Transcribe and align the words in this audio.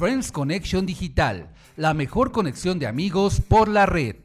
Friends 0.00 0.32
Connection 0.32 0.86
Digital, 0.86 1.50
la 1.76 1.92
mejor 1.92 2.32
conexión 2.32 2.78
de 2.78 2.86
amigos 2.86 3.42
por 3.46 3.68
la 3.68 3.84
red. 3.84 4.16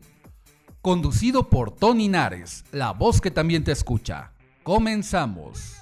Conducido 0.81 1.49
por 1.49 1.69
Tony 1.69 2.07
Nares, 2.07 2.63
la 2.71 2.91
voz 2.91 3.19
que 3.19 3.29
también 3.29 3.65
te 3.65 3.73
escucha. 3.73 4.31
Comenzamos. 4.63 5.73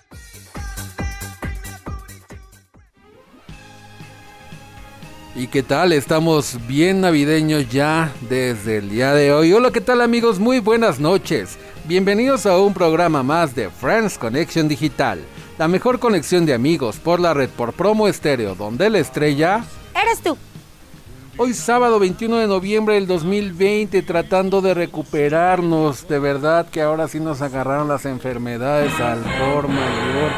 ¿Y 5.36 5.46
qué 5.46 5.62
tal? 5.62 5.92
Estamos 5.92 6.58
bien 6.68 7.02
navideños 7.02 7.70
ya 7.70 8.12
desde 8.28 8.78
el 8.78 8.90
día 8.90 9.14
de 9.14 9.32
hoy. 9.32 9.54
Hola, 9.54 9.70
¿qué 9.70 9.82
tal 9.82 10.02
amigos? 10.02 10.40
Muy 10.40 10.58
buenas 10.58 11.00
noches. 11.00 11.60
Bienvenidos 11.86 12.48
a 12.48 12.58
un 12.58 12.74
programa 12.74 13.22
más 13.22 13.54
de 13.54 13.70
Friends 13.70 14.18
Connection 14.18 14.68
Digital, 14.68 15.20
la 15.60 15.68
mejor 15.68 16.00
conexión 16.00 16.48
de 16.48 16.55
amigos 16.55 16.98
por 16.98 17.20
la 17.20 17.36
red 17.36 17.50
por 17.52 17.74
promo 17.74 18.08
estéreo, 18.08 18.55
donde 18.55 18.90
la 18.90 18.98
estrella... 18.98 19.64
Eres 19.96 20.22
tú. 20.22 20.38
Hoy 21.38 21.54
sábado 21.54 21.99
21 21.99 22.38
de 22.38 22.48
noviembre 22.48 22.96
del 22.96 23.08
2020 23.08 24.02
tratando 24.04 24.62
de 24.62 24.74
recuperarnos, 24.74 26.08
de 26.08 26.20
verdad 26.20 26.68
que 26.70 26.82
ahora 26.82 27.08
sí 27.08 27.20
nos 27.20 27.41
agarraron 27.41 27.88
las 27.88 28.05
enfermedades 28.05 28.94
al 29.00 29.20
por 29.20 29.68
mayor, 29.68 30.32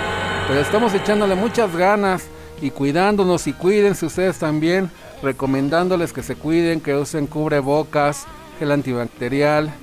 pero 0.48 0.60
estamos 0.62 0.94
echándole 0.94 1.36
muchas 1.36 1.76
ganas 1.76 2.28
y 2.62 2.70
cuidándonos 2.70 3.46
y 3.48 3.54
cuídense 3.54 4.06
ustedes 4.06 4.40
también, 4.40 4.90
recomendándoles 5.22 6.14
que 6.14 6.24
se 6.24 6.36
cuiden, 6.36 6.80
que 6.80 6.96
usen 6.96 7.28
cubrebocas, 7.28 8.26
gel 8.60 8.72
antibacterial, 8.72 9.74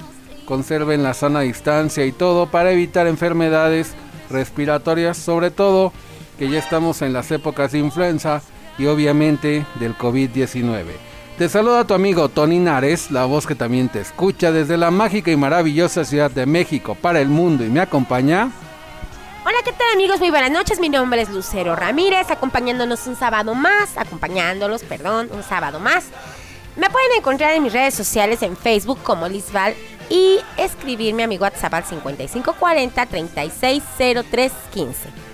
conserven 0.46 1.02
la 1.02 1.12
sana 1.12 1.40
distancia 1.40 2.06
y 2.06 2.12
todo 2.12 2.50
para 2.50 2.72
evitar 2.72 3.06
enfermedades 3.06 3.92
respiratorias, 4.30 5.18
sobre 5.18 5.50
todo 5.50 5.92
que 6.38 6.48
ya 6.48 6.58
estamos 6.58 7.02
en 7.02 7.12
las 7.12 7.30
épocas 7.30 7.72
de 7.72 7.80
influenza 7.80 8.40
y 8.78 8.86
obviamente 8.86 9.64
del 9.76 9.96
COVID-19. 9.96 10.84
Te 11.38 11.48
saluda 11.48 11.86
tu 11.86 11.94
amigo 11.94 12.28
Tony 12.28 12.58
Nares, 12.58 13.10
la 13.10 13.24
voz 13.24 13.46
que 13.46 13.54
también 13.54 13.88
te 13.88 14.00
escucha 14.00 14.52
desde 14.52 14.76
la 14.76 14.90
mágica 14.90 15.30
y 15.30 15.36
maravillosa 15.36 16.04
Ciudad 16.04 16.30
de 16.30 16.46
México 16.46 16.94
para 16.94 17.20
el 17.20 17.28
mundo 17.28 17.64
y 17.64 17.68
me 17.68 17.80
acompaña. 17.80 18.50
Hola, 19.44 19.56
¿qué 19.64 19.72
tal 19.72 19.88
amigos? 19.94 20.20
Muy 20.20 20.30
buenas 20.30 20.52
noches. 20.52 20.78
Mi 20.78 20.88
nombre 20.88 21.22
es 21.22 21.30
Lucero 21.30 21.74
Ramírez, 21.74 22.30
acompañándonos 22.30 23.06
un 23.06 23.16
sábado 23.16 23.54
más, 23.54 23.96
acompañándolos, 23.96 24.84
perdón, 24.84 25.30
un 25.32 25.42
sábado 25.42 25.80
más. 25.80 26.04
Me 26.76 26.88
pueden 26.88 27.10
encontrar 27.18 27.54
en 27.54 27.64
mis 27.64 27.72
redes 27.72 27.94
sociales 27.94 28.42
en 28.42 28.56
Facebook 28.56 28.98
como 29.02 29.28
Lisval 29.28 29.74
y 30.08 30.38
escribirme 30.56 31.24
a 31.24 31.26
mi 31.26 31.38
WhatsApp 31.38 31.74
al 31.74 31.84
5540 31.84 33.06
360315. 33.06 35.31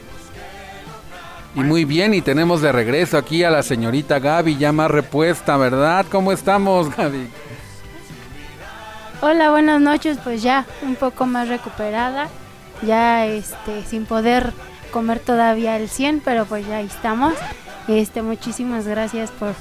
Y 1.59 1.65
muy 1.65 1.85
bien, 1.85 2.15
y 2.15 2.23
tenemos 2.23 2.63
de 2.63 2.71
regreso 2.71 3.19
aquí 3.19 3.43
a 3.43 3.51
la 3.51 3.65
señorita 3.65 4.21
Gaby, 4.21 4.59
ya 4.59 4.71
más 4.71 4.89
repuesta, 4.89 5.57
¿verdad? 5.57 6.07
¿Cómo 6.09 6.31
estamos, 6.31 6.95
Gaby? 6.97 7.29
Hola, 9.21 9.51
buenas 9.51 9.81
noches, 9.81 10.19
pues 10.23 10.41
ya 10.41 10.67
un 10.83 10.95
poco 10.95 11.27
más 11.27 11.49
recuperada, 11.49 12.29
ya 12.87 13.27
este 13.27 13.83
sin 13.83 14.07
poder 14.07 14.53
comer 14.93 15.19
todavía 15.19 15.77
el 15.77 15.89
100, 15.89 16.23
pero 16.25 16.45
pues 16.45 16.65
ya 16.65 16.81
estamos. 16.81 17.35
Este, 17.89 18.23
muchísimas 18.23 18.87
gracias 18.87 19.33
por 19.33 19.55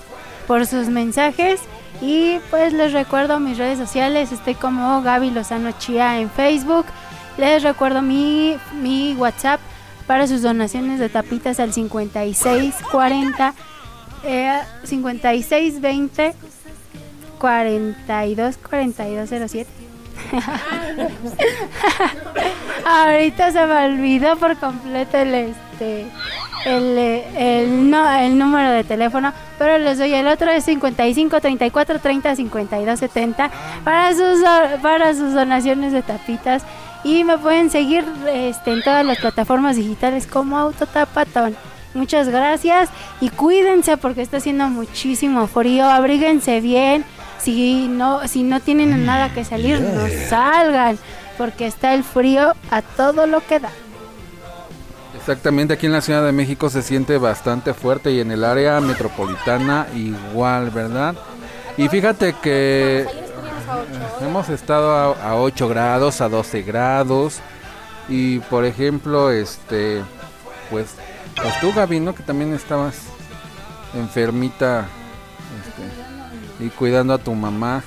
por 0.45 0.67
sus 0.67 0.89
mensajes 0.89 1.59
y 1.99 2.37
pues 2.51 2.73
les 2.73 2.93
recuerdo 2.93 3.39
mis 3.39 3.57
redes 3.57 3.79
sociales, 3.79 4.31
estoy 4.31 4.53
como 4.53 5.01
Gaby 5.01 5.31
Lozano 5.31 5.71
Chía 5.79 6.19
en 6.19 6.29
Facebook. 6.29 6.85
Les 7.39 7.63
recuerdo 7.63 8.03
mi 8.03 8.55
mi 8.79 9.15
WhatsApp 9.15 9.59
para 10.07 10.25
sus 10.27 10.41
donaciones 10.41 10.99
de 10.99 11.09
tapitas 11.09 11.59
al 11.59 11.73
5640 11.73 13.53
eh, 14.23 14.59
5620 14.83 16.33
42 17.37 18.57
4207 18.57 19.69
Ahorita 22.85 23.51
se 23.51 23.65
me 23.65 23.85
olvidó 23.85 24.35
por 24.37 24.57
completo 24.57 25.17
el 25.17 25.33
este 25.33 26.07
el, 26.65 26.97
el, 26.97 27.89
no, 27.89 28.09
el 28.19 28.37
número 28.37 28.71
de 28.71 28.83
teléfono, 28.83 29.31
pero 29.57 29.77
les 29.77 29.97
doy 29.97 30.13
el 30.13 30.27
otro 30.27 30.51
es 30.51 30.65
55 30.65 31.39
34 31.39 31.99
30 31.99 32.35
52 32.35 32.99
70 32.99 33.51
para 33.83 34.13
sus 34.13 34.41
para 34.81 35.13
sus 35.13 35.33
donaciones 35.33 35.93
de 35.93 36.01
tapitas 36.01 36.63
y 37.07 37.23
me 37.23 37.37
pueden 37.37 37.69
seguir 37.69 38.03
este, 38.27 38.73
en 38.73 38.83
todas 38.83 39.05
las 39.05 39.17
plataformas 39.19 39.77
digitales 39.77 40.27
como 40.27 40.57
Autotapatón. 40.57 41.55
Muchas 41.93 42.27
gracias 42.27 42.89
y 43.21 43.29
cuídense 43.29 43.95
porque 43.95 44.21
está 44.21 44.37
haciendo 44.37 44.67
muchísimo 44.67 45.47
frío. 45.47 45.85
Abríguense 45.85 46.59
bien. 46.59 47.05
Si 47.39 47.87
no, 47.87 48.27
si 48.27 48.43
no 48.43 48.59
tienen 48.59 49.05
nada 49.05 49.33
que 49.33 49.45
salir, 49.45 49.79
no 49.79 50.05
salgan 50.27 50.99
porque 51.37 51.65
está 51.65 51.93
el 51.93 52.03
frío 52.03 52.53
a 52.71 52.81
todo 52.81 53.25
lo 53.25 53.39
que 53.39 53.59
da. 53.61 53.69
Exactamente, 55.15 55.75
aquí 55.75 55.85
en 55.85 55.93
la 55.93 56.01
Ciudad 56.01 56.25
de 56.25 56.31
México 56.33 56.69
se 56.69 56.81
siente 56.81 57.17
bastante 57.17 57.73
fuerte 57.73 58.11
y 58.11 58.19
en 58.19 58.31
el 58.31 58.43
área 58.43 58.81
metropolitana 58.81 59.87
igual, 59.95 60.71
¿verdad? 60.71 61.15
Y 61.77 61.87
fíjate 61.87 62.33
que 62.41 63.05
Hemos 64.21 64.49
estado 64.49 65.15
a, 65.15 65.35
8 65.35 65.67
grados, 65.67 66.21
a 66.21 66.29
12 66.29 66.61
grados. 66.63 67.39
Y 68.09 68.39
por 68.39 68.65
ejemplo, 68.65 69.31
este, 69.31 70.01
pues, 70.69 70.95
pues 71.35 71.59
tú 71.59 71.73
Gaby, 71.73 71.99
¿no? 71.99 72.15
Que 72.15 72.23
también 72.23 72.53
estabas 72.53 72.95
enfermita 73.93 74.87
este, 75.59 76.65
y 76.65 76.69
cuidando 76.69 77.13
a 77.13 77.17
tu 77.17 77.33
mamá. 77.33 77.83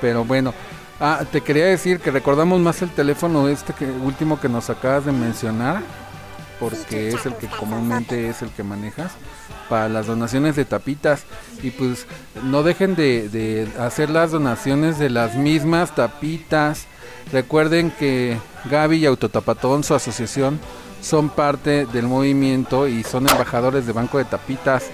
Pero 0.00 0.24
bueno, 0.24 0.54
ah, 1.00 1.22
te 1.30 1.40
quería 1.40 1.66
decir 1.66 2.00
que 2.00 2.10
recordamos 2.10 2.60
más 2.60 2.82
el 2.82 2.90
teléfono 2.90 3.48
este 3.48 3.72
que 3.72 3.86
último 3.86 4.38
que 4.38 4.48
nos 4.48 4.70
acabas 4.70 5.04
de 5.06 5.12
mencionar, 5.12 5.82
porque 6.60 7.08
es 7.08 7.26
el 7.26 7.34
que 7.34 7.48
comúnmente 7.48 8.28
es 8.28 8.42
el 8.42 8.50
que 8.50 8.62
manejas 8.62 9.12
para 9.68 9.88
las 9.88 10.06
donaciones 10.06 10.56
de 10.56 10.64
tapitas 10.64 11.24
y 11.62 11.70
pues 11.70 12.06
no 12.42 12.62
dejen 12.62 12.94
de, 12.94 13.68
hacer 13.78 14.10
las 14.10 14.30
donaciones 14.30 14.98
de 14.98 15.10
las 15.10 15.34
mismas 15.34 15.94
tapitas. 15.94 16.86
Recuerden 17.32 17.90
que 17.90 18.38
Gaby 18.70 18.98
y 18.98 19.06
Autotapatón, 19.06 19.84
su 19.84 19.94
asociación, 19.94 20.60
son 21.00 21.28
parte 21.28 21.86
del 21.86 22.06
movimiento 22.06 22.88
y 22.88 23.02
son 23.02 23.28
embajadores 23.28 23.86
de 23.86 23.92
Banco 23.92 24.18
de 24.18 24.24
Tapitas 24.24 24.84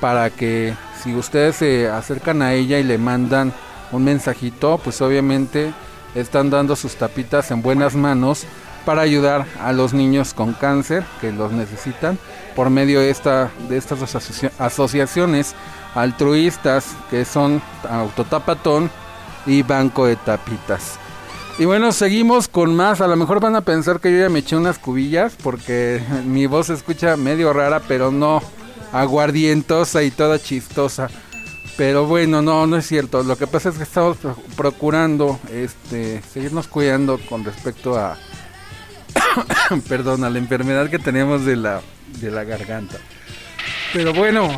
para 0.00 0.30
que 0.30 0.74
si 1.02 1.14
ustedes 1.14 1.56
se 1.56 1.88
acercan 1.88 2.42
a 2.42 2.52
ella 2.52 2.78
y 2.78 2.84
le 2.84 2.98
mandan 2.98 3.52
un 3.92 4.04
mensajito, 4.04 4.78
pues 4.82 5.00
obviamente 5.00 5.72
están 6.14 6.50
dando 6.50 6.76
sus 6.76 6.96
tapitas 6.96 7.50
en 7.50 7.62
buenas 7.62 7.94
manos 7.94 8.46
para 8.86 9.02
ayudar 9.02 9.44
a 9.60 9.72
los 9.72 9.92
niños 9.92 10.32
con 10.32 10.54
cáncer 10.54 11.04
que 11.20 11.32
los 11.32 11.52
necesitan 11.52 12.18
por 12.54 12.70
medio 12.70 13.00
de, 13.00 13.10
esta, 13.10 13.50
de 13.68 13.76
estas 13.76 14.14
asociaciones 14.58 15.54
altruistas 15.94 16.94
que 17.10 17.24
son 17.24 17.60
Autotapatón 17.90 18.88
y 19.44 19.62
Banco 19.62 20.06
de 20.06 20.16
Tapitas. 20.16 20.98
Y 21.58 21.64
bueno, 21.64 21.90
seguimos 21.90 22.48
con 22.48 22.76
más. 22.76 23.00
A 23.00 23.08
lo 23.08 23.16
mejor 23.16 23.40
van 23.40 23.56
a 23.56 23.62
pensar 23.62 23.98
que 23.98 24.12
yo 24.12 24.18
ya 24.18 24.28
me 24.28 24.38
eché 24.38 24.56
unas 24.56 24.78
cubillas 24.78 25.34
porque 25.42 26.00
mi 26.24 26.46
voz 26.46 26.68
se 26.68 26.74
escucha 26.74 27.16
medio 27.16 27.52
rara, 27.52 27.82
pero 27.88 28.12
no 28.12 28.40
aguardientosa 28.92 30.04
y 30.04 30.12
toda 30.12 30.38
chistosa. 30.38 31.08
Pero 31.76 32.06
bueno, 32.06 32.40
no, 32.40 32.66
no 32.66 32.76
es 32.76 32.86
cierto. 32.86 33.22
Lo 33.24 33.36
que 33.36 33.46
pasa 33.46 33.70
es 33.70 33.76
que 33.76 33.82
estamos 33.82 34.16
procurando 34.56 35.40
este, 35.50 36.22
seguirnos 36.22 36.68
cuidando 36.68 37.18
con 37.28 37.44
respecto 37.44 37.98
a, 37.98 38.16
perdón, 39.88 40.24
a 40.24 40.30
la 40.30 40.38
enfermedad 40.38 40.90
que 40.90 40.98
tenemos 40.98 41.44
de 41.44 41.56
la 41.56 41.82
de 42.20 42.30
la 42.30 42.44
garganta. 42.44 42.96
Pero 43.92 44.12
bueno, 44.12 44.48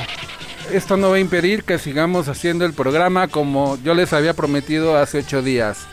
esto 0.73 0.97
no 0.97 1.11
va 1.11 1.17
a 1.17 1.21
impedir 1.21 1.65
que 1.65 1.79
sigamos 1.79 2.29
haciendo 2.29 2.65
el 2.65 2.73
programa 2.73 3.29
como 3.29 3.79
yo 3.83 3.95
les 3.95 4.13
había 4.13 4.35
prometido 4.35 4.97
hace 4.99 5.19
ocho 5.19 5.43
días. 5.43 5.87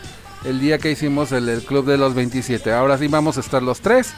El 0.44 0.60
día 0.60 0.78
que 0.78 0.90
hicimos 0.90 1.32
el, 1.32 1.62
Club 1.64 1.86
de 1.86 1.98
los 1.98 2.14
27. 2.14 2.72
Ahora 2.72 2.98
sí 2.98 3.08
vamos 3.08 3.36
a 3.36 3.40
estar 3.40 3.62
los 3.62 3.80
tres. 3.80 4.12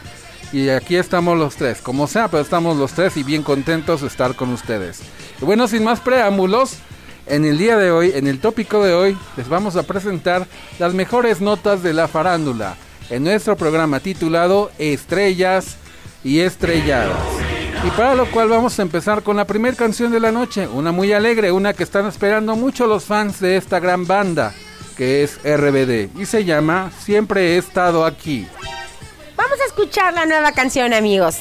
Y 0.52 0.68
aquí 0.70 0.96
estamos 0.96 1.38
los 1.38 1.56
tres. 1.56 1.80
Como 1.80 2.06
sea, 2.06 2.28
pero 2.28 2.42
estamos 2.42 2.76
los 2.76 2.92
tres 2.92 3.16
y 3.16 3.22
bien 3.22 3.42
contentos 3.42 4.00
de 4.00 4.08
estar 4.08 4.34
con 4.34 4.50
ustedes. 4.50 5.00
Y 5.40 5.44
bueno, 5.44 5.68
sin 5.68 5.84
más 5.84 6.00
preámbulos, 6.00 6.78
En 7.26 7.44
el 7.44 7.58
día 7.58 7.76
de 7.76 7.90
hoy, 7.90 8.12
en 8.14 8.26
el 8.26 8.40
tópico 8.40 8.82
de 8.82 8.94
hoy, 8.94 9.18
les 9.36 9.50
vamos 9.50 9.76
a 9.76 9.82
presentar 9.82 10.46
las 10.78 10.94
mejores 10.94 11.42
notas 11.42 11.82
de 11.82 11.92
la 11.92 12.08
farándula 12.08 12.78
en 13.10 13.24
nuestro 13.24 13.56
programa 13.56 14.00
titulado 14.00 14.70
Estrellas 14.78 15.76
y 16.24 16.40
Estrelladas. 16.40 17.16
Y 17.86 17.90
para 17.90 18.14
lo 18.14 18.30
cual 18.30 18.48
vamos 18.48 18.78
a 18.78 18.82
empezar 18.82 19.22
con 19.22 19.36
la 19.36 19.46
primera 19.46 19.76
canción 19.76 20.10
de 20.10 20.20
la 20.20 20.32
noche, 20.32 20.66
una 20.66 20.90
muy 20.90 21.12
alegre, 21.12 21.52
una 21.52 21.74
que 21.74 21.84
están 21.84 22.06
esperando 22.06 22.56
mucho 22.56 22.86
los 22.86 23.04
fans 23.04 23.38
de 23.40 23.56
esta 23.56 23.78
gran 23.78 24.06
banda, 24.06 24.52
que 24.96 25.22
es 25.22 25.38
RBD, 25.44 26.18
y 26.20 26.26
se 26.26 26.44
llama 26.44 26.90
Siempre 26.98 27.54
he 27.54 27.58
estado 27.58 28.04
aquí. 28.04 28.48
Vamos 29.36 29.60
a 29.60 29.66
escuchar 29.66 30.12
la 30.14 30.26
nueva 30.26 30.50
canción, 30.52 30.92
amigos. 30.92 31.36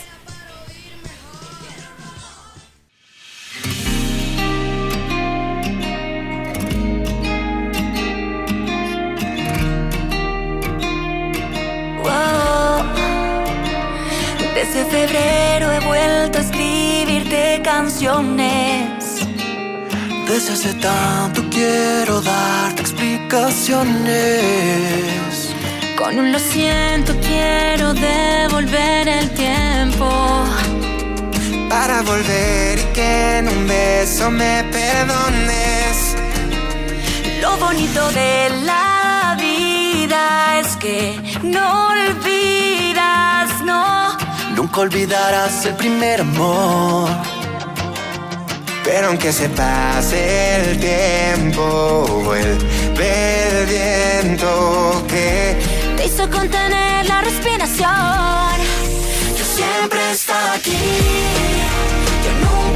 Desde 14.54 14.86
febrero 14.86 15.72
he 15.72 15.80
vuelto 15.82 16.40
a 16.40 16.42
escribirte 16.42 17.62
canciones. 17.64 18.98
Desde 20.28 20.54
hace 20.54 20.74
tanto 20.74 21.44
quiero 21.50 22.22
darte 22.22 22.82
explicaciones. 22.82 25.56
Con 25.98 26.20
un 26.20 26.32
lo 26.32 26.40
siento 26.40 27.16
quiero 27.22 27.94
devolver 27.94 29.08
el 29.08 29.30
tiempo. 29.32 30.44
Para 31.70 32.02
volver 32.02 32.80
y 32.80 32.84
que 32.94 33.38
en 33.38 33.48
un 33.48 33.68
beso 33.68 34.30
me 34.30 34.64
perdones. 34.66 36.16
Lo 37.42 37.56
bonito 37.58 38.12
de 38.12 38.50
la 38.66 39.38
vida 39.40 40.47
que 40.80 41.20
no 41.44 41.90
olvidas, 41.90 43.62
no. 43.64 44.18
Nunca 44.56 44.82
olvidarás 44.82 45.66
el 45.66 45.76
primer 45.76 46.22
amor. 46.22 47.10
Pero 48.84 49.08
aunque 49.08 49.32
se 49.34 49.50
pase 49.50 50.56
el 50.56 50.80
tiempo, 50.80 52.06
vuelve 52.24 53.50
el 53.50 53.66
viento 53.66 55.04
que 55.08 55.58
te 55.98 56.06
hizo 56.06 56.30
contener 56.30 57.06
la 57.06 57.22
respiración. 57.22 58.56
Yo 59.38 59.46
siempre 59.46 60.00
he 60.00 60.12
estado 60.12 60.52
aquí, 60.54 60.78
yo 62.24 62.32
nunca 62.46 62.67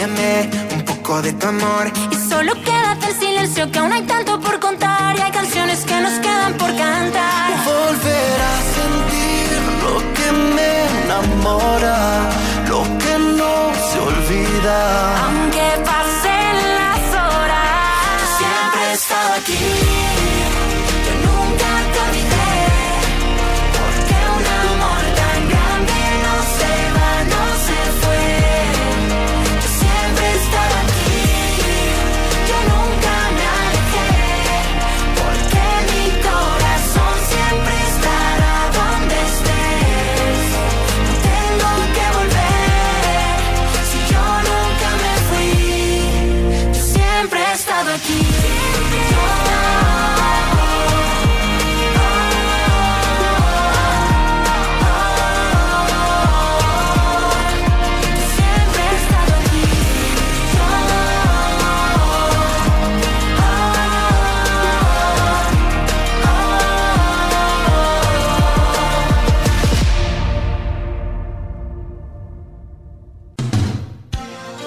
enséñame 0.00 0.50
un 0.74 0.84
poco 0.84 1.22
de 1.22 1.32
tu 1.32 1.46
amor. 1.46 1.92
Y 2.10 2.14
solo 2.28 2.52
quédate 2.64 3.06
en 3.10 3.18
silencio 3.18 3.70
que 3.70 3.78
aún 3.78 3.92
hay 3.92 4.02
tanto 4.02 4.40
por 4.40 4.58
contar 4.60 5.16
y 5.16 5.20
hay 5.20 5.30
canciones 5.30 5.80
que 5.84 6.00
nos 6.00 6.18
quedan 6.20 6.54
por 6.54 6.68
cantar. 6.76 7.50
Volver 7.64 8.36
a 8.52 8.56
sentir 8.76 9.48
lo 9.84 9.96
que 10.16 10.32
me 10.56 10.70
enamora, 11.04 11.98
lo 12.68 12.82
que 13.02 13.18
no 13.38 13.52
se 13.88 13.98
olvida. 13.98 15.24
Aunque 15.24 15.49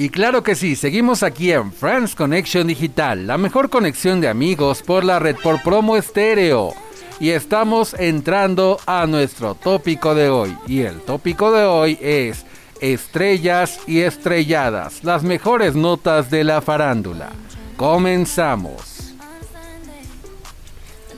Y 0.00 0.08
claro 0.08 0.42
que 0.42 0.54
sí, 0.54 0.76
seguimos 0.76 1.22
aquí 1.22 1.52
en 1.52 1.74
Friends 1.74 2.14
Connection 2.14 2.66
Digital, 2.66 3.26
la 3.26 3.36
mejor 3.36 3.68
conexión 3.68 4.22
de 4.22 4.28
amigos 4.28 4.80
por 4.80 5.04
la 5.04 5.18
red 5.18 5.36
por 5.36 5.62
promo 5.62 5.94
estéreo. 5.94 6.72
Y 7.20 7.28
estamos 7.28 7.92
entrando 7.92 8.80
a 8.86 9.04
nuestro 9.04 9.54
tópico 9.54 10.14
de 10.14 10.30
hoy. 10.30 10.56
Y 10.66 10.80
el 10.80 11.02
tópico 11.02 11.52
de 11.52 11.64
hoy 11.64 11.98
es 12.00 12.46
estrellas 12.80 13.78
y 13.86 14.00
estrelladas, 14.00 15.04
las 15.04 15.22
mejores 15.22 15.74
notas 15.74 16.30
de 16.30 16.44
la 16.44 16.62
farándula. 16.62 17.28
Comenzamos. 17.76 19.12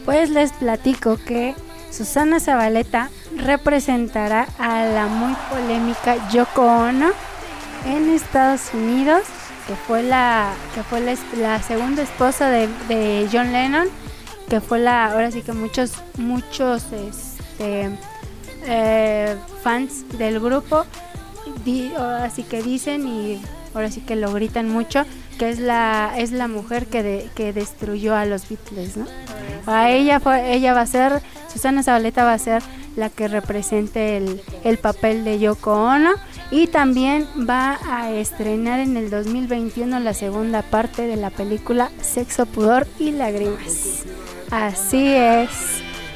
Pues 0.05 0.29
les 0.29 0.51
platico 0.55 1.19
que 1.25 1.55
Susana 1.93 2.41
Zabaleta 2.41 3.11
representará 3.37 4.49
a 4.59 4.85
la 4.87 5.07
muy 5.07 5.37
polémica 5.53 6.29
Yoko 6.33 6.62
Ono 6.62 7.32
en 7.87 8.11
Estados 8.11 8.73
Unidos, 8.75 9.23
que 9.67 9.75
fue 9.75 10.03
la 10.03 10.53
que 10.75 10.83
fue 10.83 11.01
la, 11.01 11.62
segunda 11.62 12.03
esposa 12.03 12.49
de, 12.51 12.69
de 12.89 13.29
John 13.33 13.53
Lennon, 13.53 13.89
que 14.49 14.61
fue 14.61 14.79
la 14.79 15.12
ahora 15.12 15.31
sí 15.31 15.43
que 15.43 15.53
muchos 15.53 15.93
muchos 16.19 16.85
este, 16.93 17.91
eh, 18.67 19.37
fans 19.62 20.05
del 20.19 20.41
grupo 20.41 20.85
di- 21.65 21.93
ahora 21.97 22.31
sí 22.31 22.43
que 22.43 22.62
dicen 22.62 23.07
y 23.07 23.43
ahora 23.75 23.91
sí 23.91 24.01
que 24.01 24.17
lo 24.17 24.33
gritan 24.33 24.69
mucho 24.69 25.05
que 25.39 25.49
es 25.51 25.59
la 25.59 26.12
es 26.19 26.31
la 26.33 26.47
mujer 26.49 26.87
que 26.87 27.03
de- 27.03 27.31
que 27.35 27.53
destruyó 27.53 28.15
a 28.15 28.25
los 28.27 28.49
Beatles, 28.49 28.97
¿no? 28.97 29.07
A 29.67 29.91
ella 29.91 30.19
fue 30.21 30.55
ella 30.55 30.75
va 30.75 30.83
a 30.83 30.87
ser 30.87 31.23
Susana 31.53 31.83
Zabaleta 31.83 32.25
va 32.25 32.33
a 32.35 32.39
ser 32.39 32.62
la 32.97 33.11
que 33.11 33.29
represente 33.29 34.17
el, 34.17 34.43
el 34.65 34.79
papel 34.79 35.25
de 35.25 35.39
Yoko 35.39 35.73
Ono. 35.73 36.13
Y 36.51 36.67
también 36.67 37.27
va 37.49 37.79
a 37.89 38.11
estrenar 38.11 38.81
en 38.81 38.97
el 38.97 39.11
2021 39.11 40.01
la 40.01 40.15
segunda 40.15 40.63
parte 40.63 41.07
de 41.07 41.17
la 41.17 41.31
película 41.31 41.91
Sexo, 42.01 42.47
Pudor 42.47 42.87
y 42.99 43.13
Lágrimas. 43.13 44.05
Así 44.51 45.07
es, 45.07 45.49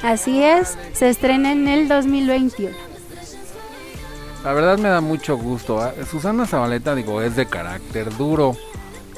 así 0.03 0.43
es, 0.43 0.77
se 0.93 1.09
estrena 1.09 1.53
en 1.53 1.69
el 1.69 1.89
2021. 1.89 2.77
La 4.45 4.53
verdad 4.53 4.79
me 4.79 4.91
da 4.91 5.01
mucho 5.01 5.37
gusto. 5.37 5.81
¿ah? 5.81 5.93
Susana 6.09 6.47
Zabaleta, 6.47 6.95
digo, 6.95 7.23
es 7.23 7.35
de 7.35 7.47
carácter 7.47 8.15
duro 8.17 8.57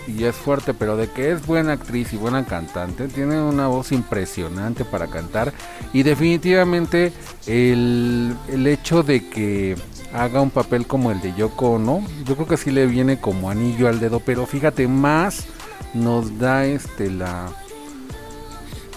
y 0.09 0.25
es 0.25 0.35
fuerte, 0.35 0.75
pero 0.75 0.97
de 0.97 1.11
que 1.11 1.31
es 1.31 1.47
buena 1.47 1.75
actriz 1.75 2.13
y 2.13 2.17
buena 2.17 2.45
cantante, 2.47 3.09
tiene 3.09 3.41
una 3.41 3.69
voz 3.69 3.93
impresionante 3.93 4.85
para 4.85 5.07
cantar. 5.09 5.53
Y 5.93 6.03
definitivamente 6.03 7.13
el, 7.47 8.35
el 8.49 8.67
hecho 8.67 9.03
de 9.03 9.29
que 9.29 9.77
haga 10.13 10.41
un 10.41 10.51
papel 10.51 10.87
como 10.87 11.11
el 11.11 11.21
de 11.21 11.35
Yoko 11.35 11.73
Ono, 11.73 12.03
yo 12.25 12.35
creo 12.35 12.49
que 12.49 12.57
sí 12.57 12.71
le 12.71 12.87
viene 12.87 13.21
como 13.21 13.51
anillo 13.51 13.89
al 13.89 14.01
dedo, 14.01 14.21
pero 14.21 14.47
fíjate, 14.47 14.89
más 14.89 15.47
nos 15.95 16.39
da 16.39 16.65
este 16.65 17.11
la 17.11 17.53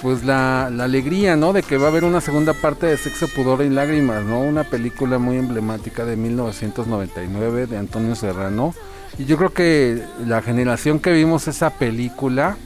pues 0.01 0.23
la, 0.23 0.69
la 0.71 0.85
alegría, 0.85 1.35
¿no? 1.35 1.53
De 1.53 1.61
que 1.61 1.77
va 1.77 1.85
a 1.85 1.89
haber 1.89 2.03
una 2.03 2.21
segunda 2.21 2.53
parte 2.53 2.87
de 2.87 2.97
Sexo, 2.97 3.27
Pudor 3.27 3.61
y 3.63 3.69
Lágrimas, 3.69 4.23
¿no? 4.23 4.41
Una 4.41 4.63
película 4.63 5.19
muy 5.19 5.37
emblemática 5.37 6.05
de 6.05 6.15
1999 6.15 7.67
de 7.67 7.77
Antonio 7.77 8.15
Serrano. 8.15 8.73
Y 9.17 9.25
yo 9.25 9.37
creo 9.37 9.53
que 9.53 10.03
la 10.25 10.41
generación 10.41 10.99
que 10.99 11.11
vimos 11.11 11.47
esa 11.47 11.69
película, 11.71 12.57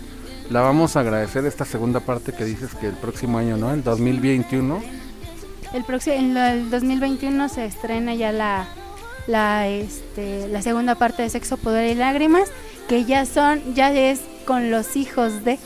la 0.49 0.61
vamos 0.61 0.95
a 0.95 1.01
agradecer 1.01 1.45
esta 1.45 1.65
segunda 1.65 1.99
parte 1.99 2.31
que 2.31 2.45
dices 2.45 2.73
que 2.75 2.87
el 2.87 2.93
próximo 2.93 3.37
año, 3.37 3.57
¿no? 3.57 3.73
El 3.73 3.83
2021. 3.83 4.81
El 5.73 5.83
próximo, 5.83 6.15
en 6.15 6.37
el 6.37 6.69
2021 6.69 7.49
se 7.49 7.65
estrena 7.65 8.15
ya 8.15 8.31
la, 8.31 8.67
la, 9.27 9.67
este, 9.67 10.47
la 10.47 10.61
segunda 10.61 10.95
parte 10.95 11.23
de 11.23 11.29
Sexo, 11.29 11.57
Poder 11.57 11.91
y 11.91 11.95
Lágrimas, 11.95 12.49
que 12.87 13.03
ya 13.03 13.25
son, 13.25 13.73
ya 13.73 13.91
es 13.91 14.21
con 14.45 14.71
los 14.71 14.95
hijos 14.95 15.43
de. 15.43 15.59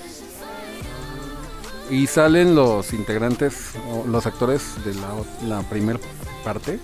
Y 1.90 2.08
salen 2.08 2.56
los 2.56 2.94
integrantes, 2.94 3.72
o 3.92 4.06
los 4.08 4.26
actores 4.26 4.62
de 4.86 4.94
la, 4.94 5.58
la 5.58 5.64
primera 5.64 6.00
parte. 6.44 6.80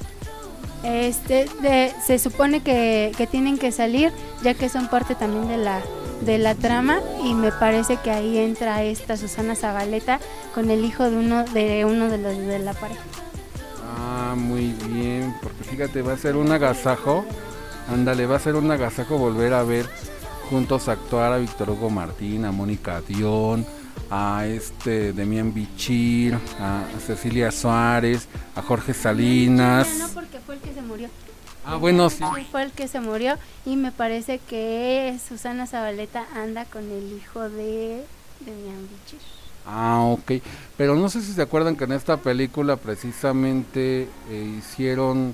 Este, 0.84 1.48
de- 1.62 1.94
se 2.06 2.20
supone 2.20 2.62
que, 2.62 3.12
que 3.18 3.28
tienen 3.28 3.58
que 3.58 3.72
salir, 3.72 4.12
ya 4.44 4.54
que 4.54 4.70
son 4.70 4.88
parte 4.88 5.16
también 5.16 5.48
de 5.48 5.58
la, 5.58 5.82
de 6.22 6.38
la 6.38 6.56
trama, 6.56 7.00
y 7.24 7.34
me 7.34 7.52
parece 7.52 7.98
que 7.98 8.12
ahí 8.12 8.38
entra 8.38 8.84
esta 8.84 9.18
Susana 9.18 9.56
Zabaleta 9.56 10.20
con 10.54 10.70
el 10.70 10.84
hijo 10.84 11.10
de 11.10 11.18
uno 11.18 11.44
de 11.46 11.86
uno 11.86 12.10
de 12.10 12.18
los 12.18 12.38
de 12.38 12.60
la 12.60 12.74
pareja. 12.74 13.02
Ah, 13.98 14.36
muy 14.36 14.76
bien, 14.88 15.36
porque 15.42 15.64
fíjate, 15.64 16.02
va 16.02 16.14
a 16.14 16.18
ser 16.18 16.36
un 16.36 16.52
agasajo. 16.52 17.26
Ándale, 17.92 18.26
va 18.26 18.38
a 18.38 18.40
ser 18.40 18.56
un 18.56 18.70
agasajo 18.72 19.18
volver 19.18 19.54
a 19.54 19.64
ver 19.64 19.88
juntos 20.50 20.88
actuar 20.88 21.34
a 21.34 21.38
Víctor 21.38 21.70
Hugo 21.70 21.90
Martín, 21.90 22.46
a 22.46 22.52
Mónica 22.52 23.02
Dion, 23.02 23.66
a 24.10 24.46
este 24.46 25.14
Demian 25.14 25.54
Bichir, 25.54 26.38
a 26.60 26.84
Cecilia 27.06 27.52
Suárez, 27.52 28.28
a 28.56 28.62
Jorge 28.62 28.94
Salinas. 28.94 29.88
No, 29.98 30.08
porque 30.10 30.40
fue 30.40 30.56
el 30.56 30.62
que 30.62 30.74
se 30.74 30.82
murió. 30.82 31.10
Ah, 31.66 31.78
bueno, 31.78 32.10
sí. 32.10 32.24
Fue 32.52 32.64
el 32.64 32.72
que 32.72 32.88
se 32.88 33.00
murió 33.00 33.38
y 33.66 33.76
me 33.76 33.92
parece 33.92 34.40
que 34.40 35.18
Susana 35.28 35.66
Zabaleta 35.66 36.26
anda 36.36 36.66
con 36.66 36.84
el 36.84 37.14
hijo 37.14 37.50
de 37.50 38.06
Demian 38.42 38.88
Bichir. 38.90 39.20
Ah, 39.66 40.02
ok. 40.04 40.44
Pero 40.78 40.96
no 40.96 41.10
sé 41.10 41.22
si 41.22 41.34
se 41.34 41.42
acuerdan 41.42 41.76
que 41.76 41.86
en 41.86 41.94
esta 41.94 42.18
película 42.18 42.76
precisamente 42.78 44.08
eh, 44.30 44.56
hicieron, 44.60 45.34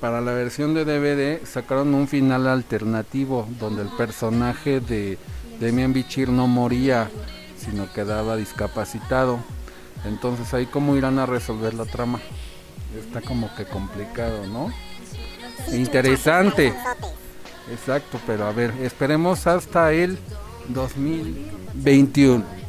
para 0.00 0.20
la 0.20 0.32
versión 0.32 0.74
de 0.74 0.84
DVD, 0.84 1.44
sacaron 1.46 1.94
un 1.94 2.08
final 2.08 2.46
alternativo 2.46 3.46
donde 3.58 3.82
el 3.82 3.88
personaje 3.88 4.80
de 4.80 5.18
Demian 5.60 5.92
Bichir 5.92 6.30
no 6.30 6.46
moría, 6.46 7.10
sino 7.58 7.92
quedaba 7.92 8.36
discapacitado. 8.36 9.38
Entonces 10.06 10.52
ahí 10.54 10.66
cómo 10.66 10.96
irán 10.96 11.18
a 11.18 11.26
resolver 11.26 11.74
la 11.74 11.84
trama. 11.84 12.20
Está 12.98 13.20
como 13.20 13.54
que 13.54 13.66
complicado, 13.66 14.46
¿no? 14.46 14.72
Interesante. 15.72 16.74
Exacto, 17.70 18.18
pero 18.26 18.46
a 18.46 18.52
ver, 18.52 18.72
esperemos 18.80 19.46
hasta 19.46 19.92
el 19.92 20.18
2021. 20.68 22.59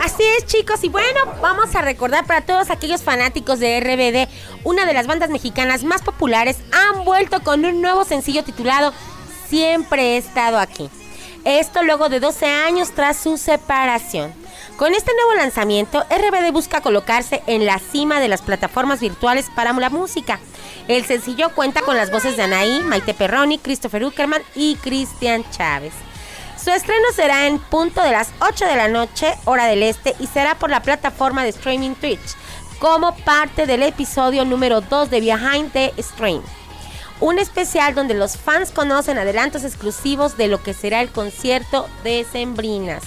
Así 0.00 0.22
es, 0.38 0.46
chicos. 0.46 0.82
Y 0.84 0.88
bueno, 0.88 1.20
vamos 1.40 1.74
a 1.74 1.82
recordar 1.82 2.26
para 2.26 2.42
todos 2.42 2.70
aquellos 2.70 3.02
fanáticos 3.02 3.58
de 3.58 3.80
RBD, 3.80 4.28
una 4.64 4.84
de 4.84 4.94
las 4.94 5.06
bandas 5.06 5.30
mexicanas 5.30 5.84
más 5.84 6.02
populares, 6.02 6.58
han 6.72 7.04
vuelto 7.04 7.42
con 7.42 7.64
un 7.64 7.80
nuevo 7.80 8.04
sencillo 8.04 8.44
titulado 8.44 8.92
Siempre 9.48 10.14
he 10.14 10.16
estado 10.16 10.58
aquí. 10.58 10.88
Esto 11.44 11.82
luego 11.82 12.08
de 12.08 12.20
12 12.20 12.46
años 12.46 12.92
tras 12.92 13.16
su 13.16 13.36
separación. 13.36 14.32
Con 14.76 14.94
este 14.94 15.12
nuevo 15.14 15.34
lanzamiento, 15.34 16.04
RBD 16.08 16.52
busca 16.52 16.80
colocarse 16.80 17.42
en 17.46 17.66
la 17.66 17.78
cima 17.78 18.20
de 18.20 18.28
las 18.28 18.42
plataformas 18.42 19.00
virtuales 19.00 19.46
para 19.54 19.72
la 19.72 19.90
música. 19.90 20.40
El 20.88 21.04
sencillo 21.04 21.54
cuenta 21.54 21.82
con 21.82 21.96
las 21.96 22.10
voces 22.10 22.36
de 22.36 22.44
Anaí, 22.44 22.80
Maite 22.80 23.14
Perroni, 23.14 23.58
Christopher 23.58 24.04
Uckerman 24.04 24.42
y 24.54 24.76
Cristian 24.76 25.44
Chávez. 25.50 25.92
Su 26.62 26.70
estreno 26.70 27.08
será 27.12 27.48
en 27.48 27.58
punto 27.58 28.00
de 28.02 28.12
las 28.12 28.30
8 28.40 28.66
de 28.66 28.76
la 28.76 28.86
noche, 28.86 29.34
hora 29.46 29.66
del 29.66 29.82
este, 29.82 30.14
y 30.20 30.28
será 30.28 30.54
por 30.54 30.70
la 30.70 30.80
plataforma 30.80 31.42
de 31.42 31.48
streaming 31.48 31.94
Twitch, 31.96 32.36
como 32.78 33.16
parte 33.16 33.66
del 33.66 33.82
episodio 33.82 34.44
número 34.44 34.80
2 34.80 35.10
de 35.10 35.20
Behind 35.20 35.72
the 35.72 35.92
Stream. 36.00 36.40
Un 37.18 37.40
especial 37.40 37.96
donde 37.96 38.14
los 38.14 38.36
fans 38.36 38.70
conocen 38.70 39.18
adelantos 39.18 39.64
exclusivos 39.64 40.36
de 40.36 40.46
lo 40.46 40.62
que 40.62 40.72
será 40.72 41.00
el 41.00 41.10
concierto 41.10 41.88
de 42.04 42.24
Sembrinas. 42.30 43.02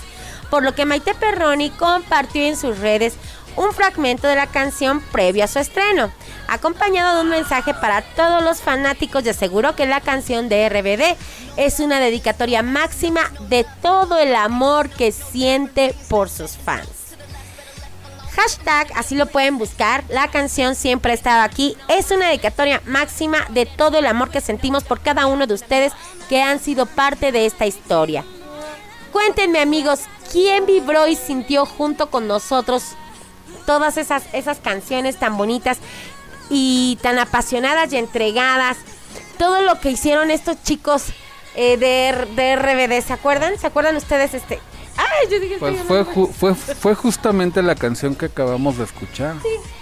Por 0.50 0.62
lo 0.62 0.76
que 0.76 0.84
Maite 0.84 1.16
Perroni 1.16 1.70
compartió 1.70 2.44
en 2.46 2.58
sus 2.58 2.80
redes 2.80 3.14
un 3.56 3.72
fragmento 3.74 4.28
de 4.28 4.36
la 4.36 4.48
canción 4.48 5.02
previo 5.12 5.44
a 5.44 5.48
su 5.48 5.60
estreno, 5.60 6.12
acompañado 6.48 7.16
de 7.16 7.22
un 7.24 7.30
mensaje 7.30 7.74
para 7.74 8.02
todos 8.02 8.44
los 8.44 8.62
fanáticos 8.62 9.26
y 9.26 9.30
aseguró 9.30 9.76
que 9.76 9.86
la 9.86 10.02
canción 10.02 10.50
de 10.50 10.68
RBD 10.70 11.18
es 11.58 11.80
una 11.80 12.00
dedicatoria 12.00 12.64
máxima 12.64 13.22
de 13.50 13.66
todo 13.82 14.20
el 14.20 14.36
amor 14.36 14.90
que 14.90 15.12
siente 15.12 15.96
por 16.10 16.30
sus 16.30 16.58
fans. 16.58 16.90
Hashtag, 18.36 18.92
así 18.96 19.16
lo 19.16 19.28
pueden 19.28 19.58
buscar, 19.58 20.04
la 20.10 20.30
canción 20.30 20.76
siempre 20.76 21.12
ha 21.12 21.16
estado 21.16 21.42
aquí, 21.42 21.78
es 21.88 22.12
una 22.12 22.28
dedicatoria 22.28 22.82
máxima 22.86 23.46
de 23.52 23.66
todo 23.66 23.98
el 23.98 24.06
amor 24.06 24.30
que 24.30 24.42
sentimos 24.42 24.84
por 24.84 25.00
cada 25.00 25.26
uno 25.28 25.48
de 25.48 25.54
ustedes 25.54 25.94
que 26.28 26.42
han 26.42 26.60
sido 26.60 26.86
parte 26.86 27.32
de 27.32 27.46
esta 27.46 27.66
historia. 27.66 28.26
Cuéntenme 29.14 29.60
amigos, 29.60 30.02
¿quién 30.34 30.66
vibró 30.66 31.08
y 31.08 31.16
sintió 31.16 31.66
junto 31.66 32.10
con 32.10 32.28
nosotros 32.28 32.98
todas 33.56 33.98
esas, 33.98 34.24
esas 34.34 34.60
canciones 34.60 35.18
tan 35.18 35.38
bonitas 35.38 35.78
y 36.50 36.98
tan 37.02 37.18
apasionadas 37.20 37.92
y 37.94 37.98
entregadas? 37.98 38.78
Todo 39.38 39.62
lo 39.62 39.80
que 39.80 39.92
hicieron 39.92 40.32
estos 40.32 40.62
chicos 40.64 41.06
eh, 41.56 41.78
de, 41.78 42.28
de 42.36 42.56
RBD, 42.56 43.06
¿se 43.06 43.14
acuerdan? 43.14 43.58
¿Se 43.60 43.68
acuerdan 43.68 43.96
ustedes 43.96 44.34
este? 44.34 44.60
Ay, 44.98 45.28
yo 45.30 45.40
dije, 45.40 45.58
Pues 45.60 45.82
fue, 45.82 46.06
ju- 46.06 46.32
fue, 46.32 46.56
fue 46.56 46.96
justamente 46.96 47.62
la 47.62 47.76
canción 47.76 48.16
que 48.16 48.28
acabamos 48.28 48.78
de 48.78 48.86
escuchar. 48.86 49.36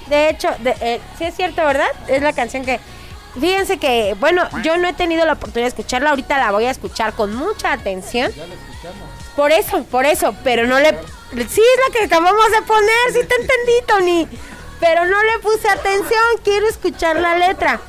De 0.08 0.30
hecho, 0.30 0.50
de, 0.60 0.76
eh, 0.82 1.02
sí 1.18 1.26
es 1.26 1.36
cierto, 1.36 1.64
¿verdad? 1.66 1.88
Es 2.08 2.22
la 2.22 2.34
canción 2.34 2.66
que... 2.66 2.80
Fíjense 3.40 3.78
que, 3.78 4.16
bueno, 4.20 4.44
yo 4.64 4.78
no 4.78 4.88
he 4.88 4.94
tenido 4.94 5.26
la 5.26 5.34
oportunidad 5.34 5.66
de 5.66 5.80
escucharla, 5.82 6.12
ahorita 6.12 6.38
la 6.38 6.52
voy 6.52 6.66
a 6.66 6.72
escuchar 6.72 7.14
con 7.14 7.36
mucha 7.36 7.72
atención. 7.74 8.32
Por 9.36 9.52
eso, 9.52 9.84
por 9.86 10.06
eso, 10.06 10.36
pero 10.44 10.68
no 10.68 10.80
le... 10.80 10.92
Sí, 10.92 11.62
es 11.62 11.80
la 11.88 11.94
que 11.94 12.06
acabamos 12.06 12.52
de 12.52 12.62
poner, 12.62 13.12
sí 13.12 13.20
te 13.28 13.36
entendí, 13.36 13.74
Tony. 13.88 14.28
Pero 14.80 15.06
no 15.06 15.24
le 15.24 15.40
puse 15.40 15.68
atención, 15.68 16.22
quiero 16.44 16.68
escuchar 16.68 17.20
la 17.20 17.36
letra. 17.36 17.80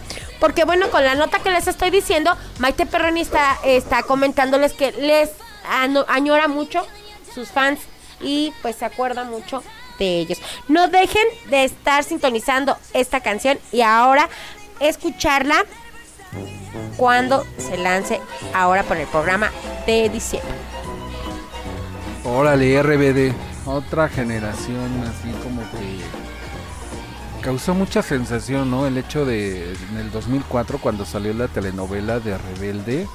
Porque 0.40 0.64
bueno, 0.64 0.90
con 0.90 1.04
la 1.04 1.14
nota 1.14 1.38
que 1.40 1.50
les 1.50 1.66
estoy 1.66 1.90
diciendo, 1.90 2.36
Maite 2.58 2.86
Perroni 2.86 3.20
está, 3.20 3.58
está 3.64 4.02
comentándoles 4.02 4.72
que 4.72 4.92
les 4.92 5.30
añora 6.08 6.48
mucho 6.48 6.86
sus 7.34 7.48
fans 7.48 7.80
y 8.20 8.52
pues 8.62 8.76
se 8.76 8.84
acuerda 8.84 9.24
mucho 9.24 9.62
de 9.98 10.18
ellos. 10.20 10.40
No 10.68 10.88
dejen 10.88 11.26
de 11.46 11.64
estar 11.64 12.04
sintonizando 12.04 12.76
esta 12.92 13.20
canción 13.20 13.58
y 13.72 13.82
ahora 13.82 14.28
escucharla 14.80 15.64
cuando 16.96 17.46
se 17.58 17.76
lance 17.76 18.20
ahora 18.52 18.82
por 18.82 18.96
el 18.96 19.06
programa 19.06 19.50
de 19.86 20.08
diciembre. 20.08 20.73
Órale, 22.26 22.82
RBD, 22.82 23.34
otra 23.66 24.08
generación 24.08 24.90
así 25.02 25.30
como 25.42 25.60
que 25.72 26.00
causó 27.42 27.74
mucha 27.74 28.00
sensación, 28.00 28.70
¿no? 28.70 28.86
El 28.86 28.96
hecho 28.96 29.26
de 29.26 29.74
en 29.74 29.98
el 29.98 30.10
2004 30.10 30.78
cuando 30.78 31.04
salió 31.04 31.34
la 31.34 31.48
telenovela 31.48 32.20
de 32.20 32.38
Rebelde, 32.38 33.06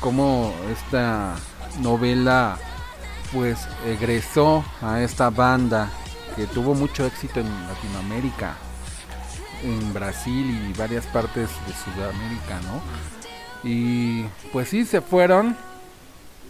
como 0.00 0.54
esta 0.72 1.34
novela 1.82 2.56
pues 3.30 3.68
egresó 3.86 4.64
a 4.80 5.02
esta 5.02 5.28
banda 5.28 5.90
que 6.34 6.46
tuvo 6.46 6.74
mucho 6.74 7.04
éxito 7.04 7.40
en 7.40 7.66
Latinoamérica, 7.66 8.56
en 9.62 9.92
Brasil 9.92 10.70
y 10.70 10.78
varias 10.78 11.04
partes 11.06 11.50
de 11.66 11.74
Sudamérica, 11.74 12.58
¿no? 12.62 12.80
Y 13.68 14.24
pues 14.50 14.70
sí, 14.70 14.86
se 14.86 15.02
fueron, 15.02 15.54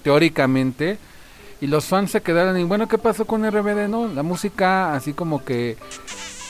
teóricamente, 0.04 0.98
y 1.64 1.66
los 1.66 1.86
fans 1.86 2.10
se 2.10 2.20
quedaron 2.20 2.58
y 2.58 2.64
bueno, 2.64 2.88
¿qué 2.88 2.98
pasó 2.98 3.24
con 3.24 3.50
RBD? 3.50 3.88
No, 3.88 4.06
la 4.06 4.22
música 4.22 4.94
así 4.94 5.14
como 5.14 5.46
que 5.46 5.78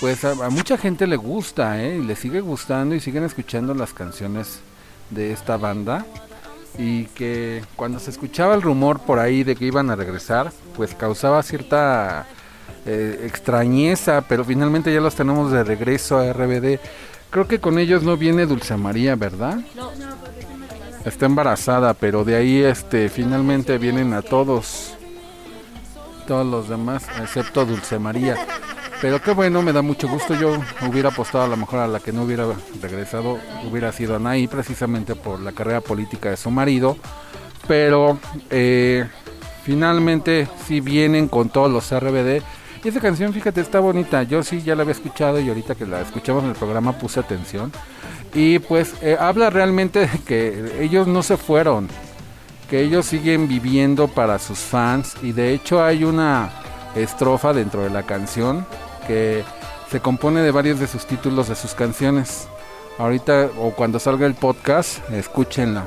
pues 0.01 0.25
a, 0.25 0.33
a 0.33 0.51
mucha 0.51 0.77
gente 0.77 1.07
le 1.07 1.15
gusta, 1.15 1.81
¿eh? 1.81 1.99
Y 1.99 2.03
le 2.03 2.17
sigue 2.17 2.41
gustando 2.41 2.97
y 2.97 3.01
siguen 3.01 3.23
escuchando 3.23 3.75
las 3.75 3.95
canciones 3.95 4.59
de 5.11 5.31
esta 5.31 5.57
banda 5.57 6.05
y 6.79 7.05
que 7.05 7.63
cuando 7.77 8.01
se 8.01 8.11
escuchaba 8.11 8.57
el 8.57 8.63
rumor 8.63 8.99
por 8.99 9.21
ahí 9.21 9.45
de 9.45 9.55
que 9.55 9.67
iban 9.67 9.89
a 9.89 9.95
regresar, 9.95 10.51
pues 10.75 10.97
causaba 10.97 11.45
cierta 11.45 12.27
eh, 12.85 13.21
extrañeza, 13.25 14.25
pero 14.29 14.45
finalmente 14.45 14.93
ya 14.93 15.01
los 15.01 15.15
tenemos 15.15 15.53
de 15.53 15.63
regreso 15.63 16.19
a 16.19 16.33
RBD. 16.33 16.81
Creo 17.31 17.47
que 17.47 17.61
con 17.61 17.79
ellos 17.79 18.03
no 18.03 18.17
viene 18.17 18.47
Dulce 18.47 18.77
María, 18.77 19.15
¿verdad? 19.15 19.61
Está 21.05 21.27
embarazada, 21.27 21.95
pero 21.95 22.25
de 22.25 22.35
ahí 22.35 22.65
este 22.65 23.09
finalmente 23.09 23.79
vienen 23.79 24.13
a 24.13 24.21
todos 24.21 24.97
todos 26.27 26.47
los 26.47 26.69
demás, 26.69 27.05
excepto 27.21 27.65
Dulce 27.65 27.99
María. 27.99 28.37
Pero 29.01 29.21
qué 29.21 29.33
bueno, 29.33 29.61
me 29.63 29.73
da 29.73 29.83
mucho 29.83 30.09
gusto. 30.09 30.35
Yo 30.35 30.59
hubiera 30.89 31.11
apostado 31.11 31.45
a 31.45 31.49
lo 31.49 31.57
mejor 31.57 31.81
a 31.81 31.87
la 31.87 32.01
que 32.01 32.13
no 32.13 32.23
hubiera 32.23 32.47
regresado, 32.81 33.39
hubiera 33.71 33.93
sido 33.93 34.17
Anaí, 34.17 34.47
precisamente 34.47 35.15
por 35.15 35.41
la 35.41 35.53
carrera 35.53 35.81
política 35.81 36.31
de 36.31 36.37
su 36.37 36.51
marido. 36.51 36.97
Pero 37.69 38.19
eh, 38.51 39.07
finalmente 39.63 40.49
sí 40.67 40.81
vienen 40.81 41.29
con 41.29 41.51
todos 41.51 41.71
los 41.71 41.91
RBD. 41.91 42.43
Y 42.83 42.89
esa 42.89 43.01
canción, 43.01 43.33
fíjate, 43.33 43.61
está 43.61 43.81
bonita. 43.81 44.23
Yo 44.23 44.43
sí 44.43 44.63
ya 44.63 44.75
la 44.75 44.83
había 44.83 44.93
escuchado 44.93 45.41
y 45.41 45.49
ahorita 45.49 45.75
que 45.75 45.87
la 45.87 46.01
escuchamos 46.01 46.45
en 46.45 46.51
el 46.51 46.57
programa 46.57 46.99
puse 46.99 47.21
atención. 47.21 47.73
Y 48.35 48.59
pues 48.59 48.95
eh, 49.01 49.17
habla 49.19 49.51
realmente 49.51 50.01
de 50.01 50.19
que 50.27 50.79
ellos 50.81 51.07
no 51.07 51.23
se 51.23 51.37
fueron, 51.37 51.89
que 52.75 52.81
ellos 52.81 53.07
siguen 53.07 53.47
viviendo 53.47 54.09
para 54.09 54.41
sus 54.41 54.59
fans. 54.59 55.15
Y 55.23 55.31
de 55.31 55.55
hecho 55.55 55.85
hay 55.85 56.03
una 56.03 56.51
estrofa 56.97 57.53
dentro 57.53 57.85
de 57.85 57.91
la 57.91 58.03
canción 58.03 58.67
que 59.07 59.45
se 59.93 60.01
compone 60.01 60.41
de 60.41 60.51
varios 60.51 60.81
de 60.81 60.89
sus 60.89 61.07
títulos 61.07 61.49
de 61.49 61.55
sus 61.55 61.73
canciones. 61.73 62.49
Ahorita 62.99 63.51
o 63.61 63.71
cuando 63.71 64.01
salga 64.01 64.27
el 64.27 64.35
podcast, 64.35 65.09
escúchenla. 65.11 65.85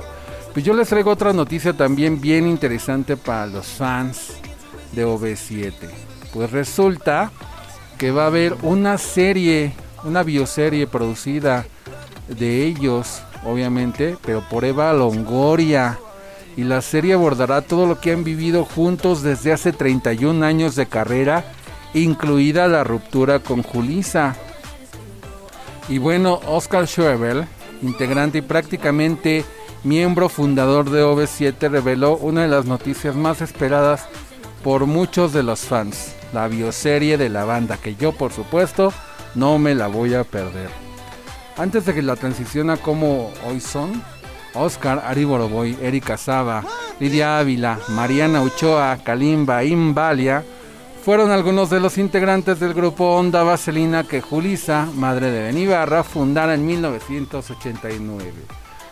Pues 0.53 0.63
yo 0.63 0.73
les 0.73 0.87
traigo 0.87 1.11
otra 1.11 1.33
noticia 1.33 1.73
también 1.73 2.21
bien 2.21 2.47
interesante 2.47 3.17
para 3.17 3.47
los 3.47 3.65
fans 3.65 4.35
de 4.93 5.05
OV7. 5.05 5.73
Pues 6.33 6.51
resulta 6.51 7.33
que 7.97 8.11
va 8.11 8.23
a 8.23 8.27
haber 8.27 8.55
una 8.61 8.97
serie, 8.97 9.73
una 10.05 10.23
bioserie 10.23 10.87
producida 10.87 11.65
de 12.29 12.63
ellos, 12.63 13.23
obviamente, 13.43 14.15
pero 14.25 14.39
por 14.47 14.63
Eva 14.63 14.93
Longoria. 14.93 15.99
Y 16.57 16.63
la 16.63 16.81
serie 16.81 17.13
abordará 17.13 17.61
todo 17.61 17.85
lo 17.85 18.01
que 18.01 18.11
han 18.11 18.25
vivido 18.25 18.65
juntos 18.65 19.21
desde 19.21 19.53
hace 19.53 19.71
31 19.71 20.43
años 20.43 20.75
de 20.75 20.87
carrera 20.87 21.45
incluida 21.93 22.67
la 22.67 22.83
ruptura 22.83 23.39
con 23.39 23.63
Julisa. 23.63 24.35
Y 25.89 25.99
bueno, 25.99 26.39
Oscar 26.47 26.87
Schwebel, 26.87 27.45
integrante 27.81 28.39
y 28.39 28.41
prácticamente 28.41 29.45
miembro 29.83 30.29
fundador 30.29 30.89
de 30.89 31.03
OV7, 31.03 31.69
reveló 31.69 32.17
una 32.17 32.41
de 32.41 32.49
las 32.49 32.65
noticias 32.65 33.15
más 33.15 33.41
esperadas 33.41 34.07
por 34.63 34.85
muchos 34.85 35.33
de 35.33 35.43
los 35.43 35.61
fans, 35.61 36.13
la 36.33 36.47
bioserie 36.47 37.17
de 37.17 37.29
la 37.29 37.45
banda, 37.45 37.77
que 37.77 37.95
yo 37.95 38.11
por 38.11 38.33
supuesto 38.33 38.91
no 39.35 39.57
me 39.59 39.75
la 39.75 39.87
voy 39.87 40.13
a 40.13 40.23
perder. 40.23 40.69
Antes 41.55 41.85
de 41.85 41.93
que 41.93 42.01
la 42.01 42.15
transición 42.15 42.69
a 42.69 42.77
como 42.77 43.31
hoy 43.45 43.61
son, 43.61 44.03
Oscar, 44.53 45.03
Ari 45.05 45.25
Boroboy, 45.25 45.77
Erika 45.81 46.17
Saba, 46.17 46.63
Lidia 46.99 47.39
Ávila, 47.39 47.79
Mariana 47.89 48.41
Ochoa, 48.41 48.97
Kalimba, 49.03 49.63
Imbalia, 49.63 50.43
fueron 51.03 51.31
algunos 51.31 51.69
de 51.69 51.79
los 51.79 51.97
integrantes 51.97 52.59
del 52.59 52.73
grupo 52.73 53.15
Onda 53.15 53.43
Vaselina 53.43 54.03
que 54.03 54.21
Julisa, 54.21 54.87
madre 54.95 55.31
de 55.31 55.43
Benibarra, 55.43 56.03
fundara 56.03 56.53
en 56.53 56.65
1989. 56.65 58.33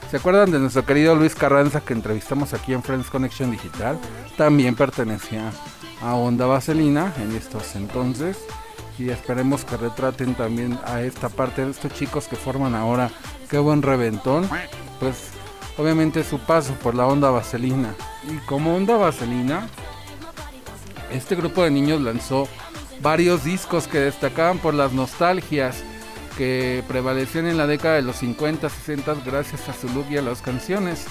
¿Se 0.10 0.18
acuerdan 0.18 0.52
de 0.52 0.60
nuestro 0.60 0.86
querido 0.86 1.16
Luis 1.16 1.36
Carranza 1.36 1.82
que 1.82 1.94
entrevistamos 1.94 2.54
aquí 2.54 2.74
en 2.74 2.84
Friends 2.84 3.10
Connection 3.10 3.52
Digital? 3.52 4.00
También 4.38 4.76
pertenecía 4.76 5.52
a 6.02 6.16
Onda 6.16 6.46
Vaselina 6.46 7.12
en 7.22 7.36
estos 7.36 7.76
entonces. 7.76 8.38
Y 8.98 9.10
esperemos 9.10 9.66
que 9.66 9.76
retraten 9.76 10.36
también 10.36 10.80
a 10.86 11.02
esta 11.02 11.28
parte 11.28 11.66
de 11.66 11.72
estos 11.72 11.92
chicos 11.94 12.30
que 12.30 12.38
forman 12.38 12.76
ahora 12.76 13.12
Qué 13.50 13.58
buen 13.58 13.82
reventón. 13.82 14.50
Pues 15.00 15.30
obviamente 15.78 16.24
su 16.24 16.40
paso 16.40 16.74
por 16.76 16.96
la 16.96 17.06
Onda 17.06 17.30
Vaselina. 17.30 17.96
Y 18.30 18.38
como 18.46 18.76
Onda 18.76 18.98
Vaselina, 18.98 19.68
este 21.12 21.36
grupo 21.36 21.64
de 21.64 21.72
niños 21.72 22.02
lanzó 22.02 22.48
varios 23.02 23.44
discos 23.44 23.88
que 23.88 24.00
destacaban 24.00 24.60
por 24.60 24.74
las 24.74 24.94
nostalgias 24.94 25.84
que 26.38 26.84
prevalecían 26.88 27.48
en 27.48 27.58
la 27.58 27.68
década 27.68 27.96
de 27.96 28.02
los 28.02 28.18
50, 28.18 28.70
60 28.70 29.16
gracias 29.26 29.70
a 29.70 29.74
su 29.74 29.88
look 29.90 30.06
y 30.10 30.18
a 30.18 30.22
las 30.22 30.42
canciones. 30.42 31.06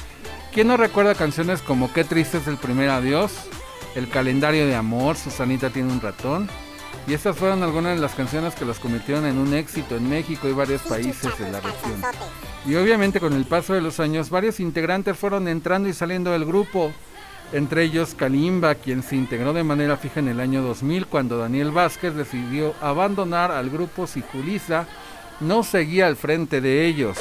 ¿Quién 0.53 0.69
no 0.69 0.77
recuerda 0.77 1.15
canciones 1.15 1.63
como 1.63 1.93
Qué 1.93 2.05
triste 2.05 2.39
es 2.39 2.47
el 2.47 2.59
primer 2.59 2.91
adiós? 2.91 3.33
El 3.95 4.09
calendario 4.09 4.67
de 4.67 4.75
amor, 4.75 5.17
Susanita 5.17 5.71
tiene 5.71 5.93
un 5.93 6.01
ratón. 6.01 6.49
Y 7.07 7.15
estas 7.15 7.37
fueron 7.37 7.63
algunas 7.63 7.97
de 7.97 8.01
las 8.01 8.15
canciones 8.15 8.55
que 8.55 8.65
los 8.65 8.79
convirtieron 8.79 9.27
en 9.27 9.39
un 9.39 9.53
éxito 9.53 9.97
en 9.97 10.09
México 10.09 10.49
y 10.49 10.53
varios 10.53 10.83
países 10.83 11.39
de 11.39 11.51
la 11.51 11.61
región. 11.61 12.03
Y 12.67 12.75
obviamente 12.77 13.21
con 13.21 13.35
el 13.35 13.45
paso 13.45 13.75
de 13.75 13.83
los 13.83 14.01
años 14.01 14.31
varios 14.31 14.59
integrantes 14.59 15.17
fueron 15.17 15.49
entrando 15.49 15.89
y 15.89 15.93
saliendo 15.93 16.31
del 16.31 16.45
grupo. 16.45 16.93
Entre 17.53 17.85
ellos 17.85 18.15
Kalimba, 18.15 18.75
quien 18.75 19.03
se 19.03 19.17
integró 19.17 19.53
de 19.53 19.63
manera 19.63 19.97
fija 19.97 20.21
en 20.21 20.29
el 20.29 20.41
año 20.41 20.63
2000 20.63 21.07
cuando 21.07 21.39
Daniel 21.39 21.71
Vázquez 21.71 22.15
decidió 22.15 22.75
abandonar 22.81 23.53
al 23.53 23.69
grupo 23.69 24.07
si 24.07 24.23
Julisa 24.23 24.87
no 25.41 25.63
seguía 25.63 26.07
al 26.07 26.17
frente 26.17 26.61
de 26.61 26.87
ellos. 26.87 27.19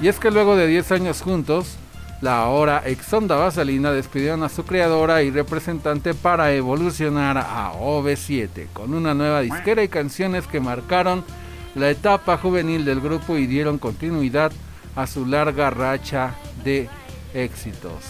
Y 0.00 0.08
es 0.08 0.18
que 0.18 0.30
luego 0.30 0.56
de 0.56 0.66
10 0.66 0.92
años 0.92 1.20
juntos, 1.20 1.76
la 2.20 2.38
ahora 2.38 2.82
Exonda 2.86 3.36
Vaselina 3.36 3.92
despidieron 3.92 4.42
a 4.42 4.48
su 4.48 4.64
creadora 4.64 5.22
y 5.22 5.30
representante 5.30 6.14
para 6.14 6.52
evolucionar 6.52 7.36
a 7.36 7.72
OV7 7.72 8.68
con 8.72 8.94
una 8.94 9.12
nueva 9.12 9.42
disquera 9.42 9.82
y 9.82 9.88
canciones 9.88 10.46
que 10.46 10.60
marcaron 10.60 11.24
la 11.74 11.90
etapa 11.90 12.38
juvenil 12.38 12.86
del 12.86 13.00
grupo 13.00 13.36
y 13.36 13.46
dieron 13.46 13.78
continuidad 13.78 14.50
a 14.94 15.06
su 15.06 15.26
larga 15.26 15.68
racha 15.68 16.34
de 16.64 16.88
éxitos. 17.34 18.02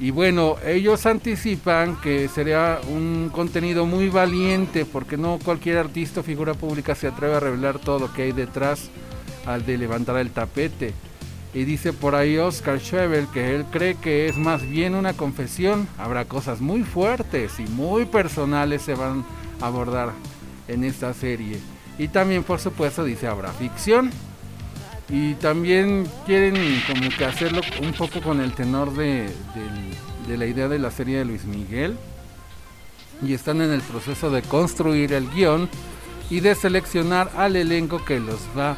Y 0.00 0.10
bueno, 0.10 0.56
ellos 0.64 1.06
anticipan 1.06 2.00
que 2.00 2.28
sería 2.28 2.80
un 2.88 3.30
contenido 3.32 3.86
muy 3.86 4.08
valiente 4.08 4.84
porque 4.84 5.16
no 5.16 5.38
cualquier 5.44 5.78
artista 5.78 6.20
o 6.20 6.22
figura 6.22 6.54
pública 6.54 6.94
se 6.94 7.08
atreve 7.08 7.36
a 7.36 7.40
revelar 7.40 7.78
todo 7.78 8.00
lo 8.00 8.12
que 8.12 8.22
hay 8.22 8.32
detrás 8.32 8.90
al 9.46 9.64
de 9.64 9.78
levantar 9.78 10.16
el 10.18 10.30
tapete. 10.30 10.92
Y 11.54 11.64
dice 11.64 11.92
por 11.92 12.14
ahí 12.14 12.36
Oscar 12.36 12.78
Schwebel 12.78 13.26
que 13.28 13.54
él 13.54 13.64
cree 13.70 13.94
que 13.94 14.28
es 14.28 14.36
más 14.36 14.68
bien 14.68 14.94
una 14.94 15.14
confesión. 15.14 15.88
Habrá 15.96 16.26
cosas 16.26 16.60
muy 16.60 16.82
fuertes 16.82 17.58
y 17.58 17.62
muy 17.62 18.04
personales 18.04 18.82
se 18.82 18.94
van 18.94 19.24
a 19.60 19.66
abordar 19.66 20.12
en 20.68 20.84
esta 20.84 21.14
serie. 21.14 21.58
Y 21.98 22.08
también 22.08 22.44
por 22.44 22.60
supuesto 22.60 23.04
dice 23.04 23.26
habrá 23.26 23.52
ficción. 23.52 24.10
Y 25.08 25.34
también 25.34 26.06
quieren 26.26 26.54
como 26.86 27.08
que 27.16 27.24
hacerlo 27.24 27.62
un 27.82 27.94
poco 27.94 28.20
con 28.20 28.40
el 28.40 28.52
tenor 28.52 28.92
de, 28.92 29.30
de 30.26 30.36
la 30.36 30.44
idea 30.44 30.68
de 30.68 30.78
la 30.78 30.90
serie 30.90 31.18
de 31.18 31.24
Luis 31.24 31.44
Miguel. 31.44 31.96
Y 33.22 33.32
están 33.32 33.62
en 33.62 33.72
el 33.72 33.80
proceso 33.80 34.30
de 34.30 34.42
construir 34.42 35.14
el 35.14 35.30
guion 35.30 35.68
y 36.28 36.40
de 36.40 36.54
seleccionar 36.54 37.30
al 37.36 37.56
elenco 37.56 38.04
que 38.04 38.20
los 38.20 38.38
va 38.56 38.72
a 38.72 38.76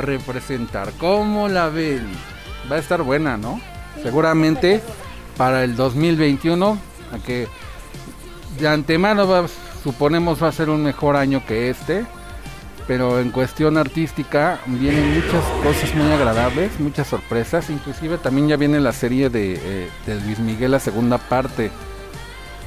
representar. 0.00 0.92
¿Cómo 0.98 1.48
la 1.48 1.68
ven? 1.68 2.06
Va 2.70 2.76
a 2.76 2.78
estar 2.78 3.02
buena, 3.02 3.36
¿no? 3.36 3.60
Seguramente 4.02 4.82
para 5.36 5.64
el 5.64 5.76
2021, 5.76 6.78
a 7.14 7.18
que 7.24 7.48
de 8.58 8.68
antemano 8.68 9.46
suponemos 9.84 10.42
va 10.42 10.48
a 10.48 10.52
ser 10.52 10.68
un 10.70 10.82
mejor 10.82 11.16
año 11.16 11.44
que 11.46 11.70
este 11.70 12.04
pero 12.86 13.20
en 13.20 13.30
cuestión 13.30 13.76
artística 13.76 14.58
vienen 14.66 15.14
muchas 15.14 15.44
cosas 15.62 15.94
muy 15.94 16.10
agradables, 16.10 16.80
muchas 16.80 17.06
sorpresas, 17.06 17.68
inclusive 17.68 18.16
también 18.16 18.48
ya 18.48 18.56
viene 18.56 18.80
la 18.80 18.94
serie 18.94 19.28
de, 19.28 19.60
eh, 19.62 19.90
de 20.06 20.20
Luis 20.22 20.38
Miguel, 20.38 20.70
la 20.70 20.80
segunda 20.80 21.18
parte 21.18 21.70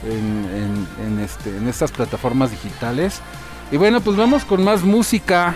en, 0.08 0.45
en- 0.54 0.88
en 1.08 1.19
este, 1.24 1.58
en 1.58 1.67
estas 1.67 1.91
plataformas 1.91 2.52
digitales. 2.52 3.19
Y 3.71 3.78
bueno, 3.78 4.00
pues 4.00 4.15
vamos 4.15 4.45
con 4.45 4.63
más 4.63 4.84
música 4.84 5.56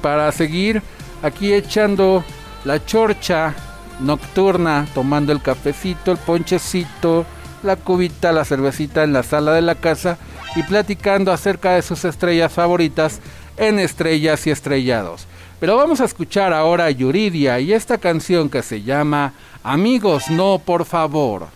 para 0.00 0.30
seguir 0.32 0.82
aquí 1.22 1.52
echando 1.52 2.24
la 2.64 2.84
chorcha 2.84 3.54
nocturna, 4.00 4.86
tomando 4.94 5.32
el 5.32 5.42
cafecito, 5.42 6.12
el 6.12 6.18
ponchecito, 6.18 7.26
la 7.62 7.76
cubita, 7.76 8.32
la 8.32 8.44
cervecita 8.44 9.04
en 9.04 9.12
la 9.12 9.22
sala 9.22 9.52
de 9.52 9.62
la 9.62 9.74
casa 9.74 10.18
y 10.56 10.62
platicando 10.62 11.32
acerca 11.32 11.72
de 11.72 11.82
sus 11.82 12.04
estrellas 12.04 12.52
favoritas 12.52 13.20
en 13.56 13.78
Estrellas 13.78 14.46
y 14.46 14.50
Estrellados. 14.50 15.26
Pero 15.60 15.76
vamos 15.76 16.00
a 16.00 16.06
escuchar 16.06 16.54
ahora 16.54 16.86
a 16.86 16.90
Yuridia 16.90 17.60
y 17.60 17.74
esta 17.74 17.98
canción 17.98 18.48
que 18.48 18.62
se 18.62 18.82
llama 18.82 19.34
Amigos, 19.62 20.30
no, 20.30 20.58
por 20.58 20.86
favor. 20.86 21.48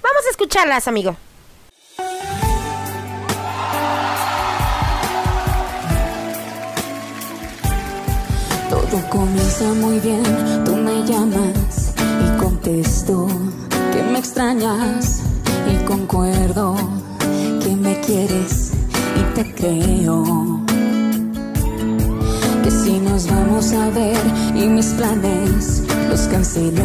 Vamos 0.00 0.26
a 0.26 0.30
escucharlas, 0.30 0.86
amigo. 0.86 1.16
Comienza 9.04 9.74
muy 9.74 10.00
bien, 10.00 10.24
tú 10.64 10.74
me 10.74 11.04
llamas 11.04 11.92
y 12.24 12.38
contesto 12.38 13.28
que 13.92 14.02
me 14.02 14.18
extrañas 14.18 15.20
y 15.70 15.76
concuerdo 15.84 16.74
que 17.62 17.76
me 17.76 18.00
quieres 18.00 18.72
y 19.14 19.20
te 19.34 19.54
creo. 19.54 20.24
Que 22.64 22.70
si 22.70 22.98
nos 22.98 23.30
vamos 23.30 23.70
a 23.72 23.90
ver 23.90 24.16
y 24.54 24.66
mis 24.66 24.86
planes 24.86 25.82
los 26.08 26.22
cancelo, 26.22 26.82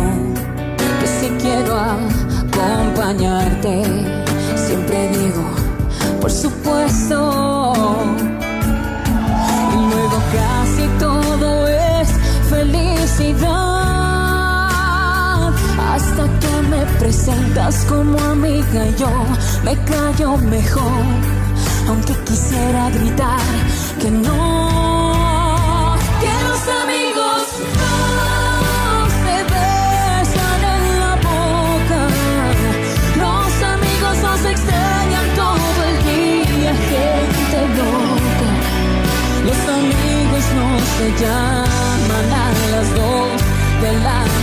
que 0.99 1.07
si 1.07 1.29
quiero 1.41 1.79
acompañarte, 1.79 3.83
siempre 4.55 5.07
digo, 5.09 5.45
por 6.19 6.31
supuesto. 6.31 7.71
Hasta 15.93 16.23
que 16.39 16.53
me 16.69 16.85
presentas 16.99 17.85
como 17.85 18.17
amiga, 18.19 18.85
yo 18.97 19.11
me 19.63 19.77
callo 19.85 20.37
mejor. 20.37 21.05
Aunque 21.87 22.13
quisiera 22.25 22.89
gritar 22.89 23.39
que 23.99 24.09
no. 24.09 25.95
Que 26.19 26.33
los 26.47 26.63
amigos 26.83 27.41
no 34.23 34.49
extrañan 34.49 35.27
todo 35.35 35.83
el 35.89 35.97
día, 36.09 36.73
gente 36.91 37.59
loca. 37.77 38.49
Los 39.47 39.61
amigos 39.79 40.43
no 40.57 40.67
se 40.97 41.05
llaman 41.23 41.80
a 42.29 42.53
las 42.71 42.95
dos 42.95 43.41
de 43.81 43.93
la 44.03 44.40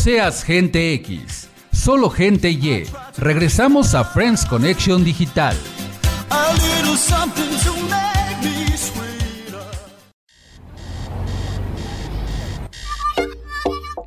seas 0.00 0.42
gente 0.42 0.94
X, 0.94 1.50
solo 1.72 2.08
gente 2.08 2.48
Y. 2.48 2.86
Regresamos 3.18 3.94
a 3.94 4.02
Friends 4.02 4.46
Connection 4.46 5.04
Digital. 5.04 5.54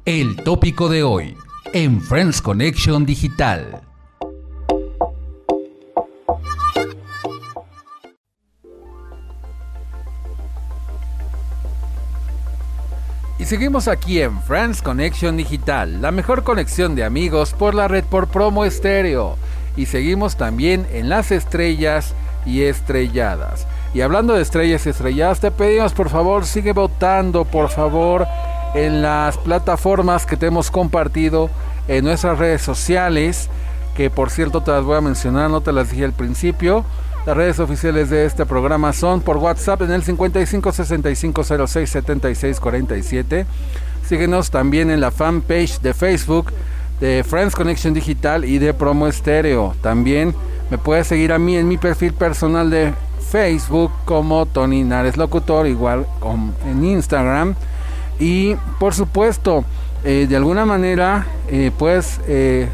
El 0.05 0.35
tópico 0.37 0.89
de 0.89 1.03
hoy 1.03 1.37
en 1.73 2.01
Friends 2.01 2.41
Connection 2.41 3.05
Digital. 3.05 3.92
Y 13.43 13.45
seguimos 13.45 13.89
aquí 13.89 14.21
en 14.21 14.41
Friends 14.43 14.81
Connection 14.81 15.35
Digital, 15.35 16.01
la 16.01 16.11
mejor 16.11 16.45
conexión 16.45 16.95
de 16.95 17.03
amigos 17.03 17.51
por 17.51 17.75
la 17.75 17.89
red 17.89 18.05
por 18.05 18.29
promo 18.29 18.63
estéreo. 18.63 19.35
Y 19.75 19.87
seguimos 19.87 20.37
también 20.37 20.87
en 20.93 21.09
las 21.09 21.29
estrellas 21.29 22.13
y 22.45 22.61
estrelladas. 22.61 23.67
Y 23.93 23.99
hablando 23.99 24.33
de 24.33 24.41
estrellas 24.41 24.85
y 24.85 24.91
estrelladas, 24.91 25.41
te 25.41 25.51
pedimos 25.51 25.91
por 25.91 26.07
favor, 26.07 26.45
sigue 26.45 26.71
votando 26.71 27.43
por 27.43 27.67
favor 27.67 28.25
en 28.75 29.01
las 29.01 29.37
plataformas 29.37 30.25
que 30.25 30.37
te 30.37 30.45
hemos 30.45 30.71
compartido 30.71 31.49
en 31.89 32.05
nuestras 32.05 32.39
redes 32.39 32.61
sociales. 32.61 33.49
Que 33.97 34.09
por 34.09 34.29
cierto 34.29 34.61
te 34.63 34.71
las 34.71 34.85
voy 34.85 34.95
a 34.95 35.01
mencionar, 35.01 35.49
no 35.49 35.59
te 35.59 35.73
las 35.73 35.91
dije 35.91 36.05
al 36.05 36.13
principio. 36.13 36.85
Las 37.25 37.37
redes 37.37 37.59
oficiales 37.59 38.09
de 38.09 38.25
este 38.25 38.45
programa 38.45 38.91
son 38.91 39.21
por 39.21 39.37
WhatsApp 39.37 39.83
en 39.83 39.91
el 39.91 40.03
55 40.03 40.73
65 40.73 41.43
06 41.67 41.89
76 41.89 42.59
47. 42.59 43.45
Síguenos 44.05 44.51
también 44.51 44.91
en 44.91 44.99
la 44.99 45.09
fanpage 45.09 45.79
de 45.79 45.93
Facebook 45.93 46.51
de 46.99 47.23
Friends 47.23 47.55
Connection 47.55 47.93
Digital 47.93 48.43
y 48.43 48.59
de 48.59 48.73
Promo 48.73 49.07
Estéreo. 49.07 49.73
También 49.81 50.35
me 50.69 50.77
puedes 50.77 51.07
seguir 51.07 51.31
a 51.31 51.39
mí 51.39 51.55
en 51.55 51.69
mi 51.69 51.77
perfil 51.77 52.11
personal 52.11 52.69
de 52.69 52.93
Facebook 53.29 53.91
como 54.03 54.45
Tony 54.45 54.83
Nares 54.83 55.15
Locutor, 55.15 55.65
igual 55.65 56.05
en 56.67 56.83
Instagram. 56.83 57.55
Y 58.19 58.55
por 58.81 58.93
supuesto, 58.93 59.63
eh, 60.03 60.27
de 60.27 60.35
alguna 60.35 60.65
manera, 60.65 61.25
eh, 61.47 61.71
puedes 61.77 62.19
eh, 62.27 62.67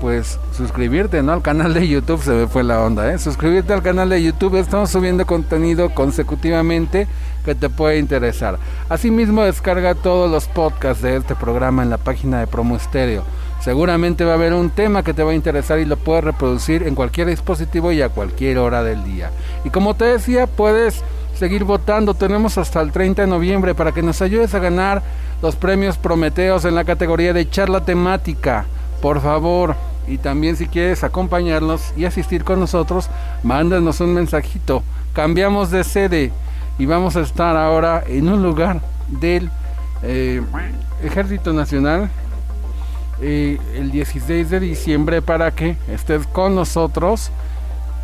pues 0.00 0.38
suscribirte 0.56 1.22
¿no? 1.22 1.32
al 1.32 1.42
canal 1.42 1.74
de 1.74 1.86
YouTube, 1.88 2.22
se 2.22 2.30
me 2.32 2.46
fue 2.46 2.64
la 2.64 2.80
onda, 2.82 3.12
¿eh? 3.12 3.18
suscribirte 3.18 3.72
al 3.72 3.82
canal 3.82 4.08
de 4.08 4.22
YouTube, 4.22 4.56
estamos 4.56 4.90
subiendo 4.90 5.26
contenido 5.26 5.90
consecutivamente 5.90 7.06
que 7.44 7.54
te 7.54 7.68
puede 7.68 7.98
interesar. 7.98 8.58
Asimismo 8.88 9.42
descarga 9.42 9.94
todos 9.94 10.30
los 10.30 10.48
podcasts 10.48 11.02
de 11.02 11.16
este 11.16 11.34
programa 11.34 11.82
en 11.82 11.90
la 11.90 11.98
página 11.98 12.40
de 12.40 12.46
Promo 12.46 12.76
Estéreo. 12.76 13.24
Seguramente 13.60 14.24
va 14.24 14.32
a 14.32 14.34
haber 14.34 14.52
un 14.52 14.70
tema 14.70 15.02
que 15.02 15.14
te 15.14 15.22
va 15.22 15.32
a 15.32 15.34
interesar 15.34 15.78
y 15.78 15.84
lo 15.84 15.96
puedes 15.96 16.24
reproducir 16.24 16.82
en 16.82 16.94
cualquier 16.94 17.28
dispositivo 17.28 17.90
y 17.90 18.02
a 18.02 18.08
cualquier 18.08 18.58
hora 18.58 18.82
del 18.82 19.02
día. 19.04 19.30
Y 19.64 19.70
como 19.70 19.94
te 19.94 20.04
decía, 20.04 20.46
puedes 20.46 21.02
seguir 21.36 21.64
votando. 21.64 22.14
Tenemos 22.14 22.58
hasta 22.58 22.80
el 22.80 22.92
30 22.92 23.22
de 23.22 23.28
noviembre 23.28 23.74
para 23.74 23.92
que 23.92 24.02
nos 24.02 24.22
ayudes 24.22 24.54
a 24.54 24.58
ganar 24.58 25.02
los 25.42 25.56
premios 25.56 25.98
Prometeos 25.98 26.64
en 26.64 26.74
la 26.74 26.84
categoría 26.84 27.32
de 27.32 27.48
charla 27.48 27.84
temática. 27.84 28.66
Por 29.06 29.20
favor, 29.20 29.76
y 30.08 30.18
también 30.18 30.56
si 30.56 30.66
quieres 30.66 31.04
acompañarnos 31.04 31.92
y 31.96 32.06
asistir 32.06 32.42
con 32.42 32.58
nosotros, 32.58 33.08
mándanos 33.44 34.00
un 34.00 34.12
mensajito. 34.12 34.82
Cambiamos 35.12 35.70
de 35.70 35.84
sede 35.84 36.32
y 36.76 36.86
vamos 36.86 37.14
a 37.14 37.20
estar 37.20 37.56
ahora 37.56 38.02
en 38.04 38.28
un 38.28 38.42
lugar 38.42 38.80
del 39.06 39.48
eh, 40.02 40.42
Ejército 41.04 41.52
Nacional 41.52 42.10
eh, 43.20 43.60
el 43.76 43.92
16 43.92 44.50
de 44.50 44.58
diciembre 44.58 45.22
para 45.22 45.52
que 45.52 45.76
estés 45.86 46.26
con 46.26 46.56
nosotros 46.56 47.30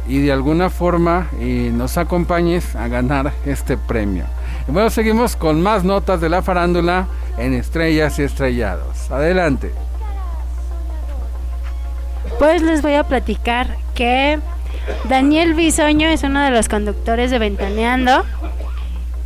y 0.06 0.20
de 0.20 0.30
alguna 0.30 0.70
forma 0.70 1.26
eh, 1.40 1.72
nos 1.74 1.98
acompañes 1.98 2.76
a 2.76 2.86
ganar 2.86 3.32
este 3.44 3.76
premio. 3.76 4.26
Bueno, 4.68 4.88
seguimos 4.88 5.34
con 5.34 5.62
más 5.62 5.82
notas 5.82 6.20
de 6.20 6.28
la 6.28 6.42
farándula 6.42 7.08
en 7.38 7.54
Estrellas 7.54 8.20
y 8.20 8.22
Estrellados. 8.22 9.10
Adelante. 9.10 9.72
Pues 12.42 12.60
les 12.60 12.82
voy 12.82 12.94
a 12.94 13.04
platicar 13.04 13.76
que 13.94 14.40
Daniel 15.08 15.54
Bisoño 15.54 16.08
es 16.08 16.24
uno 16.24 16.40
de 16.42 16.50
los 16.50 16.68
conductores 16.68 17.30
de 17.30 17.38
Ventaneando. 17.38 18.24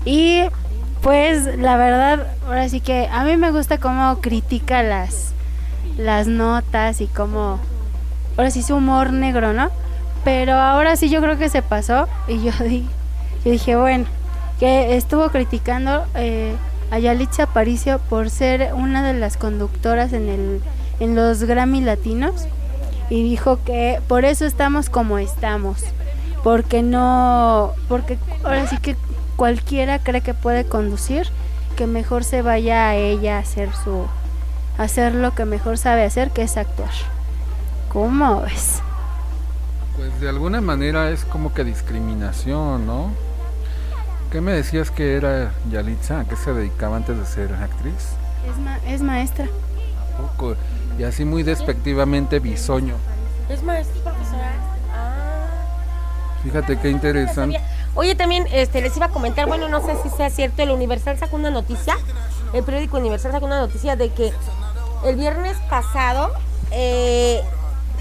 Y 0.05 0.43
pues 1.01 1.57
la 1.57 1.79
verdad, 1.79 2.27
ahora 2.47 2.69
sí 2.69 2.81
que 2.81 3.09
a 3.11 3.25
mí 3.25 3.39
me 3.39 3.53
gusta 3.53 3.79
cómo 3.79 4.21
critica 4.21 4.83
las, 4.83 5.33
las 5.97 6.27
notas 6.27 7.01
y 7.01 7.07
cómo, 7.07 7.59
ahora 8.37 8.51
sí 8.51 8.63
su 8.63 8.77
humor 8.77 9.15
negro, 9.15 9.55
¿no? 9.55 9.71
Pero 10.23 10.53
ahora 10.53 10.95
sí 10.97 11.09
yo 11.09 11.23
creo 11.23 11.39
que 11.39 11.49
se 11.49 11.63
pasó 11.63 12.09
y 12.29 12.43
yo, 12.43 12.53
di- 12.65 12.87
yo 13.47 13.51
dije, 13.51 13.77
bueno, 13.77 14.05
que 14.61 14.95
estuvo 14.95 15.31
criticando 15.31 16.05
eh, 16.17 16.55
a 16.91 16.99
Yalitza 16.99 17.45
Aparicio 17.45 17.99
por 17.99 18.29
ser 18.29 18.75
una 18.75 19.03
de 19.03 19.15
las 19.19 19.39
conductoras 19.39 20.13
en, 20.13 20.29
el, 20.29 20.61
en 21.01 21.15
los 21.15 21.45
Grammy 21.45 21.81
Latinos 21.81 22.47
y 23.11 23.23
dijo 23.23 23.61
que 23.65 24.01
por 24.09 24.25
eso 24.25 24.45
estamos 24.47 24.91
como 24.91 25.19
estamos, 25.19 25.83
porque 26.43 26.83
no, 26.83 27.73
porque 27.89 28.19
ahora 28.45 28.67
sí 28.67 28.79
que 28.79 28.97
cualquiera 29.37 29.99
cree 30.01 30.23
que 30.23 30.35
puede 30.35 30.67
conducir, 30.69 31.29
que 31.77 31.87
mejor 31.87 32.25
se 32.25 32.43
vaya 32.43 32.89
a 32.89 32.95
ella 32.97 33.37
a 33.37 33.41
hacer 33.41 33.71
su, 33.85 34.07
a 34.79 34.83
hacer 34.85 35.15
lo 35.15 35.35
que 35.35 35.45
mejor 35.45 35.79
sabe 35.79 36.05
hacer, 36.05 36.31
que 36.33 36.43
es 36.43 36.57
actuar. 36.57 36.91
¿Cómo 37.89 38.43
ves? 38.43 38.83
Pues 39.97 40.21
de 40.21 40.29
alguna 40.29 40.61
manera 40.61 41.11
es 41.11 41.25
como 41.25 41.53
que 41.55 41.65
discriminación, 41.65 42.87
¿no? 42.87 43.11
¿Qué 44.31 44.41
me 44.41 44.53
decías 44.53 44.91
que 44.91 45.17
era 45.17 45.53
Yalitza? 45.71 46.21
¿A 46.21 46.25
qué 46.27 46.37
se 46.37 46.53
dedicaba 46.53 46.97
antes 46.97 47.17
de 47.19 47.27
ser 47.27 47.55
actriz? 47.55 48.19
Es, 48.43 48.59
ma- 48.59 48.79
es 48.87 49.03
maestra. 49.03 49.49
Y 50.99 51.05
así 51.05 51.25
muy 51.25 51.43
despectivamente 51.43 52.39
bisoño. 52.39 52.95
Es 53.49 53.63
maestra, 53.63 54.03
profesora. 54.03 54.53
Ah. 54.93 55.47
Fíjate 56.43 56.79
qué 56.79 56.91
interesante. 56.91 57.61
Oye, 57.95 58.15
también 58.15 58.47
este, 58.53 58.81
les 58.83 58.97
iba 58.97 59.07
a 59.07 59.11
comentar, 59.11 59.47
bueno, 59.47 59.69
no 59.69 59.85
sé 59.85 59.95
si 60.03 60.11
sea 60.11 60.31
cierto, 60.31 60.63
el 60.63 60.71
Universal 60.71 61.19
sacó 61.19 61.37
una 61.37 61.51
noticia, 61.51 61.97
el 62.53 62.63
periódico 62.63 62.99
Universal 62.99 63.33
sacó 63.33 63.47
una 63.47 63.61
noticia 63.61 63.97
de 63.97 64.11
que 64.11 64.33
el 65.07 65.17
viernes 65.17 65.57
pasado, 65.71 66.33
eh, 66.73 67.41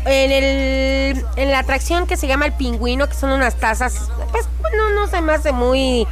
en, 0.05 0.31
el, 0.31 1.25
en 1.37 1.51
la 1.51 1.59
atracción 1.59 2.07
que 2.07 2.17
se 2.17 2.27
llama 2.27 2.45
El 2.45 2.53
Pingüino, 2.53 3.07
que 3.07 3.13
son 3.13 3.31
unas 3.31 3.55
tazas, 3.55 4.09
pues 4.31 4.47
bueno, 4.59 4.89
no 4.91 5.07
se 5.07 5.21
me 5.21 5.33
hace 5.33 5.53
muy 5.53 6.05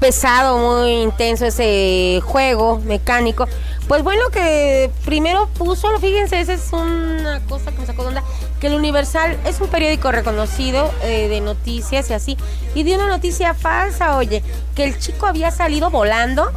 pesado, 0.00 0.58
muy 0.58 1.02
intenso 1.02 1.46
ese 1.46 2.20
juego 2.24 2.78
mecánico. 2.80 3.46
Pues 3.88 4.02
bueno, 4.02 4.28
que 4.30 4.90
primero 5.06 5.48
puso, 5.56 5.98
fíjense, 5.98 6.38
esa 6.38 6.52
es 6.52 6.70
una 6.74 7.40
cosa 7.48 7.72
que 7.72 7.78
me 7.78 7.86
sacó 7.86 8.02
de 8.02 8.08
onda, 8.08 8.22
que 8.60 8.66
el 8.66 8.74
Universal 8.74 9.38
es 9.46 9.62
un 9.62 9.68
periódico 9.68 10.12
reconocido 10.12 10.92
eh, 11.02 11.28
de 11.28 11.40
noticias 11.40 12.10
y 12.10 12.12
así, 12.12 12.36
y 12.74 12.82
dio 12.82 12.96
una 12.96 13.06
noticia 13.06 13.54
falsa, 13.54 14.18
oye, 14.18 14.42
que 14.74 14.84
el 14.84 14.98
chico 14.98 15.26
había 15.26 15.50
salido 15.50 15.88
volando 15.88 16.52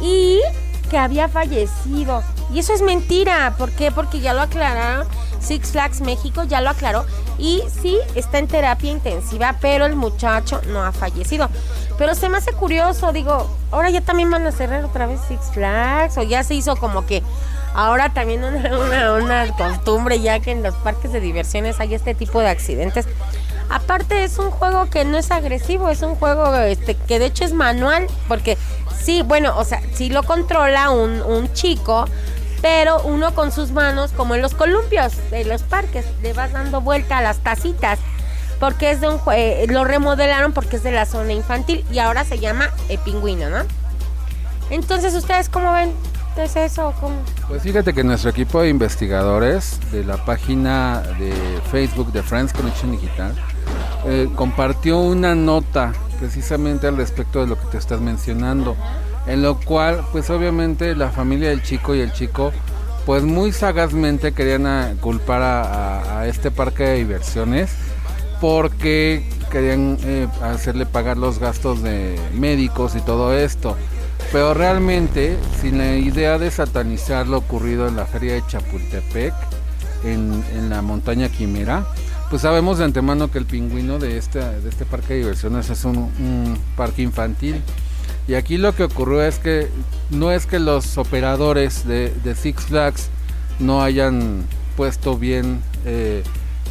y 0.00 0.40
que 0.90 0.98
había 0.98 1.28
fallecido. 1.28 2.24
Y 2.52 2.58
eso 2.58 2.74
es 2.74 2.82
mentira, 2.82 3.54
¿por 3.56 3.70
qué? 3.72 3.90
Porque 3.90 4.20
ya 4.20 4.34
lo 4.34 4.42
aclararon, 4.42 5.06
Six 5.40 5.70
Flags 5.72 6.00
México 6.00 6.44
ya 6.44 6.60
lo 6.60 6.70
aclaró 6.70 7.04
y 7.38 7.62
sí 7.80 7.98
está 8.14 8.38
en 8.38 8.46
terapia 8.46 8.90
intensiva, 8.90 9.56
pero 9.60 9.86
el 9.86 9.96
muchacho 9.96 10.60
no 10.68 10.84
ha 10.84 10.92
fallecido. 10.92 11.48
Pero 11.98 12.14
se 12.14 12.28
me 12.28 12.38
hace 12.38 12.52
curioso, 12.52 13.12
digo, 13.12 13.50
ahora 13.70 13.90
ya 13.90 14.00
también 14.00 14.30
van 14.30 14.46
a 14.46 14.52
cerrar 14.52 14.84
otra 14.84 15.06
vez 15.06 15.20
Six 15.28 15.50
Flags 15.52 16.18
o 16.18 16.22
ya 16.22 16.44
se 16.44 16.54
hizo 16.54 16.76
como 16.76 17.06
que 17.06 17.22
ahora 17.74 18.12
también 18.12 18.44
una, 18.44 18.78
una, 18.78 19.12
una 19.14 19.56
costumbre 19.56 20.20
ya 20.20 20.40
que 20.40 20.52
en 20.52 20.62
los 20.62 20.74
parques 20.76 21.12
de 21.12 21.20
diversiones 21.20 21.80
hay 21.80 21.94
este 21.94 22.14
tipo 22.14 22.40
de 22.40 22.48
accidentes. 22.48 23.06
Aparte 23.70 24.24
es 24.24 24.38
un 24.38 24.50
juego 24.50 24.90
que 24.90 25.04
no 25.04 25.16
es 25.16 25.30
agresivo, 25.30 25.88
es 25.88 26.02
un 26.02 26.14
juego 26.16 26.54
este, 26.56 26.94
que 26.94 27.18
de 27.18 27.26
hecho 27.26 27.44
es 27.44 27.54
manual, 27.54 28.06
porque 28.28 28.58
sí, 29.02 29.22
bueno, 29.22 29.56
o 29.56 29.64
sea, 29.64 29.80
sí 29.94 30.10
lo 30.10 30.22
controla 30.24 30.90
un, 30.90 31.22
un 31.22 31.50
chico, 31.54 32.04
pero 32.62 33.02
uno 33.02 33.34
con 33.34 33.52
sus 33.52 33.72
manos, 33.72 34.12
como 34.12 34.34
en 34.34 34.40
los 34.40 34.54
columpios 34.54 35.12
de 35.30 35.44
los 35.44 35.62
parques, 35.62 36.06
le 36.22 36.32
vas 36.32 36.52
dando 36.52 36.80
vuelta 36.80 37.18
a 37.18 37.22
las 37.22 37.38
tacitas, 37.38 37.98
porque 38.60 38.92
es 38.92 39.00
de 39.00 39.08
un 39.08 39.20
eh, 39.34 39.66
lo 39.68 39.84
remodelaron 39.84 40.52
porque 40.52 40.76
es 40.76 40.84
de 40.84 40.92
la 40.92 41.04
zona 41.04 41.32
infantil 41.32 41.84
y 41.90 41.98
ahora 41.98 42.24
se 42.24 42.38
llama 42.38 42.70
el 42.88 42.98
pingüino, 43.00 43.50
¿no? 43.50 43.64
Entonces, 44.70 45.14
¿ustedes 45.14 45.48
cómo 45.48 45.72
ven? 45.72 45.92
¿Es 46.36 46.56
eso 46.56 46.94
cómo? 46.98 47.16
Pues 47.48 47.62
fíjate 47.62 47.92
que 47.92 48.04
nuestro 48.04 48.30
equipo 48.30 48.62
de 48.62 48.70
investigadores 48.70 49.78
de 49.90 50.04
la 50.04 50.24
página 50.24 51.02
de 51.18 51.34
Facebook 51.70 52.10
de 52.12 52.22
Friends 52.22 52.54
Connection 52.54 52.92
Digital 52.92 53.34
eh, 54.06 54.30
compartió 54.34 54.98
una 54.98 55.34
nota 55.34 55.92
precisamente 56.18 56.86
al 56.86 56.96
respecto 56.96 57.40
de 57.40 57.48
lo 57.48 57.58
que 57.58 57.66
te 57.66 57.78
estás 57.78 58.00
mencionando, 58.00 58.76
en 59.26 59.42
lo 59.42 59.58
cual 59.60 60.04
pues 60.12 60.30
obviamente 60.30 60.94
la 60.96 61.10
familia 61.10 61.50
del 61.50 61.62
chico 61.62 61.94
y 61.94 62.00
el 62.00 62.12
chico 62.12 62.52
pues 63.06 63.22
muy 63.24 63.52
sagazmente 63.52 64.32
querían 64.32 64.96
culpar 65.00 65.42
a, 65.42 66.26
este 66.26 66.50
parque 66.50 66.84
de 66.84 66.96
diversiones 66.98 67.72
porque 68.40 69.24
querían 69.50 69.98
eh, 70.04 70.28
hacerle 70.40 70.86
pagar 70.86 71.16
los 71.16 71.38
gastos 71.38 71.82
de 71.82 72.18
médicos 72.34 72.94
y 72.96 73.00
todo 73.00 73.36
esto. 73.36 73.76
Pero 74.30 74.54
realmente, 74.54 75.36
sin 75.60 75.78
la 75.78 75.96
idea 75.96 76.38
de 76.38 76.50
satanizar 76.50 77.26
lo 77.26 77.38
ocurrido 77.38 77.86
en 77.86 77.96
la 77.96 78.06
feria 78.06 78.34
de 78.34 78.46
Chapultepec, 78.46 79.34
en, 80.04 80.70
la 80.70 80.80
montaña 80.80 81.28
Quimera, 81.28 81.84
pues 82.30 82.42
sabemos 82.42 82.78
de 82.78 82.84
antemano 82.84 83.30
que 83.30 83.38
el 83.38 83.46
pingüino 83.46 83.98
de 83.98 84.16
este, 84.16 84.38
de 84.38 84.68
este 84.68 84.86
parque 84.86 85.14
de 85.14 85.20
diversiones 85.20 85.68
es 85.70 85.84
un 85.84 86.56
parque 86.76 87.02
infantil. 87.02 87.62
Y 88.28 88.34
aquí 88.34 88.56
lo 88.56 88.74
que 88.74 88.84
ocurrió 88.84 89.22
es 89.22 89.38
que 89.38 89.68
no 90.10 90.30
es 90.30 90.46
que 90.46 90.58
los 90.58 90.96
operadores 90.96 91.86
de, 91.86 92.10
de 92.22 92.34
Six 92.34 92.62
Flags 92.62 93.08
no 93.58 93.82
hayan 93.82 94.44
puesto 94.76 95.16
bien 95.16 95.60
eh, 95.84 96.22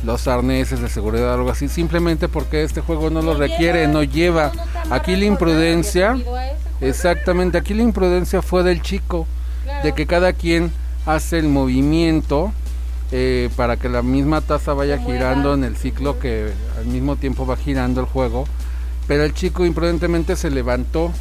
los 0.03 0.27
arneses 0.27 0.81
de 0.81 0.89
seguridad 0.89 1.29
o 1.29 1.33
algo 1.33 1.51
así, 1.51 1.67
simplemente 1.67 2.27
porque 2.27 2.63
este 2.63 2.81
juego 2.81 3.09
no 3.09 3.21
lo 3.21 3.35
requiere, 3.35 3.87
no 3.87 4.03
lleva. 4.03 4.51
Aquí 4.89 5.15
la 5.15 5.25
imprudencia, 5.25 6.17
exactamente, 6.79 7.57
aquí 7.57 7.73
la 7.73 7.83
imprudencia 7.83 8.41
fue 8.41 8.63
del 8.63 8.81
chico, 8.81 9.27
de 9.83 9.93
que 9.93 10.07
cada 10.07 10.33
quien 10.33 10.71
hace 11.05 11.39
el 11.39 11.49
movimiento 11.49 12.51
eh, 13.11 13.49
para 13.55 13.77
que 13.77 13.89
la 13.89 14.01
misma 14.01 14.41
taza 14.41 14.73
vaya 14.73 14.97
girando 14.97 15.53
en 15.53 15.63
el 15.63 15.75
ciclo 15.75 16.19
que 16.19 16.51
al 16.77 16.85
mismo 16.85 17.15
tiempo 17.15 17.45
va 17.45 17.57
girando 17.57 18.01
el 18.01 18.07
juego, 18.07 18.45
pero 19.07 19.23
el 19.23 19.33
chico 19.33 19.65
imprudentemente 19.65 20.35
se 20.35 20.49
levantó 20.49 21.11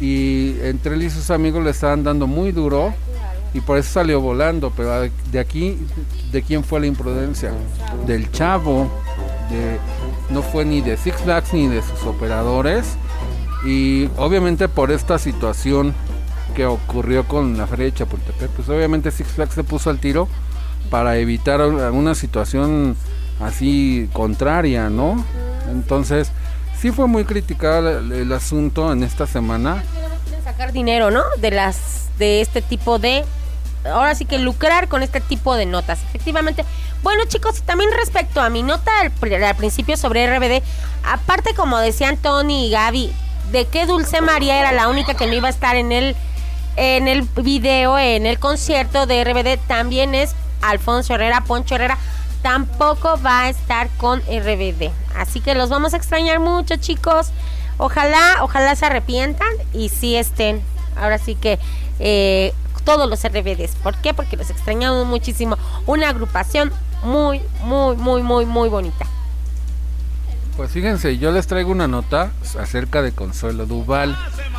y 0.00 0.56
entre 0.62 0.94
él 0.94 1.02
y 1.04 1.10
sus 1.10 1.30
amigos 1.30 1.64
le 1.64 1.70
estaban 1.70 2.04
dando 2.04 2.26
muy 2.26 2.52
duro 2.52 2.92
y 3.54 3.60
por 3.60 3.78
eso 3.78 3.90
salió 3.90 4.20
volando, 4.20 4.70
pero 4.76 5.00
de- 5.00 5.38
aquí, 5.38 5.78
¿de 6.32 6.42
quién 6.42 6.62
fue 6.62 6.80
la 6.80 6.86
imprudencia? 6.86 7.52
Del 8.06 8.30
chavo, 8.30 8.90
de, 9.50 9.78
no 10.34 10.42
fue 10.42 10.64
ni 10.64 10.80
de 10.82 10.96
Six 10.96 11.16
Flags 11.22 11.54
ni 11.54 11.66
de 11.66 11.80
sus 11.82 12.02
operadores, 12.04 12.84
y 13.64 14.08
obviamente 14.18 14.68
por 14.68 14.90
esta 14.90 15.18
situación 15.18 15.94
que 16.54 16.66
ocurrió 16.66 17.24
con 17.26 17.56
la 17.56 17.66
feria 17.66 17.86
de 17.86 17.94
Chapultepec, 17.94 18.50
pues 18.50 18.68
obviamente 18.68 19.10
Six 19.10 19.28
Flags 19.30 19.54
se 19.54 19.64
puso 19.64 19.88
al 19.90 19.98
tiro 19.98 20.28
para 20.90 21.16
evitar 21.16 21.60
alguna 21.60 22.14
situación 22.14 22.96
así 23.40 24.08
contraria, 24.12 24.88
¿no? 24.90 25.24
Entonces, 25.70 26.30
sí 26.80 26.90
fue 26.90 27.06
muy 27.06 27.24
criticado 27.24 27.98
el, 27.98 28.12
el 28.12 28.32
asunto 28.32 28.92
en 28.92 29.02
esta 29.02 29.26
semana. 29.26 29.82
sacar 30.44 30.72
dinero, 30.72 31.10
¿no? 31.10 31.22
De 31.38 31.50
las 31.50 32.06
de 32.18 32.40
este 32.40 32.62
tipo 32.62 32.98
de 32.98 33.24
ahora 33.84 34.14
sí 34.14 34.24
que 34.24 34.38
lucrar 34.38 34.88
con 34.88 35.02
este 35.02 35.20
tipo 35.20 35.54
de 35.54 35.66
notas. 35.66 36.00
Efectivamente. 36.08 36.64
Bueno, 37.02 37.24
chicos, 37.26 37.58
y 37.58 37.62
también 37.62 37.90
respecto 37.96 38.40
a 38.40 38.50
mi 38.50 38.62
nota 38.62 38.90
al, 39.00 39.12
al 39.44 39.56
principio 39.56 39.96
sobre 39.96 40.26
RBD, 40.26 40.62
aparte 41.04 41.54
como 41.54 41.78
decían 41.78 42.16
Tony 42.16 42.66
y 42.66 42.70
Gaby, 42.70 43.12
de 43.52 43.66
que 43.66 43.86
Dulce 43.86 44.20
María 44.20 44.58
era 44.58 44.72
la 44.72 44.88
única 44.88 45.14
que 45.14 45.26
no 45.26 45.34
iba 45.34 45.46
a 45.46 45.50
estar 45.50 45.76
en 45.76 45.92
el 45.92 46.16
en 46.76 47.08
el 47.08 47.22
video, 47.22 47.98
en 47.98 48.26
el 48.26 48.38
concierto 48.38 49.06
de 49.06 49.24
RBD, 49.24 49.58
también 49.66 50.14
es 50.14 50.34
Alfonso 50.60 51.14
Herrera, 51.14 51.42
Poncho 51.42 51.74
Herrera, 51.74 51.96
tampoco 52.46 53.20
va 53.26 53.40
a 53.40 53.48
estar 53.48 53.88
con 53.96 54.20
RBD. 54.20 54.92
Así 55.16 55.40
que 55.40 55.56
los 55.56 55.68
vamos 55.68 55.94
a 55.94 55.96
extrañar 55.96 56.38
mucho, 56.38 56.76
chicos. 56.76 57.32
Ojalá, 57.76 58.36
ojalá 58.40 58.76
se 58.76 58.86
arrepientan 58.86 59.48
y 59.72 59.88
sí 59.88 60.14
estén. 60.14 60.62
Ahora 60.96 61.18
sí 61.18 61.34
que 61.34 61.58
eh, 61.98 62.54
todos 62.84 63.10
los 63.10 63.20
RBDs. 63.24 63.74
¿Por 63.82 63.96
qué? 63.96 64.14
Porque 64.14 64.36
los 64.36 64.48
extrañamos 64.50 65.06
muchísimo. 65.06 65.58
Una 65.86 66.10
agrupación 66.10 66.70
muy, 67.02 67.40
muy, 67.64 67.96
muy, 67.96 68.22
muy, 68.22 68.46
muy 68.46 68.68
bonita. 68.68 69.06
Pues 70.56 70.70
fíjense, 70.70 71.18
yo 71.18 71.32
les 71.32 71.48
traigo 71.48 71.72
una 71.72 71.88
nota 71.88 72.30
acerca 72.60 73.02
de 73.02 73.10
Consuelo 73.10 73.66
Duval. 73.66 74.16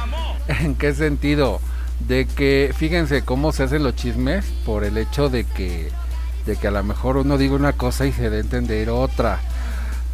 ¿En 0.50 0.76
qué 0.76 0.94
sentido? 0.94 1.62
De 2.02 2.28
que, 2.28 2.74
fíjense 2.76 3.24
cómo 3.24 3.54
se 3.54 3.64
hacen 3.64 3.84
los 3.84 3.96
chismes 3.96 4.44
por 4.66 4.84
el 4.84 4.98
hecho 4.98 5.30
de 5.30 5.46
que, 5.46 5.90
de 6.48 6.56
que 6.56 6.68
a 6.68 6.72
lo 6.72 6.84
mejor 6.84 7.18
uno 7.18 7.38
diga 7.38 7.54
una 7.54 7.74
cosa 7.74 8.08
y 8.08 8.12
se 8.12 8.32
dé 8.32 8.38
a 8.38 8.40
entender 8.40 8.90
otra. 8.90 9.40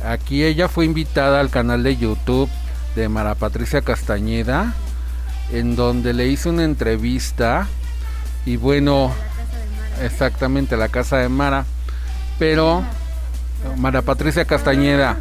Aquí 0.05 0.43
ella 0.43 0.67
fue 0.67 0.83
invitada 0.83 1.39
al 1.39 1.49
canal 1.49 1.83
de 1.83 1.95
YouTube 1.95 2.49
de 2.95 3.07
Mara 3.07 3.35
Patricia 3.35 3.81
Castañeda, 3.81 4.73
en 5.51 5.75
donde 5.75 6.13
le 6.13 6.27
hizo 6.27 6.49
una 6.49 6.65
entrevista 6.65 7.67
y 8.45 8.57
bueno, 8.57 9.13
exactamente 10.01 10.75
la 10.75 10.89
casa 10.89 11.17
de 11.17 11.29
Mara, 11.29 11.65
pero 12.37 12.83
Mara 13.77 14.01
Patricia 14.01 14.43
Castañeda. 14.43 15.17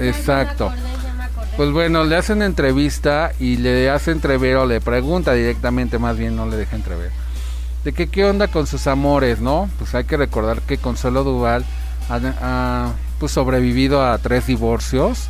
Exacto. 0.00 0.72
Pues 1.56 1.70
bueno, 1.72 2.04
le 2.04 2.16
hacen 2.16 2.42
entrevista 2.42 3.32
y 3.38 3.56
le 3.56 3.90
hace 3.90 4.12
entrever 4.12 4.56
o 4.56 4.66
le 4.66 4.80
pregunta 4.80 5.32
directamente, 5.32 5.98
más 5.98 6.16
bien 6.16 6.34
no 6.34 6.46
le 6.46 6.56
deja 6.56 6.76
entrever, 6.76 7.10
de 7.84 7.92
que 7.92 8.08
qué 8.08 8.24
onda 8.24 8.48
con 8.48 8.66
sus 8.66 8.86
amores, 8.86 9.40
¿no? 9.40 9.70
Pues 9.78 9.94
hay 9.94 10.04
que 10.04 10.16
recordar 10.16 10.60
que 10.62 10.78
Consuelo 10.78 11.24
Duval 11.24 11.64
ha, 12.08 12.20
ha, 12.40 12.92
pues 13.18 13.32
sobrevivido 13.32 14.04
a 14.04 14.18
tres 14.18 14.46
divorcios 14.46 15.28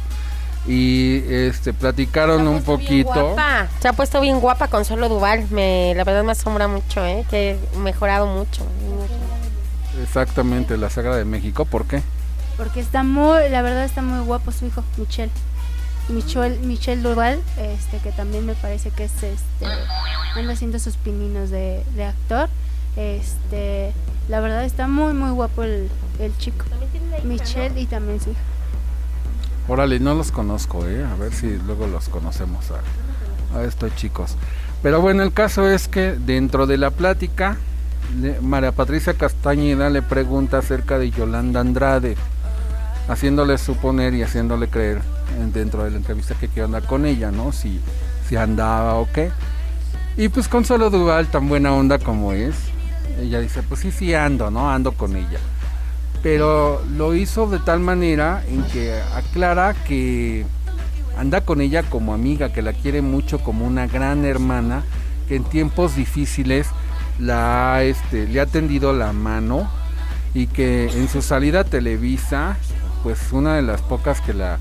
y 0.67 1.23
este 1.29 1.73
platicaron 1.73 2.47
un 2.47 2.63
poquito. 2.63 3.13
Guapa. 3.13 3.69
Se 3.81 3.89
ha 3.89 3.93
puesto 3.93 4.21
bien 4.21 4.41
guapa 4.41 4.69
con 4.69 4.85
solo 4.85 5.09
Duval. 5.09 5.47
Me, 5.51 5.95
la 5.97 6.05
verdad 6.05 6.23
me 6.23 6.33
asombra 6.33 6.69
mucho, 6.69 7.05
¿eh? 7.05 7.25
Que 7.31 7.59
he 7.75 7.79
mejorado 7.79 8.27
mucho. 8.27 8.65
mucho. 8.65 9.15
Exactamente, 10.03 10.77
la 10.77 10.91
Sagra 10.91 11.17
de 11.17 11.25
México, 11.25 11.65
¿por 11.65 11.87
qué? 11.87 12.03
Porque 12.57 12.81
está 12.81 13.03
muy, 13.03 13.49
la 13.49 13.63
verdad 13.63 13.85
está 13.85 14.03
muy 14.03 14.25
guapo 14.25 14.53
su 14.53 14.67
hijo, 14.67 14.85
Michelle. 14.97 15.33
Michelle, 16.09 16.59
Michelle 16.61 17.03
Duval, 17.03 17.41
este, 17.59 17.99
que 17.99 18.11
también 18.13 18.47
me 18.47 18.55
parece 18.55 18.91
que 18.91 19.05
es 19.05 19.13
este, 19.23 19.67
anda 20.35 20.53
haciendo 20.53 20.79
sus 20.79 20.97
pininos 20.97 21.51
de, 21.51 21.85
de 21.95 22.05
actor. 22.05 22.49
Este, 22.97 23.93
la 24.29 24.41
verdad 24.41 24.65
está 24.65 24.89
muy 24.89 25.13
muy 25.13 25.31
guapo 25.31 25.63
el, 25.63 25.89
el 26.19 26.37
chico. 26.39 26.65
Michelle 27.25 27.81
y 27.81 27.87
también 27.87 28.21
su 28.21 28.31
hija. 28.31 28.41
Órale, 29.69 30.01
no 30.01 30.15
los 30.15 30.33
conozco, 30.33 30.87
¿eh? 30.89 31.05
A 31.05 31.15
ver 31.15 31.33
si 31.33 31.57
luego 31.67 31.87
los 31.87 32.09
conocemos 32.09 32.67
a, 32.73 33.59
a 33.59 33.63
estos 33.65 33.95
chicos. 33.95 34.35
Pero 34.83 35.01
bueno, 35.01 35.23
el 35.23 35.33
caso 35.33 35.69
es 35.71 35.87
que 35.87 36.13
dentro 36.13 36.67
de 36.67 36.79
la 36.79 36.91
plática, 36.91 37.57
le- 38.21 38.41
María 38.41 38.73
Patricia 38.73 39.15
Castañeda 39.15 39.89
le 39.91 40.03
pregunta 40.03 40.59
acerca 40.59 40.99
de 40.99 41.11
Yolanda 41.13 41.61
Andrade, 41.61 42.17
haciéndole 43.11 43.59
suponer 43.59 44.15
y 44.15 44.23
haciéndole 44.23 44.69
creer 44.69 45.03
en- 45.39 45.53
dentro 45.53 45.85
de 45.85 45.91
la 45.91 45.97
entrevista 45.99 46.35
que 46.35 46.49
qué 46.49 46.63
onda 46.63 46.81
con 46.81 47.05
ella, 47.05 47.31
¿no? 47.31 47.53
Si, 47.53 47.81
si 48.29 48.37
andaba 48.37 48.95
o 48.95 49.09
qué. 49.13 49.31
Y 50.17 50.29
pues 50.29 50.49
Consuelo 50.49 50.89
Duval, 50.91 51.27
tan 51.27 51.49
buena 51.49 51.73
onda 51.73 51.99
como 51.99 52.33
es, 52.33 52.55
ella 53.21 53.41
dice, 53.41 53.63
pues 53.63 53.81
sí, 53.81 53.91
sí 53.91 54.15
ando, 54.15 54.51
¿no? 54.51 54.71
Ando 54.71 54.93
con 54.93 55.17
ella 55.17 55.39
pero 56.23 56.83
lo 56.99 57.15
hizo 57.15 57.47
de 57.47 57.59
tal 57.61 57.81
manera 57.81 58.45
en 58.47 58.63
que 58.65 58.93
aclara 59.15 59.73
que 59.89 60.45
anda 61.17 61.41
con 61.41 61.63
ella 61.63 61.83
como 61.83 62.13
amiga, 62.13 62.53
que 62.53 62.61
la 62.61 62.75
quiere 62.75 63.01
mucho 63.01 63.39
como 63.39 63.67
una 63.67 63.87
gran 63.87 64.27
hermana, 64.27 64.83
que 65.29 65.37
en 65.37 65.45
tiempos 65.45 65.97
difíciles 65.97 66.67
la 67.19 67.83
este, 67.85 68.27
le 68.27 68.39
ha 68.39 68.45
tendido 68.45 68.93
la 68.93 69.15
mano 69.15 69.67
y 70.35 70.47
que 70.47 70.91
en 70.91 71.09
su 71.09 71.23
salida 71.23 71.61
a 71.61 71.65
Televisa, 71.65 72.59
pues 73.03 73.33
una 73.33 73.57
de 73.57 73.63
las 73.63 73.81
pocas 73.83 74.21
que 74.21 74.35
la, 74.35 74.59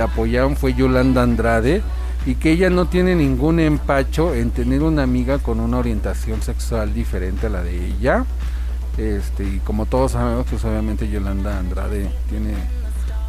apoyaron 0.00 0.56
fue 0.56 0.74
Yolanda 0.74 1.22
Andrade 1.22 1.82
y 2.26 2.34
que 2.34 2.52
ella 2.52 2.70
no 2.70 2.86
tiene 2.86 3.14
ningún 3.14 3.60
empacho 3.60 4.34
en 4.34 4.50
tener 4.50 4.82
una 4.82 5.04
amiga 5.04 5.38
con 5.38 5.60
una 5.60 5.78
orientación 5.78 6.42
sexual 6.42 6.92
diferente 6.92 7.46
a 7.46 7.50
la 7.50 7.62
de 7.62 7.86
ella. 7.86 8.24
Este, 8.98 9.44
y 9.44 9.60
como 9.60 9.86
todos 9.86 10.12
sabemos, 10.12 10.46
pues 10.48 10.64
obviamente 10.64 11.08
Yolanda 11.08 11.58
Andrade 11.58 12.08
tiene 12.28 12.54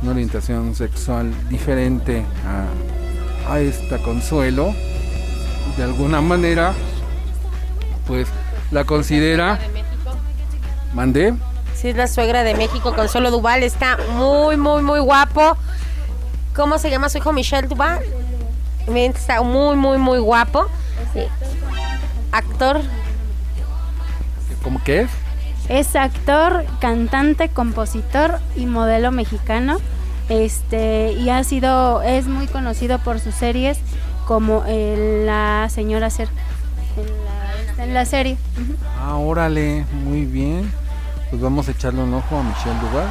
una 0.02 0.12
orientación 0.12 0.76
sexual 0.76 1.32
diferente 1.50 2.26
a, 2.46 3.54
a 3.54 3.60
esta 3.60 4.00
Consuelo. 4.00 4.74
De 5.78 5.84
alguna 5.84 6.22
manera, 6.22 6.74
pues 8.08 8.28
la 8.72 8.84
considera. 8.84 9.60
Mandé. 10.94 11.34
Sí, 11.78 11.90
es 11.90 11.96
la 11.96 12.08
suegra 12.08 12.42
de 12.42 12.56
México, 12.56 12.96
Consuelo 12.96 13.30
Duval. 13.30 13.62
Está 13.62 14.00
muy, 14.14 14.58
muy, 14.58 14.82
muy 14.82 15.00
guapo. 15.00 15.56
¿Cómo 16.56 16.80
se 16.80 16.90
llama 16.90 17.08
su 17.08 17.20
hijo? 17.20 17.32
Michelle 17.34 17.68
Duval. 17.68 18.00
Está 18.88 19.44
muy, 19.44 19.76
muy, 19.76 20.00
muy 20.00 20.18
guapo. 20.18 20.66
Actor. 22.32 22.82
¿Cómo 24.64 24.84
que 24.84 25.02
es? 25.02 25.12
Es 25.70 25.96
actor, 25.96 26.66
cantante, 26.80 27.50
compositor 27.50 28.40
y 28.56 28.66
modelo 28.66 29.12
mexicano. 29.12 29.78
Este, 30.30 31.12
y 31.12 31.30
ha 31.30 31.44
sido, 31.44 32.02
es 32.02 32.26
muy 32.26 32.48
conocido 32.48 32.98
por 32.98 33.20
sus 33.20 33.36
series 33.36 33.78
como 34.26 34.64
eh, 34.66 35.24
La 35.28 35.70
Señora 35.70 36.10
Ser. 36.10 36.28
En 36.98 37.06
la, 37.06 37.62
está 37.70 37.84
en 37.84 37.94
la 37.94 38.06
serie. 38.06 38.38
Ah, 39.00 39.18
órale, 39.18 39.86
muy 40.04 40.26
bien. 40.26 40.72
Pues 41.30 41.42
vamos 41.42 41.68
a 41.68 41.72
echarle 41.72 42.02
un 42.04 42.14
ojo 42.14 42.38
a 42.40 42.44
Michelle 42.44 42.80
Duval. 42.80 43.08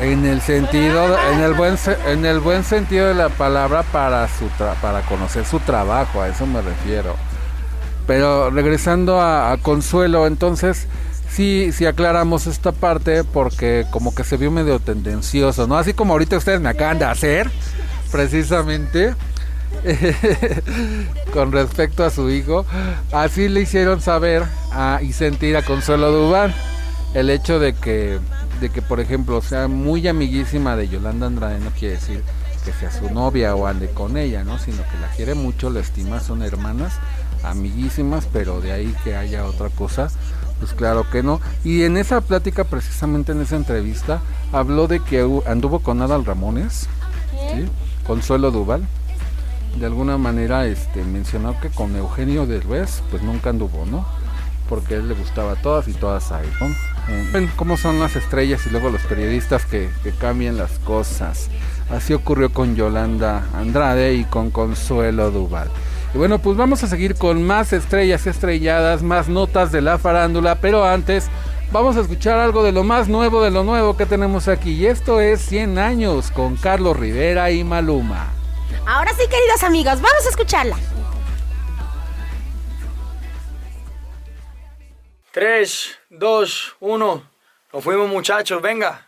En 0.00 0.24
el 0.26 0.40
sentido, 0.40 1.16
en 1.32 1.40
el 1.40 1.54
buen, 1.54 1.76
en 2.06 2.24
el 2.24 2.38
buen 2.38 2.62
sentido 2.62 3.08
de 3.08 3.14
la 3.14 3.30
palabra 3.30 3.82
para 3.82 4.28
su 4.28 4.44
tra- 4.50 4.74
para 4.80 5.00
conocer 5.02 5.44
su 5.44 5.58
trabajo, 5.60 6.22
a 6.22 6.28
eso 6.28 6.46
me 6.46 6.60
refiero. 6.62 7.16
Pero 8.06 8.50
regresando 8.50 9.20
a, 9.20 9.56
Consuelo, 9.60 10.26
entonces 10.26 10.86
sí, 11.28 11.72
sí 11.72 11.84
aclaramos 11.84 12.46
esta 12.46 12.70
parte 12.72 13.24
porque 13.24 13.86
como 13.90 14.14
que 14.14 14.22
se 14.22 14.36
vio 14.36 14.50
medio 14.50 14.78
tendencioso, 14.78 15.66
¿no? 15.66 15.76
Así 15.76 15.94
como 15.94 16.12
ahorita 16.12 16.36
ustedes 16.36 16.60
me 16.60 16.68
acaban 16.68 16.98
de 17.00 17.04
hacer, 17.06 17.50
precisamente, 18.12 19.14
con 21.32 21.50
respecto 21.52 22.04
a 22.04 22.10
su 22.10 22.30
hijo, 22.30 22.64
así 23.12 23.48
le 23.48 23.62
hicieron 23.62 24.00
saber 24.00 24.44
y 25.02 25.12
sentir 25.12 25.56
a 25.56 25.62
Consuelo 25.62 26.12
Duval 26.12 26.54
el 27.14 27.30
hecho 27.30 27.58
de 27.58 27.74
que, 27.74 28.18
de 28.60 28.70
que, 28.70 28.82
por 28.82 29.00
ejemplo, 29.00 29.40
sea 29.42 29.68
muy 29.68 30.06
amiguísima 30.08 30.76
de 30.76 30.88
Yolanda 30.88 31.26
Andrade 31.26 31.58
no 31.60 31.70
quiere 31.70 31.94
decir 31.94 32.22
que 32.64 32.72
sea 32.72 32.90
su 32.90 33.10
novia 33.10 33.54
o 33.54 33.66
ande 33.66 33.88
con 33.90 34.16
ella, 34.16 34.44
¿no? 34.44 34.58
Sino 34.58 34.78
que 34.78 34.98
la 35.00 35.08
quiere 35.16 35.34
mucho, 35.34 35.70
la 35.70 35.80
estima, 35.80 36.20
son 36.20 36.42
hermanas, 36.42 36.94
amiguísimas, 37.42 38.28
pero 38.32 38.60
de 38.60 38.72
ahí 38.72 38.94
que 39.04 39.16
haya 39.16 39.44
otra 39.44 39.70
cosa, 39.70 40.10
pues 40.58 40.74
claro 40.74 41.08
que 41.10 41.22
no. 41.22 41.40
Y 41.64 41.84
en 41.84 41.96
esa 41.96 42.20
plática, 42.20 42.64
precisamente 42.64 43.32
en 43.32 43.40
esa 43.40 43.56
entrevista, 43.56 44.20
habló 44.52 44.86
de 44.86 45.00
que 45.00 45.26
anduvo 45.46 45.80
con 45.80 46.02
Adal 46.02 46.24
Ramones, 46.24 46.88
¿sí? 47.54 47.66
Consuelo 48.06 48.50
Duval, 48.50 48.86
de 49.78 49.86
alguna 49.86 50.18
manera 50.18 50.66
este 50.66 51.04
mencionó 51.04 51.58
que 51.60 51.68
con 51.68 51.94
Eugenio 51.94 52.46
Derbez 52.46 53.02
pues 53.10 53.22
nunca 53.22 53.50
anduvo, 53.50 53.86
¿no? 53.86 54.06
Porque 54.68 54.94
él 54.94 55.08
le 55.08 55.14
gustaba 55.14 55.52
a 55.52 55.56
todas 55.56 55.88
y 55.88 55.92
todas 55.92 56.32
a 56.32 56.42
él, 56.42 56.50
¿no? 56.60 56.97
Ven 57.32 57.50
cómo 57.56 57.76
son 57.76 58.00
las 58.00 58.16
estrellas 58.16 58.66
y 58.66 58.70
luego 58.70 58.90
los 58.90 59.02
periodistas 59.02 59.64
que, 59.64 59.88
que 60.02 60.12
cambian 60.12 60.56
las 60.56 60.78
cosas. 60.80 61.48
Así 61.90 62.12
ocurrió 62.12 62.52
con 62.52 62.76
Yolanda 62.76 63.46
Andrade 63.54 64.14
y 64.14 64.24
con 64.24 64.50
Consuelo 64.50 65.30
Duval. 65.30 65.70
Y 66.14 66.18
bueno, 66.18 66.38
pues 66.38 66.56
vamos 66.56 66.82
a 66.82 66.86
seguir 66.86 67.14
con 67.14 67.42
más 67.42 67.72
estrellas 67.72 68.26
estrelladas, 68.26 69.02
más 69.02 69.28
notas 69.28 69.72
de 69.72 69.82
la 69.82 69.98
farándula, 69.98 70.56
pero 70.56 70.86
antes 70.86 71.28
vamos 71.70 71.96
a 71.96 72.00
escuchar 72.00 72.38
algo 72.38 72.62
de 72.62 72.72
lo 72.72 72.82
más 72.82 73.08
nuevo 73.08 73.42
de 73.42 73.50
lo 73.50 73.62
nuevo 73.64 73.96
que 73.96 74.06
tenemos 74.06 74.48
aquí. 74.48 74.72
Y 74.72 74.86
esto 74.86 75.20
es 75.20 75.40
100 75.42 75.78
años 75.78 76.30
con 76.30 76.56
Carlos 76.56 76.96
Rivera 76.96 77.50
y 77.50 77.62
Maluma. 77.64 78.28
Ahora 78.86 79.12
sí, 79.12 79.24
queridos 79.28 79.62
amigos, 79.62 80.00
vamos 80.00 80.26
a 80.26 80.30
escucharla. 80.30 80.76
3, 85.32 85.97
2, 86.10 86.76
1. 86.80 87.30
Nos 87.72 87.84
fuimos 87.84 88.08
muchachos, 88.08 88.62
venga. 88.62 89.07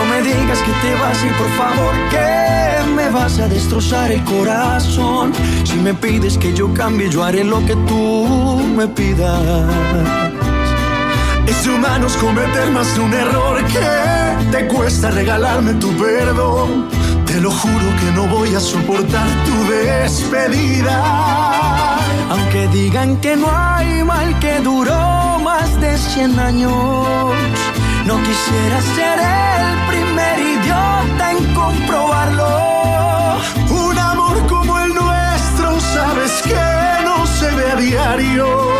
No 0.00 0.06
me 0.06 0.22
digas 0.22 0.58
que 0.60 0.72
te 0.80 0.94
vas 0.94 1.22
y 1.22 1.28
por 1.28 1.50
favor 1.58 1.94
que 2.08 2.90
me 2.96 3.10
vas 3.10 3.38
a 3.38 3.48
destrozar 3.48 4.10
el 4.10 4.24
corazón. 4.24 5.30
Si 5.64 5.76
me 5.76 5.92
pides 5.92 6.38
que 6.38 6.54
yo 6.54 6.72
cambie, 6.72 7.10
yo 7.10 7.22
haré 7.22 7.44
lo 7.44 7.58
que 7.66 7.76
tú 7.86 8.62
me 8.76 8.88
pidas. 8.88 9.42
Es 11.46 11.64
de 11.64 11.70
humanos 11.74 12.16
cometer 12.16 12.70
más 12.70 12.96
un 12.98 13.12
error 13.12 13.62
que 13.66 14.50
te 14.50 14.66
cuesta 14.68 15.10
regalarme 15.10 15.74
tu 15.74 15.94
perdón. 15.98 16.88
Te 17.26 17.38
lo 17.38 17.50
juro 17.50 17.86
que 18.00 18.10
no 18.12 18.26
voy 18.26 18.54
a 18.54 18.60
soportar 18.60 19.28
tu 19.44 19.70
despedida. 19.70 20.96
Aunque 22.30 22.68
digan 22.68 23.18
que 23.18 23.36
no 23.36 23.48
hay 23.54 24.02
mal 24.02 24.38
que 24.38 24.60
duró 24.60 25.38
más 25.40 25.78
de 25.78 25.98
100 25.98 26.38
años, 26.38 26.74
no 28.10 28.20
quisiera 28.24 28.80
ser 28.96 29.18
el 29.20 29.86
primer 29.88 30.38
idiota 30.40 31.30
en 31.30 31.54
comprobarlo. 31.54 33.38
Un 33.70 33.98
amor 33.98 34.46
como 34.48 34.80
el 34.80 34.92
nuestro, 34.94 35.80
sabes 35.80 36.42
que 36.42 37.04
no 37.04 37.24
se 37.24 37.50
ve 37.54 37.70
a 37.70 37.76
diario. 37.76 38.79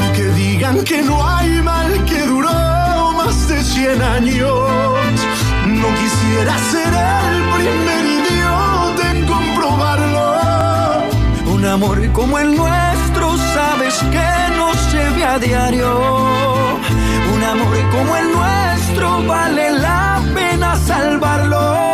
Aunque 0.00 0.24
digan 0.30 0.82
que 0.82 1.02
no 1.02 1.24
hay 1.24 1.62
mal 1.62 2.04
que 2.04 2.26
duró 2.26 3.12
más 3.12 3.46
de 3.46 3.62
100 3.62 4.02
años, 4.02 4.68
no 5.66 5.88
quisiera 6.00 6.58
ser 6.72 6.92
el 6.92 7.36
primer 7.54 8.04
idiota 8.18 9.10
en 9.12 9.26
comprobarlo. 9.26 10.32
Un 11.46 11.64
amor 11.64 12.12
como 12.12 12.40
el 12.40 12.56
nuestro, 12.56 13.36
sabes 13.54 13.94
que 14.10 14.56
no 14.56 14.74
se 14.90 15.24
a 15.24 15.38
diario. 15.38 15.90
Un 17.32 17.44
amor 17.44 17.76
como 17.92 18.16
el 18.16 18.32
nuestro 18.32 19.22
vale 19.28 19.78
la 19.78 20.20
pena 20.34 20.74
salvarlo. 20.76 21.93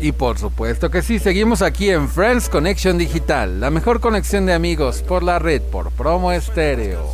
Y 0.00 0.12
por 0.12 0.38
supuesto 0.38 0.90
que 0.90 1.02
sí, 1.02 1.18
seguimos 1.18 1.60
aquí 1.60 1.90
en 1.90 2.08
Friends 2.08 2.48
Connection 2.48 2.98
Digital, 2.98 3.60
la 3.60 3.70
mejor 3.70 4.00
conexión 4.00 4.46
de 4.46 4.52
amigos 4.52 5.02
por 5.02 5.24
la 5.24 5.40
red, 5.40 5.60
por 5.60 5.90
promo 5.90 6.30
estéreo. 6.30 7.04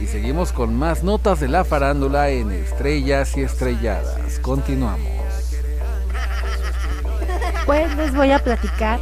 Y 0.00 0.06
seguimos 0.06 0.52
con 0.52 0.74
más 0.74 1.02
notas 1.02 1.40
de 1.40 1.48
la 1.48 1.64
farándula 1.64 2.30
en 2.30 2.50
Estrellas 2.50 3.36
y 3.36 3.42
Estrelladas. 3.42 4.38
Continuamos. 4.40 5.06
Pues 7.66 7.94
les 7.96 8.14
voy 8.14 8.30
a 8.30 8.38
platicar 8.38 9.00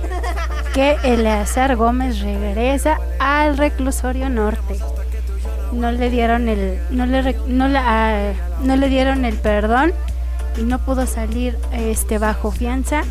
que 0.75 0.97
Eleazar 1.05 1.77
Gómez 1.77 2.21
regresa 2.21 2.99
al 3.21 3.57
reclusorio 3.57 4.31
norte. 4.31 4.79
No 5.73 5.93
le 5.93 6.11
dieron 6.11 6.49
el, 6.49 6.81
no 6.91 7.07
le, 7.07 7.37
no 7.47 7.69
le, 7.69 7.79
ah, 7.79 8.33
no 8.63 8.77
le 8.77 8.89
dieron 8.89 9.25
el 9.25 9.37
perdón 9.37 9.93
y 10.57 10.63
no 10.63 10.79
pudo 10.79 11.07
salir 11.07 11.57
este 11.73 12.19
bajo 12.19 12.51
fianza 12.51 13.03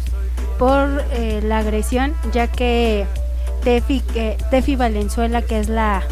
por 0.57 1.03
eh, 1.11 1.41
la 1.43 1.59
agresión, 1.59 2.13
ya 2.31 2.47
que 2.47 3.05
Tefi, 3.63 4.01
Tefi 4.49 4.75
Valenzuela, 4.75 5.41
que 5.41 5.59
es 5.59 5.69
la, 5.69 6.03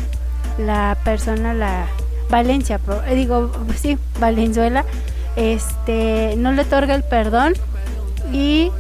la 0.58 0.98
persona, 1.04 1.54
la 1.54 1.88
Valencia, 2.30 2.80
eh, 3.08 3.16
digo, 3.16 3.52
sí, 3.76 3.98
Valenzuela, 4.20 4.86
este, 5.36 6.36
no 6.38 6.52
le 6.52 6.62
otorga 6.62 6.94
el 6.94 7.04
perdón 7.04 7.54
y 8.32 8.72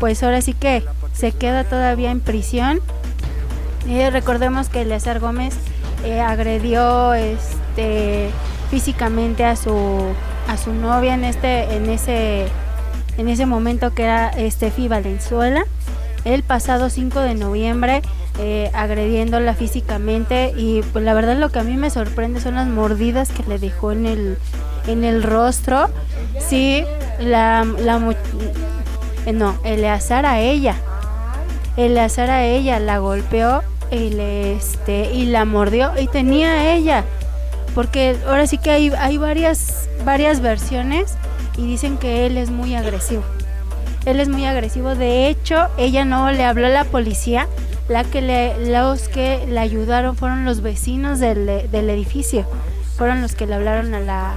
pues 0.00 0.22
ahora 0.22 0.42
sí 0.42 0.52
que 0.52 0.84
se 1.12 1.32
queda 1.32 1.64
todavía 1.64 2.10
en 2.10 2.20
prisión. 2.20 2.80
Eh, 3.88 4.10
recordemos 4.10 4.68
que 4.68 4.82
Eleazar 4.82 5.20
Gómez 5.20 5.54
eh, 6.04 6.20
agredió 6.20 7.14
este 7.14 8.30
físicamente 8.70 9.44
a 9.44 9.56
su 9.56 10.12
a 10.48 10.56
su 10.56 10.72
novia 10.72 11.14
en 11.14 11.24
este 11.24 11.76
en 11.76 11.88
ese 11.88 12.48
en 13.16 13.28
ese 13.28 13.46
momento 13.46 13.94
que 13.94 14.02
era 14.02 14.28
Estefi 14.30 14.88
Valenzuela 14.88 15.64
el 16.24 16.42
pasado 16.42 16.90
5 16.90 17.20
de 17.20 17.34
noviembre 17.34 18.02
eh, 18.38 18.70
agrediéndola 18.72 19.54
físicamente. 19.54 20.52
Y 20.56 20.82
pues 20.92 21.04
la 21.04 21.12
verdad 21.14 21.36
lo 21.36 21.50
que 21.50 21.58
a 21.58 21.64
mí 21.64 21.76
me 21.76 21.90
sorprende 21.90 22.40
son 22.40 22.54
las 22.54 22.68
mordidas 22.68 23.30
que 23.30 23.42
le 23.44 23.58
dejó 23.58 23.92
en 23.92 24.06
el 24.06 24.38
en 24.86 25.04
el 25.04 25.22
rostro. 25.22 25.90
Sí 26.38 26.84
la, 27.18 27.66
la 27.80 28.00
eh, 29.26 29.32
no 29.32 29.58
Eleazar 29.64 30.24
a 30.24 30.40
ella. 30.40 30.76
Eleazar 31.76 32.30
a 32.30 32.44
ella 32.44 32.78
la 32.78 32.98
golpeó 32.98 33.62
y 33.90 34.10
le 34.10 34.54
este 34.54 35.12
y 35.12 35.26
la 35.26 35.44
mordió. 35.44 35.92
Y 35.98 36.06
tenía 36.06 36.74
ella 36.74 37.04
porque 37.74 38.16
ahora 38.26 38.46
sí 38.46 38.58
que 38.58 38.70
hay, 38.70 38.90
hay 38.90 39.18
varias 39.18 39.88
varias 40.04 40.40
versiones 40.40 41.14
y 41.56 41.66
dicen 41.66 41.98
que 41.98 42.26
él 42.26 42.36
es 42.36 42.50
muy 42.50 42.74
agresivo. 42.74 43.22
Él 44.06 44.20
es 44.20 44.28
muy 44.28 44.46
agresivo. 44.46 44.94
De 44.94 45.28
hecho 45.28 45.68
ella 45.76 46.04
no 46.04 46.30
le 46.30 46.44
habló 46.44 46.66
a 46.66 46.70
la 46.70 46.84
policía. 46.84 47.48
La 47.88 48.04
que 48.04 48.54
los 48.58 49.08
que 49.08 49.46
le 49.46 49.58
ayudaron 49.58 50.14
fueron 50.14 50.44
los 50.44 50.60
vecinos 50.60 51.20
del, 51.20 51.46
del 51.70 51.90
edificio. 51.90 52.44
Fueron 52.96 53.22
los 53.22 53.34
que 53.34 53.46
le 53.46 53.54
hablaron 53.54 53.94
a 53.94 54.00
la 54.00 54.34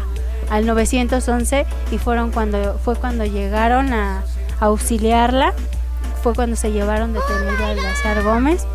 al 0.49 0.65
911 0.65 1.65
y 1.91 1.97
fueron 1.97 2.31
cuando 2.31 2.77
fue 2.83 2.95
cuando 2.95 3.23
llegaron 3.25 3.93
a, 3.93 4.23
a 4.59 4.65
auxiliarla. 4.65 5.53
Fue 6.23 6.33
cuando 6.33 6.55
se 6.55 6.71
llevaron 6.71 7.13
detenido 7.13 7.65
a 7.65 7.73
Lazar 7.73 8.23
Gómez. 8.23 8.65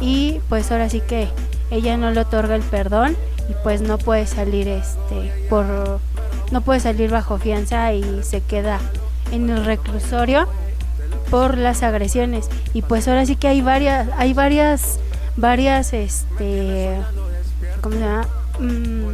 Y 0.00 0.40
pues 0.48 0.70
ahora 0.70 0.90
sí 0.90 1.00
que 1.00 1.28
ella 1.70 1.96
no 1.96 2.10
le 2.10 2.20
otorga 2.20 2.54
el 2.54 2.62
perdón 2.62 3.16
y 3.48 3.54
pues 3.62 3.80
no 3.80 3.98
puede 3.98 4.26
salir 4.26 4.68
este 4.68 5.32
por 5.48 5.66
no 6.52 6.60
puede 6.60 6.80
salir 6.80 7.10
bajo 7.10 7.38
fianza 7.38 7.92
y 7.92 8.22
se 8.22 8.40
queda 8.40 8.80
en 9.32 9.50
el 9.50 9.64
reclusorio 9.64 10.48
por 11.30 11.58
las 11.58 11.82
agresiones. 11.82 12.48
Y 12.72 12.82
pues 12.82 13.08
ahora 13.08 13.26
sí 13.26 13.36
que 13.36 13.48
hay 13.48 13.60
varias 13.60 14.08
hay 14.16 14.32
varias 14.32 14.98
varias 15.36 15.92
este 15.92 16.96
cómo 17.80 17.96
se 17.96 18.00
llama 18.00 18.26
Mm, 18.58 19.12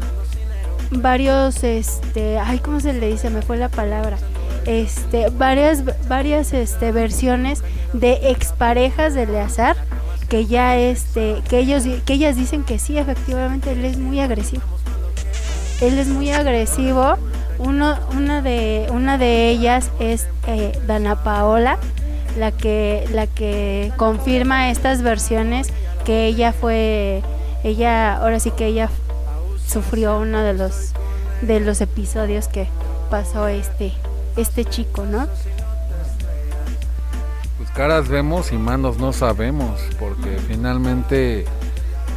varios 1.02 1.64
este 1.64 2.38
ay 2.38 2.60
cómo 2.60 2.78
se 2.78 2.92
le 2.92 3.08
dice 3.08 3.30
me 3.30 3.42
fue 3.42 3.56
la 3.56 3.68
palabra. 3.68 4.18
Este 4.66 5.30
varias 5.30 5.82
varias 6.08 6.52
este 6.52 6.92
versiones 6.92 7.62
de 7.92 8.30
exparejas 8.30 9.14
de 9.14 9.24
Eleazar 9.24 9.76
que 10.32 10.46
ya 10.46 10.78
este 10.78 11.42
que 11.50 11.58
ellos 11.58 11.84
que 12.06 12.14
ellas 12.14 12.36
dicen 12.36 12.64
que 12.64 12.78
sí 12.78 12.96
efectivamente 12.96 13.72
él 13.72 13.84
es 13.84 13.98
muy 13.98 14.18
agresivo. 14.18 14.62
Él 15.82 15.98
es 15.98 16.08
muy 16.08 16.30
agresivo. 16.30 17.16
Uno 17.58 17.98
una 18.16 18.40
de 18.40 18.86
una 18.90 19.18
de 19.18 19.50
ellas 19.50 19.90
es 20.00 20.28
eh, 20.46 20.72
Dana 20.86 21.22
Paola 21.22 21.76
la 22.38 22.50
que 22.50 23.06
la 23.12 23.26
que 23.26 23.92
confirma 23.98 24.70
estas 24.70 25.02
versiones 25.02 25.68
que 26.06 26.24
ella 26.24 26.54
fue 26.54 27.22
ella 27.62 28.16
ahora 28.16 28.40
sí 28.40 28.52
que 28.52 28.64
ella 28.64 28.88
sufrió 29.68 30.18
uno 30.18 30.40
de 30.40 30.54
los 30.54 30.92
de 31.42 31.60
los 31.60 31.82
episodios 31.82 32.48
que 32.48 32.68
pasó 33.10 33.48
este 33.48 33.92
este 34.38 34.64
chico 34.64 35.04
no 35.04 35.28
caras 37.74 38.08
vemos 38.08 38.52
y 38.52 38.56
manos 38.56 38.98
no 38.98 39.12
sabemos, 39.12 39.80
porque 39.98 40.38
finalmente 40.46 41.44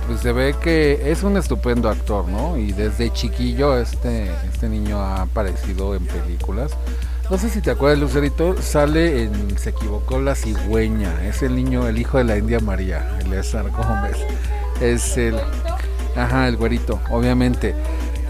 pues 0.07 0.21
se 0.21 0.31
ve 0.31 0.55
que 0.61 1.11
es 1.11 1.23
un 1.23 1.37
estupendo 1.37 1.89
actor, 1.89 2.27
¿no? 2.27 2.57
Y 2.57 2.71
desde 2.71 3.11
chiquillo 3.11 3.77
este, 3.77 4.29
este 4.51 4.69
niño 4.69 4.99
ha 4.99 5.23
aparecido 5.23 5.95
en 5.95 6.05
películas. 6.05 6.71
No 7.29 7.39
sé 7.39 7.49
si 7.49 7.59
te 7.59 7.71
acuerdas, 7.71 7.99
Lucerito, 7.99 8.61
sale 8.61 9.23
en 9.23 9.57
Se 9.57 9.71
equivocó 9.71 10.19
la 10.19 10.35
cigüeña. 10.35 11.25
Es 11.25 11.41
el 11.41 11.55
niño, 11.55 11.87
el 11.87 11.97
hijo 11.97 12.19
de 12.19 12.23
la 12.23 12.37
India 12.37 12.59
María, 12.59 13.17
Eleazar 13.19 13.71
Gómez. 13.71 14.17
Es 14.79 15.17
el... 15.17 15.35
Ajá, 16.15 16.47
el 16.47 16.55
güerito, 16.55 16.99
obviamente. 17.09 17.73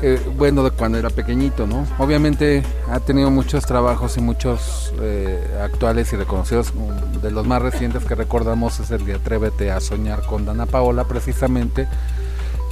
Eh, 0.01 0.19
bueno, 0.37 0.61
de 0.63 0.71
cuando 0.71 0.97
era 0.97 1.09
pequeñito, 1.09 1.65
¿no? 1.65 1.87
Obviamente 1.99 2.63
ha 2.91 2.99
tenido 2.99 3.31
muchos 3.31 3.65
trabajos 3.65 4.17
y 4.17 4.21
muchos 4.21 4.93
eh, 5.01 5.39
actuales 5.63 6.11
y 6.13 6.17
reconocidos. 6.17 6.71
um, 6.75 7.21
De 7.21 7.31
los 7.31 7.47
más 7.47 7.61
recientes 7.61 8.03
que 8.05 8.13
recordamos 8.13 8.79
es 8.79 8.91
el 8.91 9.05
de 9.05 9.15
Atrévete 9.15 9.71
a 9.71 9.79
soñar 9.79 10.21
con 10.25 10.45
Dana 10.45 10.65
Paola, 10.65 11.05
precisamente. 11.05 11.87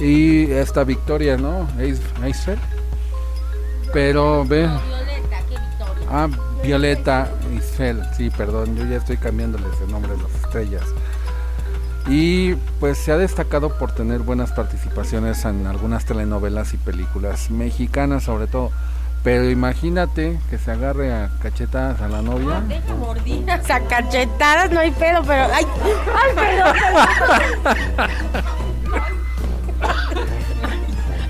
Y 0.00 0.50
esta 0.50 0.84
Victoria, 0.84 1.36
¿no? 1.36 1.66
Eis- 1.78 2.00
Eisfeld. 2.22 2.60
Pero 3.92 4.44
ve. 4.44 4.68
Ah, 6.10 6.28
Violeta 6.62 7.28
Isfel, 7.56 8.02
sí, 8.16 8.30
perdón, 8.30 8.76
yo 8.76 8.84
ya 8.86 8.96
estoy 8.96 9.16
cambiándoles 9.16 9.68
el 9.84 9.90
nombre 9.90 10.12
de 10.12 10.22
las 10.22 10.34
estrellas. 10.44 10.82
Y 12.06 12.54
pues 12.80 12.98
se 12.98 13.12
ha 13.12 13.16
destacado 13.16 13.78
por 13.78 13.92
tener 13.92 14.20
buenas 14.20 14.52
participaciones 14.52 15.44
en 15.46 15.66
algunas 15.66 16.04
telenovelas 16.04 16.74
y 16.74 16.76
películas 16.76 17.50
mexicanas 17.50 18.24
sobre 18.24 18.46
todo. 18.46 18.70
Pero 19.22 19.48
imagínate 19.48 20.38
que 20.50 20.58
se 20.58 20.70
agarre 20.70 21.14
a 21.14 21.30
cachetadas 21.42 22.02
a 22.02 22.08
la 22.08 22.20
novia. 22.20 22.60
Deja 22.68 22.94
mordidas 22.94 23.70
a 23.70 23.80
cachetadas, 23.80 24.70
no 24.70 24.80
hay 24.80 24.90
pedo, 24.90 25.22
pero. 25.26 25.44
¡Ay! 25.54 25.64
¡Ay, 26.14 26.34
perdón! 26.34 26.76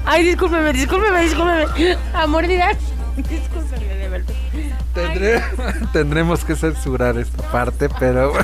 Ay, 0.06 0.24
discúlpeme, 0.24 0.72
discúlpeme, 0.72 1.20
discúlpeme. 1.22 1.96
A 2.14 2.26
mordidas. 2.26 2.76
Discúlpeme, 3.16 3.94
de 3.94 4.08
verdad. 4.08 4.34
Tendré- 4.92 5.42
tendremos 5.92 6.44
que 6.44 6.56
censurar 6.56 7.16
esta 7.16 7.42
parte, 7.50 7.88
pero 7.98 8.32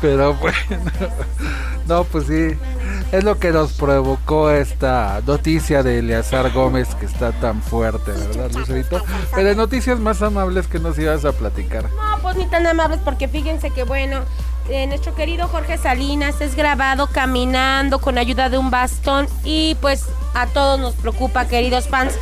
pero 0.00 0.34
bueno, 0.40 0.56
no, 1.86 2.04
pues 2.04 2.26
sí, 2.26 2.56
es 3.12 3.24
lo 3.24 3.38
que 3.38 3.52
nos 3.52 3.72
provocó 3.72 4.50
esta 4.50 5.20
noticia 5.26 5.82
de 5.82 6.00
Eleazar 6.00 6.52
Gómez 6.52 6.94
que 6.96 7.06
está 7.06 7.32
tan 7.32 7.62
fuerte, 7.62 8.12
¿verdad, 8.12 8.50
Lucerito? 8.52 9.02
Pero 9.34 9.54
noticias 9.54 9.98
más 9.98 10.22
amables 10.22 10.66
que 10.66 10.78
nos 10.78 10.98
ibas 10.98 11.24
a 11.24 11.32
platicar. 11.32 11.84
No, 11.84 12.18
pues 12.22 12.36
ni 12.36 12.46
tan 12.46 12.66
amables, 12.66 13.00
porque 13.04 13.28
fíjense 13.28 13.70
que 13.70 13.84
bueno, 13.84 14.20
eh, 14.68 14.86
nuestro 14.88 15.14
querido 15.14 15.46
Jorge 15.46 15.78
Salinas 15.78 16.40
es 16.40 16.56
grabado 16.56 17.06
caminando 17.06 18.00
con 18.00 18.18
ayuda 18.18 18.48
de 18.48 18.58
un 18.58 18.70
bastón 18.70 19.28
y 19.44 19.76
pues 19.80 20.06
a 20.34 20.46
todos 20.48 20.80
nos 20.80 20.94
preocupa, 20.94 21.46
queridos 21.46 21.88
fans 21.88 22.14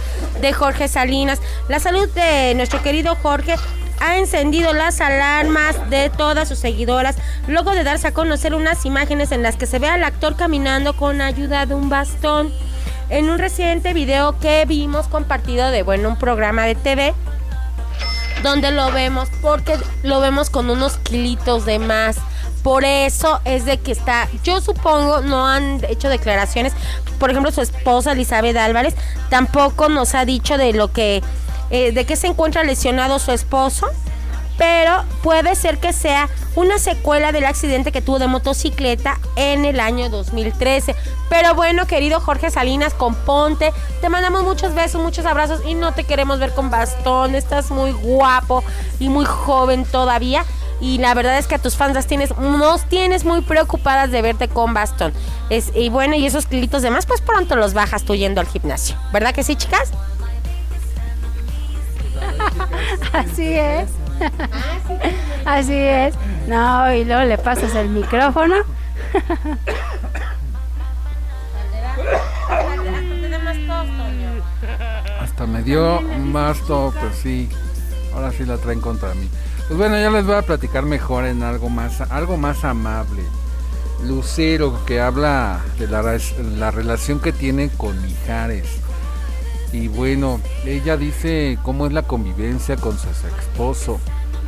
de 0.43 0.53
Jorge 0.53 0.89
Salinas. 0.89 1.41
La 1.68 1.81
salud 1.81 2.09
de 2.11 2.55
nuestro 2.55 2.83
querido 2.83 3.16
Jorge 3.16 3.57
ha 4.01 4.18
encendido 4.18 4.72
las 4.72 5.01
alarmas 5.01 5.90
de 5.90 6.11
todas 6.11 6.49
sus 6.49 6.59
seguidoras 6.59 7.16
luego 7.47 7.72
de 7.72 7.84
darse 7.84 8.09
a 8.09 8.14
conocer 8.14 8.55
unas 8.55 8.84
imágenes 8.84 9.32
en 9.32 9.42
las 9.42 9.57
que 9.57 9.66
se 9.66 9.78
ve 9.78 9.88
al 9.88 10.05
actor 10.05 10.36
caminando 10.36 10.97
con 10.97 11.20
ayuda 11.20 11.66
de 11.66 11.74
un 11.74 11.88
bastón. 11.88 12.53
En 13.11 13.28
un 13.28 13.38
reciente 13.38 13.92
video 13.92 14.38
que 14.38 14.64
vimos 14.66 15.09
compartido 15.09 15.70
de 15.70 15.82
bueno, 15.82 16.09
un 16.09 16.18
programa 16.18 16.64
de 16.64 16.74
TV, 16.74 17.14
donde 18.42 18.70
lo 18.70 18.90
vemos 18.92 19.28
porque 19.42 19.78
lo 20.03 20.20
vemos 20.20 20.51
con 20.51 20.70
unos 20.70 20.97
kilitos 20.99 21.64
de 21.64 21.78
más. 21.78 22.16
Por 22.62 22.84
eso 22.84 23.40
es 23.45 23.66
de 23.66 23.78
que 23.78 23.92
está, 23.92 24.26
yo 24.42 24.61
supongo, 24.62 25.20
no 25.20 25.47
han 25.47 25.84
hecho 25.86 26.09
declaraciones. 26.09 26.72
Por 27.18 27.30
ejemplo, 27.30 27.53
su 27.53 27.61
esposa 27.61 28.12
Elizabeth 28.12 28.57
Álvarez 28.57 28.95
tampoco 29.28 29.90
nos 29.90 30.14
ha 30.14 30.24
dicho 30.24 30.57
de 30.57 30.72
lo 30.72 30.90
que, 30.90 31.22
eh, 31.75 31.91
de 31.91 32.05
qué 32.07 32.14
se 32.14 32.29
encuentra 32.29 32.62
lesionado 32.62 33.18
su 33.18 33.33
esposo. 33.33 33.89
Pero 34.57 35.03
puede 35.25 35.57
ser 35.57 35.79
que 35.79 35.93
sea 35.93 36.29
una 36.55 36.79
secuela 36.79 37.33
del 37.33 37.45
accidente 37.45 37.91
que 37.91 38.01
tuvo 38.01 38.20
de 38.20 38.29
motocicleta 38.29 39.18
en 39.35 39.64
el 39.64 39.81
año 39.81 40.09
2013. 40.09 40.95
Pero 41.29 41.57
bueno, 41.57 41.89
querido 41.89 42.20
Jorge 42.20 42.53
Salinas, 42.53 42.95
componte. 42.95 43.72
Te 44.01 44.09
mandamos 44.09 44.45
muchos 44.45 44.72
besos, 44.72 45.03
muchos 45.03 45.27
abrazos 45.27 45.62
y 45.66 45.75
no 45.75 45.91
te 45.91 46.05
queremos 46.05 46.39
ver 46.39 46.55
con 46.55 46.70
bastón. 46.70 47.35
Estás 47.35 47.72
muy 47.72 47.91
guapo 47.91 48.62
y 49.01 49.09
muy 49.09 49.25
joven 49.25 49.85
todavía. 49.85 50.45
Y 50.81 50.99
la 50.99 51.12
verdad 51.14 51.39
es 51.39 51.49
que 51.49 51.57
a 51.57 51.59
tus 51.59 51.75
fans 51.75 51.95
las 51.95 52.07
tienes, 52.07 52.37
nos 52.39 52.85
tienes 52.89 53.25
muy 53.25 53.41
preocupadas 53.41 54.12
de 54.12 54.22
verte 54.22 54.47
con 54.47 54.75
bastón. 54.75 55.12
Es, 55.51 55.72
y 55.75 55.89
bueno, 55.89 56.14
y 56.14 56.25
esos 56.25 56.47
kilitos 56.47 56.83
de 56.83 56.91
más, 56.91 57.05
pues 57.07 57.20
pronto 57.20 57.57
los 57.57 57.75
bajas 57.75 58.05
tú 58.05 58.14
yendo 58.14 58.41
al 58.41 58.47
gimnasio. 58.47 58.97
¿Verdad 59.12 59.35
que 59.35 59.43
sí, 59.43 59.57
chicas? 59.57 59.91
Así 63.12 63.55
es. 63.55 63.91
Así 65.45 65.74
es. 65.74 66.14
No, 66.47 66.93
y 66.93 67.05
luego 67.05 67.22
le 67.24 67.39
pasas 67.39 67.74
el 67.74 67.89
micrófono. 67.89 68.57
Hasta 75.20 75.47
me 75.47 75.62
dio 75.62 76.01
más 76.03 76.59
todo, 76.66 76.93
pues 76.93 77.16
sí. 77.22 77.49
Ahora 78.14 78.30
sí 78.30 78.45
la 78.45 78.57
traen 78.59 78.80
contra 78.80 79.14
mí. 79.14 79.28
Pues 79.66 79.78
bueno, 79.78 79.99
ya 79.99 80.11
les 80.11 80.26
voy 80.26 80.37
a 80.37 80.43
platicar 80.43 80.85
mejor 80.85 81.24
en 81.24 81.43
algo 81.43 81.68
más, 81.70 82.01
algo 82.03 82.37
más 82.37 82.64
amable. 82.64 83.22
Lucero 84.05 84.85
que 84.85 85.01
habla 85.01 85.61
de 85.78 85.89
la, 85.89 86.18
la 86.59 86.70
relación 86.70 87.18
que 87.18 87.32
tiene 87.32 87.70
con 87.70 88.01
Mijares. 88.03 88.84
Y 89.75 89.89
bueno, 89.89 90.41
ella 90.64 90.97
dice 90.97 91.59
cómo 91.64 91.89
es 91.89 91.93
la 91.93 92.03
convivencia 92.03 92.77
con 92.77 92.97
su 92.97 93.09
ex 93.09 93.25
esposo 93.41 93.99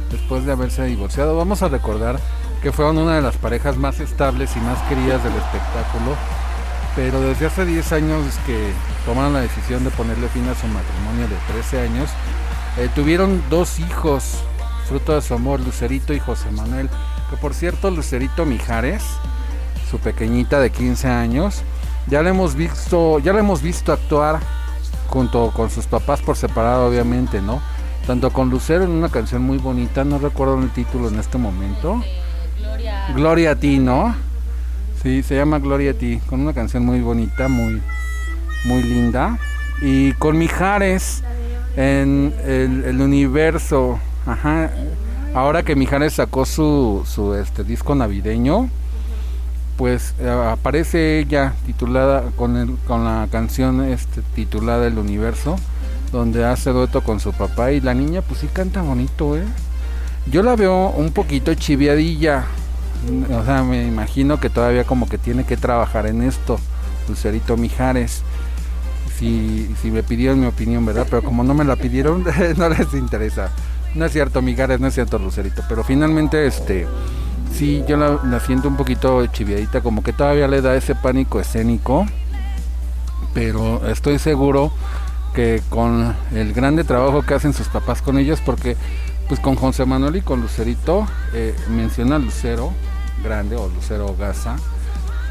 después 0.09 0.47
de 0.47 0.53
haberse 0.53 0.85
divorciado. 0.85 1.37
Vamos 1.37 1.63
a 1.63 1.69
recordar 1.69 2.21
que 2.63 2.71
fueron 2.71 2.97
una 2.97 3.17
de 3.17 3.23
las 3.23 3.37
parejas 3.37 3.77
más 3.77 3.99
estables 3.99 4.57
y 4.57 4.61
más 4.61 4.81
queridas 4.83 5.25
del 5.25 5.35
espectáculo, 5.35 6.15
pero 6.95 7.21
desde 7.21 7.47
hace 7.47 7.67
10 7.67 7.93
años 7.93 8.25
que 8.47 8.71
tomaron 9.05 9.33
la 9.33 9.41
decisión 9.41 9.83
de 9.83 9.91
ponerle 9.91 10.29
fin 10.29 10.49
a 10.49 10.55
su 10.55 10.69
matrimonio 10.69 11.27
de 11.27 11.53
13 11.55 11.81
años, 11.81 12.09
eh, 12.79 12.89
tuvieron 12.95 13.43
dos 13.51 13.81
hijos, 13.81 14.37
fruto 14.87 15.13
de 15.17 15.23
su 15.23 15.35
amor, 15.35 15.59
Lucerito 15.59 16.15
y 16.15 16.21
José 16.21 16.53
Manuel, 16.53 16.89
que 17.31 17.37
por 17.37 17.53
cierto, 17.53 17.91
Lucerito 17.91 18.47
Mijares, 18.47 19.03
su 19.91 19.99
pequeñita 19.99 20.61
de 20.61 20.71
15 20.71 21.09
años, 21.09 21.63
ya 22.07 22.23
la 22.23 22.31
hemos 22.31 22.55
visto, 22.55 23.19
ya 23.19 23.33
la 23.33 23.41
hemos 23.41 23.61
visto 23.61 23.93
actuar 23.93 24.39
junto 25.09 25.51
con 25.51 25.71
sus 25.71 25.87
papás 25.87 26.21
por 26.21 26.37
separado, 26.37 26.89
obviamente, 26.89 27.41
¿no? 27.41 27.61
Tanto 28.07 28.31
con 28.31 28.51
Lucero 28.51 28.85
en 28.85 28.91
una 28.91 29.09
canción 29.09 29.43
muy 29.43 29.59
bonita, 29.59 30.05
no 30.05 30.19
recuerdo 30.19 30.61
el 30.63 30.71
título 30.71 31.09
en 31.09 31.19
este 31.19 31.39
momento. 31.39 32.03
Gloria, 33.15 33.53
a 33.53 33.57
ti, 33.57 33.79
¿no? 33.79 34.15
Sí, 35.03 35.23
se 35.23 35.37
llama 35.37 35.59
Gloria 35.59 35.93
a 35.93 35.95
ti, 35.95 36.21
con 36.29 36.41
una 36.41 36.53
canción 36.53 36.85
muy 36.85 37.01
bonita, 37.01 37.49
muy, 37.49 37.83
muy 38.65 38.83
linda. 38.83 39.39
Y 39.81 40.13
con 40.15 40.39
Mijares 40.39 41.23
en 41.77 42.35
el, 42.45 42.85
el 42.85 43.01
universo, 43.01 43.99
ajá. 44.27 44.71
Ahora 45.35 45.63
que 45.63 45.77
Mijares 45.77 46.15
sacó 46.15 46.47
su, 46.47 47.03
su 47.07 47.35
este 47.35 47.63
disco 47.63 47.95
navideño, 47.95 48.71
pues 49.77 50.15
eh, 50.21 50.29
aparece 50.29 51.19
ella 51.19 51.55
titulada 51.67 52.31
con 52.37 52.57
el, 52.57 52.77
con 52.87 53.05
la 53.05 53.29
canción 53.31 53.85
este 53.85 54.23
titulada 54.35 54.87
El 54.87 54.99
Universo, 54.99 55.57
donde 56.13 56.45
hace 56.45 56.71
dueto 56.71 57.03
con 57.03 57.21
su 57.21 57.33
papá 57.33 57.73
y 57.73 57.81
la 57.81 57.95
niña 57.95 58.23
pues 58.23 58.41
sí 58.41 58.49
canta 58.53 58.83
bonito, 58.83 59.37
eh. 59.37 59.45
Yo 60.31 60.43
la 60.43 60.57
veo 60.57 60.91
un 60.91 61.13
poquito 61.13 61.55
chiviadilla. 61.55 62.47
O 63.31 63.45
sea, 63.45 63.63
me 63.63 63.87
imagino 63.87 64.41
que 64.41 64.51
todavía 64.51 64.83
como 64.85 65.09
que 65.09 65.19
tiene 65.19 65.45
que 65.45 65.57
trabajar 65.57 66.07
en 66.07 66.23
esto, 66.23 66.59
Lucerito 67.09 67.57
Mijares. 67.57 68.23
Si, 69.17 69.73
si 69.81 69.91
me 69.91 70.03
pidieron 70.03 70.41
mi 70.41 70.47
opinión, 70.47 70.85
¿verdad? 70.85 71.07
Pero 71.09 71.23
como 71.23 71.45
no 71.45 71.55
me 71.55 71.65
la 71.65 71.77
pidieron, 71.77 72.25
no 72.57 72.69
les 72.69 72.93
interesa. 72.95 73.51
No 73.95 74.05
es 74.05 74.13
cierto, 74.13 74.43
Mijares, 74.43 74.81
no 74.81 74.89
es 74.89 74.95
cierto, 74.95 75.19
Lucerito. 75.19 75.63
Pero 75.69 75.85
finalmente, 75.85 76.47
este, 76.47 76.87
sí, 77.53 77.85
yo 77.87 77.97
la, 77.97 78.41
siento 78.41 78.69
un 78.69 78.77
poquito 78.77 79.25
chiviadita, 79.27 79.81
como 79.81 80.03
que 80.03 80.13
todavía 80.13 80.49
le 80.49 80.61
da 80.61 80.75
ese 80.77 80.95
pánico 80.95 81.41
escénico. 81.41 82.07
Pero 83.35 83.87
estoy 83.87 84.19
seguro 84.19 84.73
que 85.35 85.63
con 85.69 86.15
el 86.33 86.55
grande 86.55 86.85
trabajo 86.85 87.23
que 87.23 87.35
hacen 87.35 87.53
sus 87.53 87.69
papás 87.69 88.01
con 88.01 88.19
ellos, 88.19 88.41
porque 88.45 88.77
pues 89.29 89.41
con 89.41 89.57
José 89.57 89.85
Manuel 89.85 90.17
y 90.17 90.23
con 90.23 90.41
Lucerito, 90.41 91.07
eh, 91.35 91.55
menciona 91.69 92.19
Lucero, 92.19 92.73
grande 93.23 93.57
o 93.57 93.69
Lucero 93.69 94.15
Gaza, 94.19 94.57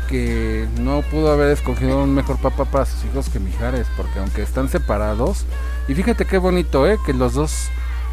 que 0.07 0.67
no 0.79 1.01
pudo 1.01 1.31
haber 1.31 1.49
escogido 1.51 2.03
un 2.03 2.13
mejor 2.13 2.37
papá 2.37 2.65
para 2.65 2.85
sus 2.85 3.03
hijos 3.05 3.29
que 3.29 3.39
Mijares, 3.39 3.87
porque 3.97 4.19
aunque 4.19 4.43
están 4.43 4.69
separados, 4.69 5.45
y 5.87 5.95
fíjate 5.95 6.25
qué 6.25 6.37
bonito, 6.37 6.87
eh, 6.87 6.99
que 7.05 7.13
los 7.13 7.33
dos 7.33 7.69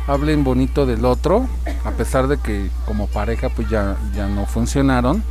hablen 0.07 0.45
bonito 0.45 0.87
del 0.87 1.05
otro, 1.05 1.47
a 1.85 1.91
pesar 1.93 2.29
de 2.29 2.39
que 2.39 2.71
como 2.87 3.07
pareja 3.07 3.49
pues 3.49 3.69
ya, 3.69 3.97
ya 4.15 4.27
no 4.29 4.47
funcionaron, 4.47 5.23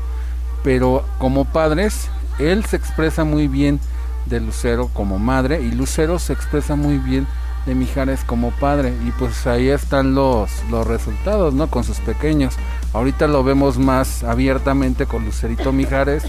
pero 0.64 1.04
como 1.18 1.46
padres, 1.46 2.10
él 2.40 2.66
se 2.66 2.78
expresa 2.78 3.24
muy 3.24 3.48
bien 3.48 3.80
de 4.26 4.40
Lucero 4.40 4.90
como 4.94 5.20
madre 5.20 5.62
y 5.62 5.72
Lucero 5.72 6.20
se 6.20 6.34
expresa 6.34 6.76
muy 6.76 6.98
bien 6.98 7.28
de 7.66 7.76
Mijares 7.76 8.24
como 8.24 8.52
padre 8.52 8.94
y 9.06 9.12
pues 9.12 9.46
ahí 9.46 9.70
están 9.70 10.16
los, 10.16 10.50
los 10.70 10.88
resultados, 10.88 11.54
¿no? 11.54 11.68
Con 11.68 11.84
sus 11.84 12.00
pequeños. 12.00 12.56
Ahorita 12.94 13.28
lo 13.28 13.44
vemos 13.44 13.78
más 13.78 14.24
abiertamente 14.24 15.06
con 15.06 15.26
Lucerito 15.26 15.72
Mijares 15.72 16.24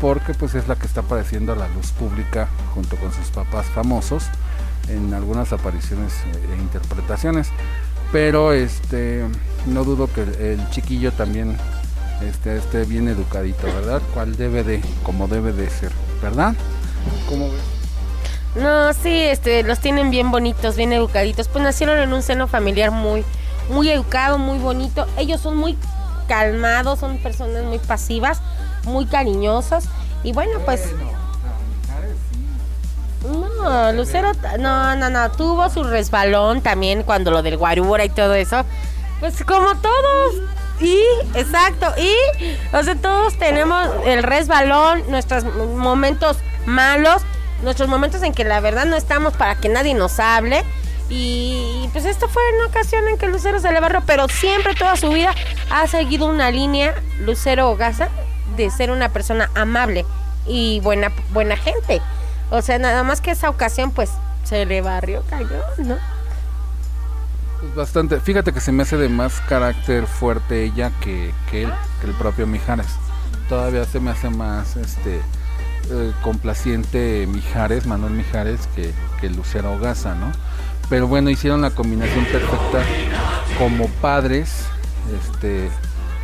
porque 0.00 0.34
pues 0.34 0.54
es 0.54 0.68
la 0.68 0.76
que 0.76 0.86
está 0.86 1.00
apareciendo 1.00 1.52
a 1.52 1.56
la 1.56 1.68
luz 1.68 1.92
pública 1.92 2.48
junto 2.74 2.96
con 2.96 3.12
sus 3.12 3.28
papás 3.28 3.66
famosos 3.66 4.24
en 4.88 5.14
algunas 5.14 5.52
apariciones 5.52 6.12
e 6.34 6.56
interpretaciones. 6.56 7.48
Pero 8.10 8.52
este 8.52 9.24
no 9.66 9.84
dudo 9.84 10.08
que 10.12 10.22
el, 10.22 10.34
el 10.34 10.70
chiquillo 10.70 11.12
también 11.12 11.56
este, 12.28 12.56
esté 12.56 12.84
bien 12.84 13.08
educadito, 13.08 13.66
¿verdad? 13.66 14.02
Cual 14.14 14.36
debe 14.36 14.62
de, 14.64 14.80
como 15.02 15.28
debe 15.28 15.52
de 15.52 15.68
ser, 15.70 15.92
¿verdad? 16.22 16.54
¿Cómo 17.28 17.50
ves? 17.50 17.62
No, 18.54 18.92
sí, 18.92 19.18
este, 19.18 19.62
los 19.62 19.80
tienen 19.80 20.10
bien 20.10 20.30
bonitos, 20.30 20.76
bien 20.76 20.92
educaditos. 20.92 21.48
Pues 21.48 21.64
nacieron 21.64 21.98
en 21.98 22.12
un 22.12 22.22
seno 22.22 22.46
familiar 22.46 22.90
muy, 22.90 23.24
muy 23.70 23.88
educado, 23.88 24.38
muy 24.38 24.58
bonito. 24.58 25.06
Ellos 25.16 25.40
son 25.40 25.56
muy 25.56 25.78
calmados, 26.28 27.00
son 27.00 27.18
personas 27.18 27.64
muy 27.64 27.78
pasivas, 27.78 28.40
muy 28.84 29.06
cariñosas. 29.06 29.86
Y 30.22 30.32
bueno, 30.32 30.60
pues 30.64 30.92
no, 33.24 33.92
Lucero, 33.92 34.32
no, 34.58 34.96
no, 34.96 35.10
no, 35.10 35.30
tuvo 35.32 35.70
su 35.70 35.84
resbalón 35.84 36.60
también 36.60 37.02
cuando 37.02 37.30
lo 37.30 37.42
del 37.42 37.56
guarura 37.56 38.04
y 38.04 38.08
todo 38.08 38.34
eso. 38.34 38.64
Pues 39.20 39.44
como 39.44 39.74
todos. 39.76 40.34
Y, 40.80 41.00
exacto, 41.34 41.86
y, 41.96 42.12
o 42.74 42.82
sea, 42.82 42.96
todos 42.96 43.38
tenemos 43.38 43.88
el 44.04 44.24
resbalón, 44.24 45.04
nuestros 45.08 45.44
momentos 45.44 46.38
malos, 46.66 47.22
nuestros 47.62 47.88
momentos 47.88 48.22
en 48.24 48.32
que 48.32 48.42
la 48.42 48.58
verdad 48.58 48.84
no 48.84 48.96
estamos 48.96 49.34
para 49.34 49.54
que 49.54 49.68
nadie 49.68 49.94
nos 49.94 50.18
hable. 50.18 50.64
Y 51.08 51.88
pues 51.92 52.04
esta 52.04 52.26
fue 52.26 52.42
una 52.56 52.66
ocasión 52.66 53.06
en 53.06 53.18
que 53.18 53.28
Lucero 53.28 53.60
se 53.60 53.70
le 53.70 53.78
barrió, 53.78 54.02
pero 54.06 54.28
siempre 54.28 54.74
toda 54.74 54.96
su 54.96 55.10
vida 55.10 55.34
ha 55.70 55.86
seguido 55.86 56.26
una 56.26 56.50
línea, 56.50 56.94
Lucero 57.20 57.76
Gaza, 57.76 58.08
de 58.56 58.70
ser 58.70 58.90
una 58.90 59.10
persona 59.10 59.50
amable 59.54 60.04
y 60.46 60.80
buena, 60.80 61.12
buena 61.32 61.56
gente. 61.56 62.00
O 62.52 62.60
sea, 62.60 62.78
nada 62.78 63.02
más 63.02 63.22
que 63.22 63.30
esa 63.30 63.48
ocasión, 63.48 63.92
pues, 63.92 64.10
se 64.44 64.66
le 64.66 64.82
barrió, 64.82 65.22
cayó, 65.30 65.62
¿no? 65.78 65.96
Pues 67.60 67.74
bastante. 67.74 68.20
Fíjate 68.20 68.52
que 68.52 68.60
se 68.60 68.72
me 68.72 68.82
hace 68.82 68.98
de 68.98 69.08
más 69.08 69.40
carácter 69.48 70.06
fuerte 70.06 70.62
ella 70.62 70.92
que, 71.00 71.32
que 71.50 71.62
él, 71.62 71.72
que 72.02 72.08
el 72.08 72.12
propio 72.12 72.46
Mijares. 72.46 72.88
Todavía 73.48 73.86
se 73.86 74.00
me 74.00 74.10
hace 74.10 74.28
más 74.28 74.76
este 74.76 75.22
eh, 75.90 76.12
complaciente 76.22 77.26
Mijares, 77.26 77.86
Manuel 77.86 78.12
Mijares, 78.12 78.68
que, 78.76 78.92
que 79.18 79.30
Lucero 79.30 79.78
Gaza, 79.78 80.14
¿no? 80.14 80.30
Pero 80.90 81.08
bueno, 81.08 81.30
hicieron 81.30 81.62
la 81.62 81.70
combinación 81.70 82.26
perfecta 82.26 82.84
como 83.58 83.88
padres, 84.02 84.66
este 85.18 85.70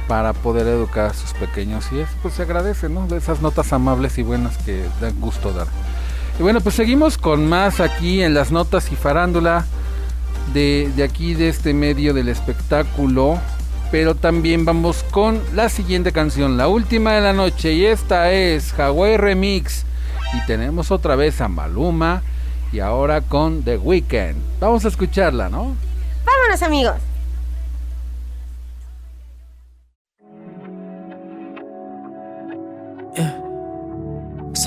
para 0.08 0.34
poder 0.34 0.66
educar 0.66 1.06
a 1.06 1.14
sus 1.14 1.32
pequeños 1.34 1.86
y 1.92 2.00
eso 2.00 2.12
pues 2.20 2.34
se 2.34 2.42
agradece, 2.42 2.90
¿no? 2.90 3.06
De 3.06 3.16
esas 3.16 3.40
notas 3.40 3.72
amables 3.72 4.18
y 4.18 4.22
buenas 4.22 4.58
que 4.58 4.84
dan 5.00 5.18
gusto 5.20 5.52
dar. 5.52 5.68
Y 6.38 6.42
bueno, 6.42 6.60
pues 6.60 6.76
seguimos 6.76 7.18
con 7.18 7.48
más 7.48 7.80
aquí 7.80 8.22
en 8.22 8.32
las 8.32 8.52
notas 8.52 8.92
y 8.92 8.96
farándula 8.96 9.66
de, 10.54 10.90
de 10.94 11.02
aquí, 11.02 11.34
de 11.34 11.48
este 11.48 11.74
medio 11.74 12.14
del 12.14 12.28
espectáculo. 12.28 13.40
Pero 13.90 14.14
también 14.14 14.64
vamos 14.64 15.04
con 15.10 15.40
la 15.54 15.68
siguiente 15.68 16.12
canción, 16.12 16.56
la 16.56 16.68
última 16.68 17.14
de 17.14 17.22
la 17.22 17.32
noche. 17.32 17.72
Y 17.72 17.86
esta 17.86 18.30
es 18.30 18.78
Hawaii 18.78 19.16
Remix. 19.16 19.84
Y 20.34 20.46
tenemos 20.46 20.90
otra 20.90 21.16
vez 21.16 21.40
a 21.40 21.48
Maluma. 21.48 22.22
Y 22.70 22.80
ahora 22.80 23.22
con 23.22 23.62
The 23.64 23.78
Weeknd. 23.78 24.36
Vamos 24.60 24.84
a 24.84 24.88
escucharla, 24.88 25.48
¿no? 25.48 25.74
Vámonos, 26.24 26.62
amigos. 26.62 27.07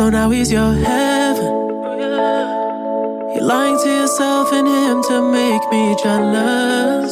So 0.01 0.09
now 0.09 0.31
he's 0.31 0.51
your 0.51 0.73
heaven. 0.73 1.53
You're 3.35 3.45
lying 3.45 3.77
to 3.83 3.89
yourself 4.01 4.51
and 4.51 4.67
him 4.67 5.03
to 5.03 5.21
make 5.31 5.61
me 5.69 5.95
jealous. 6.01 7.11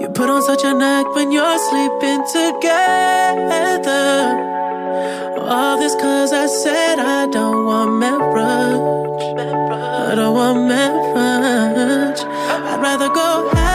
You 0.00 0.08
put 0.14 0.30
on 0.30 0.40
such 0.40 0.64
an 0.64 0.80
act 0.80 1.14
when 1.14 1.30
you're 1.30 1.58
sleeping 1.68 2.24
together. 2.38 4.08
All 5.46 5.76
this 5.78 5.94
cause 5.96 6.32
I 6.32 6.46
said 6.46 7.00
I 7.00 7.26
don't 7.26 7.66
want 7.66 7.98
marriage. 7.98 9.36
I 10.08 10.14
don't 10.14 10.32
want 10.32 10.66
marriage. 10.66 12.20
I'd 12.24 12.80
rather 12.80 13.10
go 13.10 13.65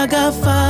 I 0.00 0.06
got 0.06 0.32
five. 0.32 0.69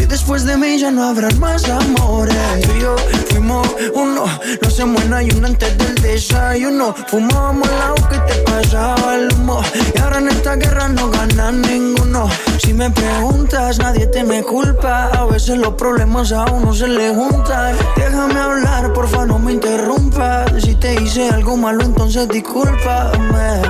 Si 0.00 0.06
después 0.06 0.46
de 0.46 0.56
mí 0.56 0.78
ya 0.78 0.90
no 0.90 1.04
habrán 1.04 1.38
más 1.38 1.68
amores. 1.68 2.34
Tú 2.62 2.70
y 2.74 2.80
yo 2.80 2.96
fuimos 3.28 3.68
uno, 3.92 4.24
no 4.24 4.66
hacemos 4.66 5.02
en 5.02 5.12
ayuno 5.12 5.46
antes 5.46 5.76
del 5.76 5.94
desayuno. 5.96 6.94
Fumábamos 7.08 7.68
el 7.68 7.82
agua 7.82 8.08
que 8.08 8.18
te 8.20 8.40
pasaba 8.50 9.16
el 9.16 9.30
humo. 9.34 9.60
Y 9.94 9.98
ahora 9.98 10.16
en 10.20 10.28
esta 10.30 10.56
guerra 10.56 10.88
no 10.88 11.10
gana 11.10 11.52
ninguno. 11.52 12.30
Si 12.56 12.72
me 12.72 12.88
preguntas, 12.88 13.78
nadie 13.78 14.06
te 14.06 14.24
me 14.24 14.42
culpa. 14.42 15.10
A 15.12 15.26
veces 15.26 15.58
los 15.58 15.74
problemas 15.74 16.32
a 16.32 16.46
uno 16.46 16.72
se 16.72 16.88
le 16.88 17.14
juntan. 17.14 17.76
Déjame 17.96 18.40
hablar, 18.40 18.94
porfa, 18.94 19.26
no 19.26 19.38
me 19.38 19.52
interrumpas. 19.52 20.50
Si 20.62 20.76
te 20.76 20.94
hice 20.94 21.28
algo 21.28 21.58
malo, 21.58 21.84
entonces 21.84 22.26
discúlpame. 22.26 23.60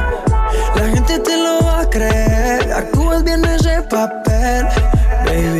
La 0.76 0.88
gente 0.94 1.18
te 1.18 1.36
lo 1.36 1.58
va 1.64 1.80
a 1.80 1.90
creer. 1.90 2.72
Actúas 2.72 3.24
bien 3.24 3.44
ese 3.46 3.82
papel, 3.82 4.68
baby. 5.24 5.59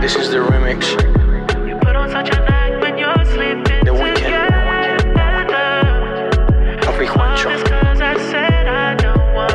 This 0.00 0.14
is 0.14 0.30
the 0.30 0.38
remix. 0.38 0.94
The 3.84 3.92
weekend. 3.92 4.54
Papi 6.82 7.06
Juancho. 7.08 7.50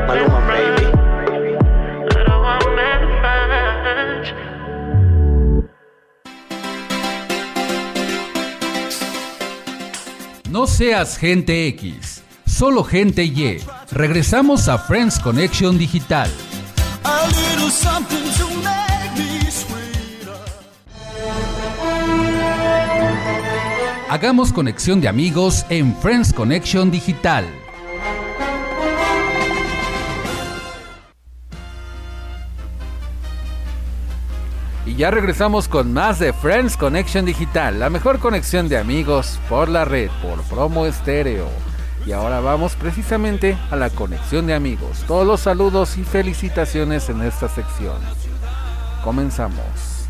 Maluma, 0.08 0.40
baby. 0.48 0.86
No 10.50 10.68
seas 10.68 11.18
gente 11.18 11.68
X, 11.70 12.17
solo 12.58 12.84
gente 12.84 13.24
Y. 13.24 13.60
Regresamos 13.92 14.68
a 14.68 14.80
Friends 14.80 15.20
Connection 15.20 15.78
Digital. 15.78 16.28
Hagamos 24.10 24.52
conexión 24.52 25.02
de 25.02 25.08
amigos 25.08 25.68
en 25.70 25.96
Friends 25.98 26.34
Connection 26.34 26.90
Digital. 26.90 27.46
Y 34.88 34.96
ya 34.96 35.12
regresamos 35.12 35.68
con 35.68 35.94
más 35.94 36.18
de 36.18 36.34
Friends 36.34 36.76
Connection 36.76 37.24
Digital, 37.24 37.80
la 37.80 37.92
mejor 37.92 38.18
conexión 38.18 38.68
de 38.68 38.80
amigos 38.80 39.40
por 39.48 39.70
la 39.70 39.86
red, 39.86 40.10
por 40.24 40.42
promo 40.46 40.88
estéreo. 40.88 41.48
Y 42.08 42.14
ahora 42.14 42.40
vamos 42.40 42.76
precisamente 42.76 43.58
a 43.70 43.76
la 43.76 43.90
conexión 43.90 44.48
de 44.48 44.54
amigos. 44.54 45.04
Todos 45.08 45.28
los 45.28 45.42
saludos 45.42 45.98
y 45.98 46.06
felicitaciones 46.06 47.10
en 47.10 47.22
esta 47.22 47.50
sección. 47.50 47.98
Comenzamos. 49.04 50.08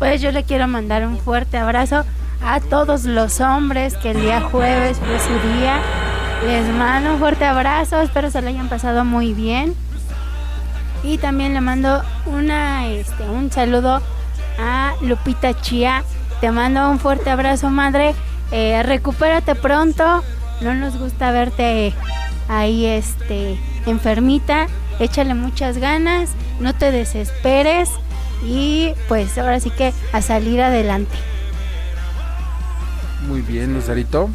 Pues 0.00 0.20
yo 0.20 0.32
le 0.32 0.42
quiero 0.42 0.66
mandar 0.66 1.06
un 1.06 1.18
fuerte 1.18 1.56
abrazo 1.56 2.04
a 2.44 2.58
todos 2.58 3.04
los 3.04 3.40
hombres 3.40 3.96
que 3.98 4.10
el 4.10 4.22
día 4.22 4.40
jueves 4.40 4.98
fue 4.98 5.20
su 5.20 5.56
día. 5.56 5.78
Les 6.44 6.66
mando 6.74 7.12
un 7.12 7.20
fuerte 7.20 7.44
abrazo, 7.44 8.00
espero 8.00 8.32
se 8.32 8.42
lo 8.42 8.48
hayan 8.48 8.68
pasado 8.68 9.04
muy 9.04 9.34
bien. 9.34 9.76
Y 11.04 11.18
también 11.18 11.54
le 11.54 11.60
mando 11.60 12.02
una, 12.26 12.88
este, 12.88 13.22
un 13.22 13.52
saludo 13.52 14.02
a 14.58 14.94
Lupita 15.00 15.54
Chía. 15.60 16.02
Te 16.40 16.50
mando 16.50 16.90
un 16.90 16.98
fuerte 16.98 17.30
abrazo, 17.30 17.70
madre. 17.70 18.16
Eh, 18.52 18.82
recupérate 18.82 19.54
pronto. 19.54 20.22
No 20.60 20.74
nos 20.74 20.96
gusta 20.96 21.30
verte 21.30 21.94
ahí, 22.48 22.86
este, 22.86 23.58
enfermita. 23.86 24.66
Échale 24.98 25.34
muchas 25.34 25.78
ganas. 25.78 26.30
No 26.60 26.74
te 26.74 26.90
desesperes. 26.90 27.90
Y 28.44 28.92
pues 29.08 29.36
ahora 29.38 29.60
sí 29.60 29.70
que 29.70 29.92
a 30.12 30.22
salir 30.22 30.60
adelante. 30.60 31.16
Muy 33.26 33.42
bien, 33.42 33.74
Lucerito. 33.74 34.30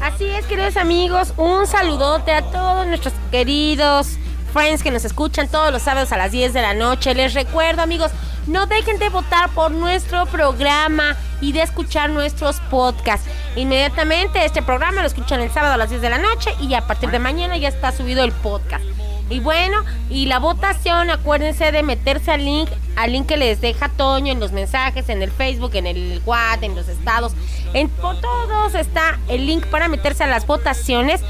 Así 0.00 0.24
es, 0.24 0.44
queridos 0.46 0.76
amigos, 0.76 1.32
un 1.36 1.66
saludote 1.66 2.32
a 2.32 2.42
todos 2.42 2.86
nuestros 2.86 3.14
queridos 3.30 4.18
friends 4.56 4.82
que 4.82 4.90
nos 4.90 5.04
escuchan 5.04 5.48
todos 5.48 5.70
los 5.70 5.82
sábados 5.82 6.12
a 6.12 6.16
las 6.16 6.32
10 6.32 6.54
de 6.54 6.62
la 6.62 6.72
noche. 6.72 7.14
Les 7.14 7.34
recuerdo, 7.34 7.82
amigos, 7.82 8.10
no 8.46 8.64
dejen 8.64 8.98
de 8.98 9.10
votar 9.10 9.50
por 9.50 9.70
nuestro 9.70 10.24
programa 10.24 11.14
y 11.42 11.52
de 11.52 11.60
escuchar 11.60 12.08
nuestros 12.08 12.58
podcasts. 12.70 13.28
Inmediatamente 13.54 14.42
este 14.46 14.62
programa 14.62 15.02
lo 15.02 15.08
escuchan 15.08 15.40
el 15.40 15.50
sábado 15.50 15.74
a 15.74 15.76
las 15.76 15.90
10 15.90 16.00
de 16.00 16.08
la 16.08 16.16
noche 16.16 16.52
y 16.58 16.72
a 16.72 16.86
partir 16.86 17.10
de 17.10 17.18
mañana 17.18 17.58
ya 17.58 17.68
está 17.68 17.92
subido 17.92 18.24
el 18.24 18.32
podcast. 18.32 18.82
Y 19.28 19.40
bueno, 19.40 19.84
y 20.08 20.24
la 20.24 20.38
votación, 20.38 21.10
acuérdense 21.10 21.70
de 21.70 21.82
meterse 21.82 22.30
al 22.30 22.42
link, 22.42 22.70
al 22.94 23.12
link 23.12 23.26
que 23.26 23.36
les 23.36 23.60
deja 23.60 23.90
Toño 23.90 24.32
en 24.32 24.40
los 24.40 24.52
mensajes, 24.52 25.10
en 25.10 25.20
el 25.20 25.32
Facebook, 25.32 25.72
en 25.74 25.86
el 25.86 26.22
WhatsApp, 26.24 26.62
en 26.62 26.76
los 26.76 26.88
estados. 26.88 27.34
En 27.74 27.90
por 27.90 28.18
todos 28.22 28.74
está 28.74 29.18
el 29.28 29.44
link 29.44 29.66
para 29.66 29.88
meterse 29.88 30.24
a 30.24 30.28
las 30.28 30.46
votaciones 30.46 31.20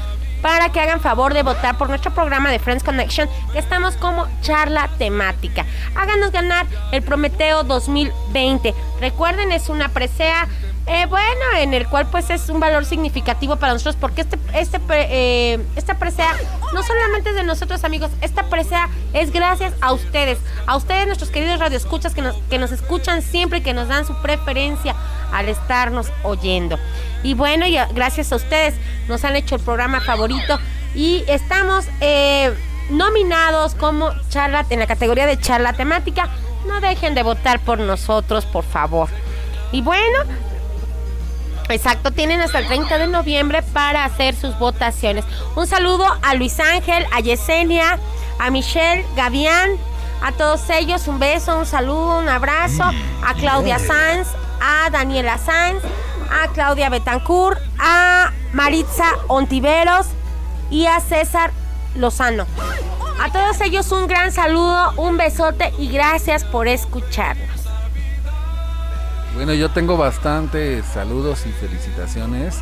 para 0.41 0.71
que 0.71 0.79
hagan 0.79 1.01
favor 1.01 1.33
de 1.33 1.43
votar 1.43 1.77
por 1.77 1.89
nuestro 1.89 2.13
programa 2.13 2.51
de 2.51 2.59
Friends 2.59 2.83
Connection, 2.83 3.29
que 3.51 3.59
estamos 3.59 3.95
como 3.95 4.27
charla 4.41 4.89
temática. 4.97 5.65
Háganos 5.95 6.31
ganar 6.31 6.65
el 6.91 7.01
Prometeo 7.01 7.63
2020. 7.63 8.73
Recuerden, 8.99 9.51
es 9.51 9.69
una 9.69 9.89
presea, 9.89 10.47
eh, 10.85 11.05
bueno, 11.07 11.45
en 11.57 11.73
el 11.73 11.87
cual 11.87 12.07
pues 12.09 12.29
es 12.29 12.49
un 12.49 12.59
valor 12.59 12.85
significativo 12.85 13.55
para 13.57 13.73
nosotros, 13.73 13.95
porque 13.99 14.21
este, 14.21 14.37
este, 14.53 14.79
eh, 14.89 15.59
esta 15.75 15.99
presea 15.99 16.35
no 16.73 16.83
solamente 16.83 17.29
es 17.29 17.35
de 17.35 17.43
nosotros, 17.43 17.83
amigos, 17.83 18.11
esta 18.21 18.43
presea 18.43 18.89
es 19.13 19.31
gracias 19.31 19.73
a 19.81 19.93
ustedes, 19.93 20.39
a 20.65 20.75
ustedes, 20.75 21.07
nuestros 21.07 21.29
queridos 21.29 21.59
radioescuchas 21.59 22.13
que 22.13 22.21
nos, 22.21 22.35
que 22.49 22.59
nos 22.59 22.71
escuchan 22.71 23.21
siempre 23.21 23.59
y 23.59 23.61
que 23.61 23.73
nos 23.73 23.87
dan 23.87 24.05
su 24.05 24.13
preferencia 24.21 24.95
al 25.31 25.49
estarnos 25.49 26.11
oyendo. 26.23 26.77
Y 27.23 27.33
bueno, 27.33 27.65
y 27.65 27.77
a- 27.77 27.87
gracias 27.87 28.31
a 28.31 28.35
ustedes 28.37 28.75
nos 29.07 29.23
han 29.23 29.35
hecho 29.35 29.55
el 29.55 29.61
programa 29.61 29.99
favorito 30.01 30.59
y 30.95 31.23
estamos 31.27 31.85
eh, 32.01 32.53
nominados 32.89 33.75
como 33.75 34.11
charla 34.29 34.65
en 34.69 34.79
la 34.79 34.87
categoría 34.87 35.25
de 35.25 35.39
charla 35.39 35.73
temática. 35.73 36.29
No 36.67 36.79
dejen 36.81 37.15
de 37.15 37.23
votar 37.23 37.59
por 37.59 37.79
nosotros, 37.79 38.45
por 38.45 38.63
favor. 38.63 39.09
Y 39.71 39.81
bueno, 39.81 40.19
Exacto, 41.69 42.11
tienen 42.11 42.39
hasta 42.39 42.59
el 42.59 42.67
30 42.67 42.97
de 42.97 43.07
noviembre 43.07 43.61
para 43.61 44.05
hacer 44.05 44.35
sus 44.35 44.57
votaciones. 44.57 45.25
Un 45.57 45.67
saludo 45.67 46.05
a 46.21 46.33
Luis 46.33 46.59
Ángel, 46.61 47.05
a 47.11 47.19
Yesenia, 47.19 47.99
a 48.39 48.49
Michelle 48.51 49.05
Gavián, 49.17 49.71
a 50.23 50.31
todos 50.31 50.69
ellos 50.69 51.09
un 51.09 51.19
beso, 51.19 51.57
un 51.57 51.65
saludo, 51.65 52.19
un 52.19 52.29
abrazo, 52.29 52.83
a 52.83 53.33
Claudia 53.33 53.79
Sanz, 53.79 54.29
a 54.61 54.89
Daniela 54.89 55.37
Sanz, 55.37 55.83
a 56.29 56.47
Claudia 56.53 56.89
Betancourt, 56.89 57.59
a 57.79 58.31
Maritza 58.53 59.05
Ontiveros 59.27 60.07
y 60.69 60.85
a 60.85 60.99
César 60.99 61.51
Lozano. 61.95 62.45
A 63.19 63.31
todos 63.31 63.59
ellos 63.61 63.91
un 63.91 64.07
gran 64.07 64.31
saludo, 64.31 64.93
un 64.97 65.17
besote 65.17 65.73
y 65.79 65.89
gracias 65.89 66.43
por 66.43 66.67
escucharnos. 66.67 67.47
Bueno, 69.33 69.53
yo 69.53 69.69
tengo 69.69 69.97
bastantes 69.97 70.85
saludos 70.85 71.45
y 71.45 71.51
felicitaciones. 71.51 72.59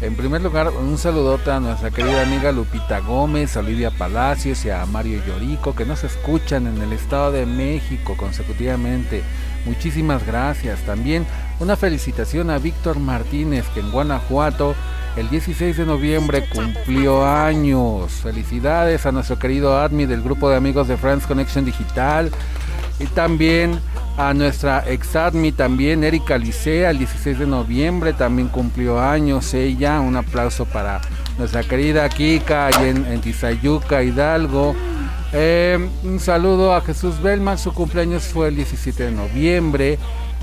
En 0.00 0.16
primer 0.16 0.42
lugar, 0.42 0.68
un 0.70 0.98
saludote 0.98 1.52
a 1.52 1.60
nuestra 1.60 1.92
querida 1.92 2.22
amiga 2.22 2.50
Lupita 2.50 2.98
Gómez, 2.98 3.56
a 3.56 3.60
Olivia 3.60 3.92
Palacios 3.92 4.64
y 4.64 4.70
a 4.70 4.84
Mario 4.84 5.22
Llorico 5.24 5.76
que 5.76 5.84
nos 5.84 6.02
escuchan 6.02 6.66
en 6.66 6.82
el 6.82 6.92
Estado 6.92 7.30
de 7.30 7.46
México 7.46 8.16
consecutivamente. 8.16 9.22
Muchísimas 9.64 10.26
gracias. 10.26 10.80
También 10.80 11.26
una 11.60 11.76
felicitación 11.76 12.50
a 12.50 12.58
Víctor 12.58 12.98
Martínez 12.98 13.64
que 13.74 13.80
en 13.80 13.90
Guanajuato 13.90 14.74
el 15.16 15.28
16 15.28 15.76
de 15.76 15.86
noviembre 15.86 16.48
cumplió 16.48 17.26
años. 17.26 18.12
Felicidades 18.12 19.04
a 19.06 19.12
nuestro 19.12 19.38
querido 19.38 19.78
Admi 19.78 20.06
del 20.06 20.22
grupo 20.22 20.48
de 20.48 20.56
amigos 20.56 20.88
de 20.88 20.96
Friends 20.96 21.26
Connection 21.26 21.64
Digital. 21.64 22.30
Y 22.98 23.06
también 23.06 23.78
a 24.16 24.34
nuestra 24.34 24.84
ex 24.86 25.14
Admi 25.16 25.52
también, 25.52 26.04
Erika 26.04 26.38
Licea, 26.38 26.90
el 26.90 26.98
16 26.98 27.40
de 27.40 27.46
noviembre 27.46 28.12
también 28.12 28.48
cumplió 28.48 29.00
años 29.00 29.54
ella. 29.54 30.00
Un 30.00 30.16
aplauso 30.16 30.64
para 30.64 31.00
nuestra 31.38 31.62
querida 31.62 32.08
Kika 32.08 32.70
y 32.80 32.88
en, 32.88 33.06
en 33.06 33.20
Tizayuca, 33.20 34.02
Hidalgo. 34.02 34.74
Eh, 35.34 35.78
un 36.04 36.20
saludo 36.20 36.74
a 36.74 36.82
Jesús 36.82 37.22
Belman, 37.22 37.56
su 37.56 37.72
cumpleaños 37.72 38.24
fue 38.24 38.48
el 38.48 38.56
17 38.56 39.04
de 39.04 39.12
noviembre. 39.12 39.98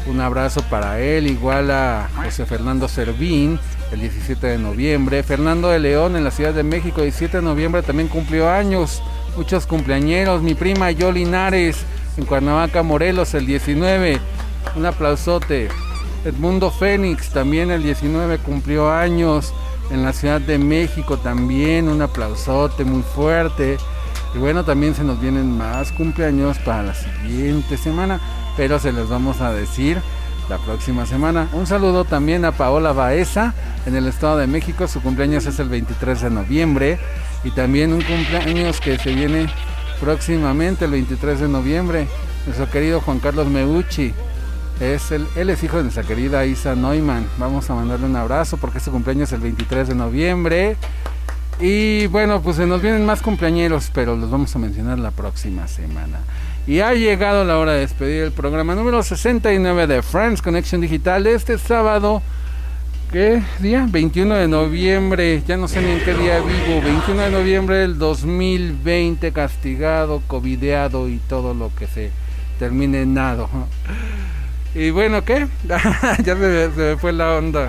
Un 0.07 0.19
abrazo 0.19 0.61
para 0.69 0.99
él, 0.99 1.27
igual 1.27 1.69
a 1.69 2.09
José 2.15 2.45
Fernando 2.45 2.87
Servín, 2.87 3.59
el 3.91 3.99
17 3.99 4.47
de 4.47 4.57
noviembre. 4.57 5.21
Fernando 5.21 5.69
de 5.69 5.79
León 5.79 6.15
en 6.15 6.23
la 6.23 6.31
Ciudad 6.31 6.53
de 6.53 6.63
México, 6.63 7.01
17 7.01 7.37
de 7.37 7.43
noviembre 7.43 7.83
también 7.83 8.07
cumplió 8.07 8.49
años. 8.49 9.03
Muchos 9.37 9.67
cumpleañeros. 9.67 10.41
Mi 10.41 10.55
prima 10.55 10.89
Yo 10.89 11.11
Linares 11.11 11.85
en 12.17 12.25
Cuernavaca, 12.25 12.81
Morelos, 12.81 13.35
el 13.35 13.45
19. 13.45 14.19
Un 14.75 14.85
aplausote. 14.85 15.69
Edmundo 16.25 16.71
Fénix 16.71 17.29
también 17.29 17.69
el 17.69 17.83
19 17.83 18.39
cumplió 18.39 18.91
años. 18.91 19.53
En 19.91 20.03
la 20.03 20.13
Ciudad 20.13 20.41
de 20.41 20.57
México 20.57 21.17
también 21.17 21.87
un 21.87 22.01
aplausote 22.01 22.83
muy 22.85 23.03
fuerte. 23.03 23.77
Y 24.33 24.37
bueno, 24.37 24.63
también 24.63 24.95
se 24.95 25.03
nos 25.03 25.19
vienen 25.19 25.57
más 25.57 25.91
cumpleaños 25.91 26.57
para 26.59 26.83
la 26.83 26.93
siguiente 26.93 27.77
semana, 27.77 28.19
pero 28.55 28.79
se 28.79 28.91
los 28.91 29.09
vamos 29.09 29.41
a 29.41 29.51
decir 29.51 29.99
la 30.49 30.57
próxima 30.57 31.05
semana. 31.05 31.47
Un 31.53 31.67
saludo 31.67 32.05
también 32.05 32.45
a 32.45 32.51
Paola 32.51 32.91
Baeza 32.91 33.53
en 33.85 33.95
el 33.95 34.07
Estado 34.07 34.37
de 34.37 34.47
México, 34.47 34.87
su 34.87 35.01
cumpleaños 35.01 35.45
es 35.45 35.59
el 35.59 35.69
23 35.69 36.21
de 36.21 36.29
noviembre. 36.29 36.99
Y 37.43 37.51
también 37.51 37.93
un 37.93 38.01
cumpleaños 38.01 38.81
que 38.81 38.97
se 38.97 39.13
viene 39.13 39.47
próximamente, 40.01 40.85
el 40.85 40.91
23 40.91 41.39
de 41.39 41.47
noviembre, 41.47 42.07
nuestro 42.45 42.69
querido 42.69 43.01
Juan 43.01 43.19
Carlos 43.19 43.47
Meucci. 43.47 44.13
Es 44.79 45.11
el, 45.11 45.27
él 45.35 45.49
es 45.49 45.63
hijo 45.63 45.77
de 45.77 45.83
nuestra 45.83 46.03
querida 46.03 46.45
Isa 46.45 46.75
Neumann. 46.75 47.27
Vamos 47.37 47.69
a 47.69 47.75
mandarle 47.75 48.05
un 48.05 48.15
abrazo 48.15 48.57
porque 48.57 48.79
su 48.79 48.91
cumpleaños 48.91 49.29
es 49.29 49.33
el 49.33 49.41
23 49.41 49.89
de 49.89 49.95
noviembre. 49.95 50.77
Y 51.59 52.07
bueno, 52.07 52.41
pues 52.41 52.55
se 52.55 52.65
nos 52.65 52.81
vienen 52.81 53.05
más 53.05 53.21
cumpleañeros, 53.21 53.91
pero 53.93 54.15
los 54.15 54.31
vamos 54.31 54.55
a 54.55 54.59
mencionar 54.59 54.97
la 54.97 55.11
próxima 55.11 55.67
semana. 55.67 56.19
Y 56.65 56.79
ha 56.79 56.93
llegado 56.93 57.43
la 57.43 57.57
hora 57.57 57.73
de 57.73 57.81
despedir 57.81 58.23
el 58.23 58.31
programa 58.31 58.75
número 58.75 59.03
69 59.03 59.87
de 59.87 60.01
Friends 60.01 60.41
Connection 60.41 60.79
Digital 60.79 61.27
este 61.27 61.57
sábado. 61.57 62.21
¿Qué 63.11 63.41
día? 63.59 63.87
21 63.89 64.35
de 64.35 64.47
noviembre, 64.47 65.43
ya 65.45 65.57
no 65.57 65.67
sé 65.67 65.81
ni 65.81 65.91
en 65.91 65.99
qué 65.99 66.13
día 66.13 66.39
vivo. 66.39 66.81
21 66.81 67.23
de 67.23 67.31
noviembre 67.31 67.75
del 67.77 67.97
2020, 67.97 69.33
castigado, 69.33 70.21
covideado 70.27 71.09
y 71.09 71.17
todo 71.17 71.53
lo 71.53 71.75
que 71.75 71.87
se 71.87 72.11
termine 72.57 73.01
en 73.01 73.15
nado. 73.15 73.49
Y 74.75 74.91
bueno, 74.91 75.25
¿qué? 75.25 75.47
ya 75.67 76.35
se, 76.37 76.71
se 76.71 76.81
me 76.81 76.97
fue 76.97 77.11
la 77.11 77.33
onda. 77.33 77.67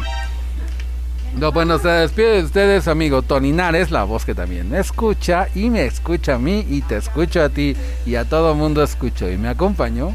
No, 1.36 1.52
bueno, 1.52 1.78
se 1.78 1.88
despide 1.88 2.36
de 2.38 2.42
ustedes, 2.42 2.88
amigo 2.88 3.22
Tony 3.22 3.52
Nares, 3.52 3.90
la 3.90 4.04
voz 4.04 4.24
que 4.24 4.34
también 4.34 4.68
me 4.68 4.80
escucha 4.80 5.46
y 5.54 5.70
me 5.70 5.86
escucha 5.86 6.34
a 6.34 6.38
mí 6.38 6.66
y 6.68 6.82
te 6.82 6.96
escucho 6.96 7.42
a 7.42 7.48
ti 7.48 7.76
y 8.04 8.16
a 8.16 8.24
todo 8.24 8.54
mundo 8.54 8.82
escucho 8.82 9.30
y 9.30 9.38
me 9.38 9.48
acompañó. 9.48 10.14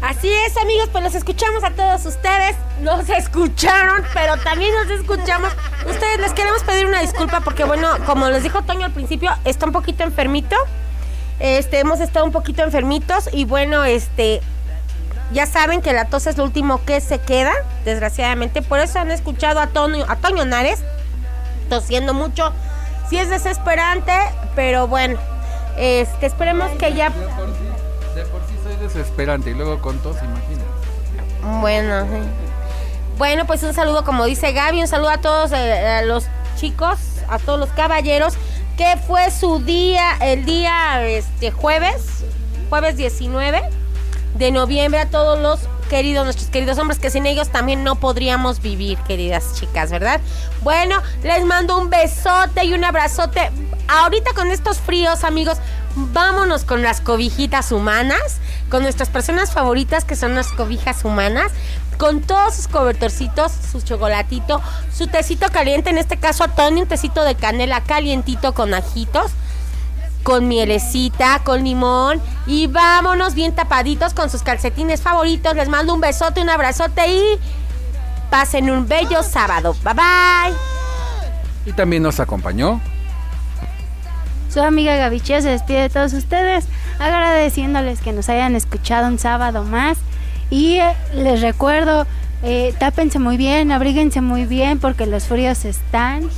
Así 0.00 0.30
es, 0.30 0.56
amigos, 0.56 0.88
pues 0.90 1.04
los 1.04 1.14
escuchamos 1.14 1.64
a 1.64 1.70
todos 1.70 2.06
ustedes. 2.06 2.56
Nos 2.82 3.08
escucharon, 3.08 4.02
pero 4.14 4.36
también 4.38 4.72
nos 4.74 5.00
escuchamos. 5.00 5.52
Ustedes 5.88 6.18
les 6.18 6.32
queremos 6.32 6.62
pedir 6.62 6.86
una 6.86 7.00
disculpa 7.00 7.40
porque, 7.40 7.64
bueno, 7.64 7.88
como 8.04 8.28
les 8.28 8.42
dijo 8.42 8.62
Toño 8.62 8.86
al 8.86 8.92
principio, 8.92 9.30
está 9.44 9.66
un 9.66 9.72
poquito 9.72 10.02
enfermito. 10.04 10.56
Este, 11.40 11.78
hemos 11.80 12.00
estado 12.00 12.24
un 12.24 12.32
poquito 12.32 12.62
enfermitos 12.62 13.28
y 13.32 13.44
bueno, 13.44 13.84
este, 13.84 14.40
ya 15.32 15.46
saben 15.46 15.82
que 15.82 15.92
la 15.92 16.04
tos 16.06 16.26
es 16.26 16.36
lo 16.36 16.44
último 16.44 16.84
que 16.84 17.00
se 17.00 17.18
queda, 17.18 17.52
desgraciadamente. 17.84 18.62
Por 18.62 18.78
eso 18.78 18.98
han 18.98 19.10
escuchado 19.10 19.60
a 19.60 19.68
Toño, 19.68 20.04
a 20.08 20.16
Toño 20.16 20.44
Nares 20.44 20.80
tosiendo 21.68 22.14
mucho. 22.14 22.52
Sí 23.08 23.18
es 23.18 23.28
desesperante, 23.28 24.12
pero 24.54 24.86
bueno, 24.88 25.18
este, 25.76 26.26
esperemos 26.26 26.70
que 26.72 26.92
ya 26.94 27.10
De 27.10 28.24
por 28.24 28.40
sí 28.46 28.54
soy 28.62 28.76
desesperante 28.76 29.50
y 29.50 29.54
luego 29.54 29.80
con 29.80 29.98
tos, 29.98 30.16
imagínate. 30.16 31.60
Bueno, 31.60 32.02
sí. 32.02 32.28
bueno, 33.18 33.46
pues 33.46 33.62
un 33.62 33.72
saludo, 33.74 34.04
como 34.04 34.24
dice 34.24 34.52
Gaby, 34.52 34.80
un 34.80 34.88
saludo 34.88 35.10
a 35.10 35.18
todos 35.18 35.52
eh, 35.52 35.86
a 35.86 36.02
los 36.02 36.26
chicos, 36.56 36.98
a 37.28 37.38
todos 37.38 37.60
los 37.60 37.68
caballeros, 37.70 38.34
que 38.76 38.96
fue 39.06 39.30
su 39.30 39.60
día, 39.60 40.16
el 40.20 40.44
día 40.44 41.04
este 41.06 41.50
jueves, 41.50 42.24
jueves 42.68 42.96
19 42.96 43.62
de 44.38 44.50
noviembre, 44.50 45.00
a 45.00 45.06
todos 45.06 45.38
los 45.40 45.60
queridos, 45.88 46.24
nuestros 46.24 46.48
queridos 46.50 46.78
hombres, 46.78 46.98
que 46.98 47.10
sin 47.10 47.26
ellos 47.26 47.48
también 47.48 47.84
no 47.84 47.96
podríamos 47.96 48.60
vivir, 48.60 48.98
queridas 49.06 49.54
chicas, 49.54 49.90
¿verdad? 49.90 50.20
Bueno, 50.62 51.00
les 51.22 51.44
mando 51.44 51.78
un 51.78 51.90
besote 51.90 52.64
y 52.64 52.74
un 52.74 52.84
abrazote. 52.84 53.50
Ahorita 53.88 54.32
con 54.34 54.50
estos 54.50 54.78
fríos, 54.78 55.24
amigos, 55.24 55.58
vámonos 55.94 56.64
con 56.64 56.82
las 56.82 57.00
cobijitas 57.00 57.72
humanas, 57.72 58.38
con 58.68 58.82
nuestras 58.82 59.08
personas 59.08 59.52
favoritas 59.52 60.04
que 60.04 60.16
son 60.16 60.34
las 60.34 60.48
cobijas 60.48 61.04
humanas, 61.04 61.52
con 61.96 62.20
todos 62.20 62.54
sus 62.56 62.68
cobertorcitos, 62.68 63.52
su 63.72 63.80
chocolatito, 63.80 64.60
su 64.92 65.06
tecito 65.06 65.48
caliente, 65.50 65.90
en 65.90 65.98
este 65.98 66.18
caso 66.18 66.44
a 66.44 66.48
Tony, 66.48 66.82
un 66.82 66.88
tecito 66.88 67.24
de 67.24 67.36
canela 67.36 67.82
calientito 67.82 68.52
con 68.54 68.74
ajitos 68.74 69.30
con 70.26 70.48
mielecita, 70.48 71.40
con 71.44 71.62
limón 71.62 72.20
y 72.48 72.66
vámonos 72.66 73.36
bien 73.36 73.54
tapaditos 73.54 74.12
con 74.12 74.28
sus 74.28 74.42
calcetines 74.42 75.00
favoritos. 75.00 75.54
Les 75.54 75.68
mando 75.68 75.94
un 75.94 76.00
besote, 76.00 76.40
un 76.40 76.50
abrazote 76.50 77.06
y 77.06 77.22
pasen 78.28 78.68
un 78.68 78.88
bello 78.88 79.22
sábado. 79.22 79.76
Bye 79.84 79.94
bye. 79.94 80.56
Y 81.64 81.72
también 81.74 82.02
nos 82.02 82.18
acompañó. 82.18 82.80
Su 84.52 84.60
amiga 84.60 84.96
Gavichia 84.96 85.40
se 85.42 85.50
despide 85.50 85.82
de 85.82 85.90
todos 85.90 86.12
ustedes, 86.12 86.66
agradeciéndoles 86.98 88.00
que 88.00 88.12
nos 88.12 88.28
hayan 88.28 88.56
escuchado 88.56 89.06
un 89.06 89.20
sábado 89.20 89.62
más. 89.62 89.96
Y 90.50 90.78
eh, 90.80 90.92
les 91.14 91.40
recuerdo, 91.40 92.04
eh, 92.42 92.74
tápense 92.80 93.20
muy 93.20 93.36
bien, 93.36 93.70
abríguense 93.70 94.20
muy 94.22 94.44
bien, 94.44 94.80
porque 94.80 95.06
los 95.06 95.26
fríos 95.26 95.64
están, 95.64 96.28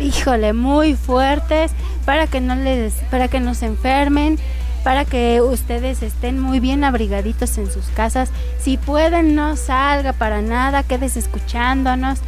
híjole, 0.00 0.52
muy 0.52 0.94
fuertes, 0.94 1.72
para 2.04 2.26
que 2.26 2.40
no 2.40 2.54
les, 2.54 2.94
para 3.10 3.28
que 3.28 3.40
no 3.40 3.54
se 3.54 3.66
enfermen, 3.66 4.38
para 4.84 5.04
que 5.04 5.40
ustedes 5.40 6.02
estén 6.02 6.38
muy 6.38 6.60
bien 6.60 6.84
abrigaditos 6.84 7.58
en 7.58 7.70
sus 7.70 7.86
casas. 7.86 8.30
Si 8.60 8.76
pueden, 8.76 9.34
no 9.34 9.56
salga 9.56 10.12
para 10.12 10.42
nada, 10.42 10.82
quédese 10.82 11.18
escuchándonos. 11.18 12.20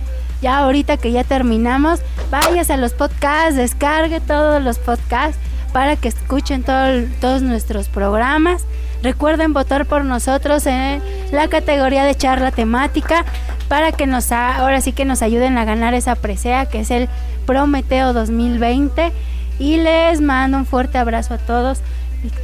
Ya 0.42 0.58
ahorita 0.58 0.96
que 0.96 1.10
ya 1.12 1.24
terminamos, 1.24 2.00
váyase 2.30 2.72
a 2.72 2.76
los 2.76 2.92
podcasts, 2.92 3.56
descargue 3.56 4.20
todos 4.20 4.62
los 4.62 4.78
podcasts 4.78 5.38
para 5.72 5.96
que 5.96 6.08
escuchen 6.08 6.62
todo- 6.62 7.04
todos 7.20 7.42
nuestros 7.42 7.88
programas. 7.88 8.64
Recuerden 9.02 9.52
votar 9.52 9.86
por 9.86 10.04
nosotros 10.04 10.66
en 10.66 11.02
la 11.30 11.48
categoría 11.48 12.04
de 12.04 12.14
charla 12.14 12.50
temática 12.50 13.24
para 13.68 13.92
que 13.92 14.06
nos 14.06 14.32
ahora 14.32 14.80
sí 14.80 14.92
que 14.92 15.04
nos 15.04 15.22
ayuden 15.22 15.58
a 15.58 15.64
ganar 15.64 15.94
esa 15.94 16.16
presea 16.16 16.66
que 16.66 16.80
es 16.80 16.90
el 16.90 17.08
Prometeo 17.46 18.12
2020 18.12 19.12
y 19.58 19.76
les 19.76 20.20
mando 20.20 20.58
un 20.58 20.66
fuerte 20.66 20.98
abrazo 20.98 21.34
a 21.34 21.38
todos. 21.38 21.80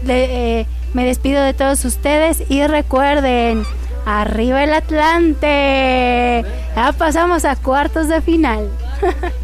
Eh, 0.06 0.66
me 0.92 1.04
despido 1.04 1.42
de 1.42 1.54
todos 1.54 1.84
ustedes 1.84 2.42
y 2.48 2.66
recuerden, 2.66 3.64
arriba 4.06 4.62
el 4.62 4.72
Atlante. 4.72 6.44
Ya 6.76 6.92
pasamos 6.92 7.44
a 7.44 7.56
cuartos 7.56 8.08
de 8.08 8.20
final. 8.20 8.68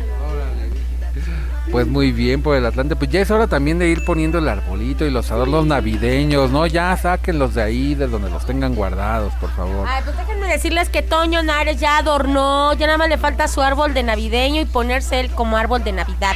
Pues 1.71 1.87
muy 1.87 2.11
bien 2.11 2.43
por 2.43 2.57
el 2.57 2.67
Atlante. 2.67 2.97
Pues 2.97 3.11
ya 3.11 3.21
es 3.21 3.31
hora 3.31 3.47
también 3.47 3.79
de 3.79 3.89
ir 3.89 4.05
poniendo 4.05 4.39
el 4.39 4.49
arbolito 4.49 5.05
y 5.05 5.11
los 5.11 5.31
adornos 5.31 5.67
navideños, 5.67 6.51
¿no? 6.51 6.67
Ya 6.67 6.97
sáquenlos 6.97 7.55
de 7.55 7.63
ahí, 7.63 7.95
de 7.95 8.09
donde 8.09 8.29
los 8.29 8.45
tengan 8.45 8.75
guardados, 8.75 9.33
por 9.35 9.51
favor. 9.55 9.87
Ay, 9.89 10.03
pues 10.05 10.17
déjenme 10.17 10.49
decirles 10.49 10.89
que 10.89 11.03
Toño 11.03 11.45
Nares 11.45 11.79
ya 11.79 11.99
adornó, 11.99 12.73
ya 12.73 12.87
nada 12.87 12.99
más 12.99 13.09
le 13.09 13.19
falta 13.19 13.47
su 13.47 13.63
árbol 13.63 13.95
de 13.95 14.03
navideño 14.03 14.61
y 14.61 14.65
ponerse 14.65 15.21
él 15.21 15.31
como 15.31 15.57
árbol 15.57 15.85
de 15.85 15.93
Navidad. 15.93 16.35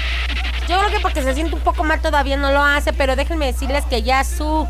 Yo 0.68 0.78
creo 0.78 0.90
que 0.90 1.00
porque 1.00 1.22
se 1.22 1.34
siente 1.34 1.54
un 1.54 1.62
poco 1.62 1.82
mal 1.82 2.00
todavía 2.00 2.36
no 2.36 2.52
lo 2.52 2.62
hace, 2.62 2.92
pero 2.92 3.16
déjenme 3.16 3.46
decirles 3.46 3.84
que 3.86 4.02
ya 4.02 4.22
su, 4.22 4.68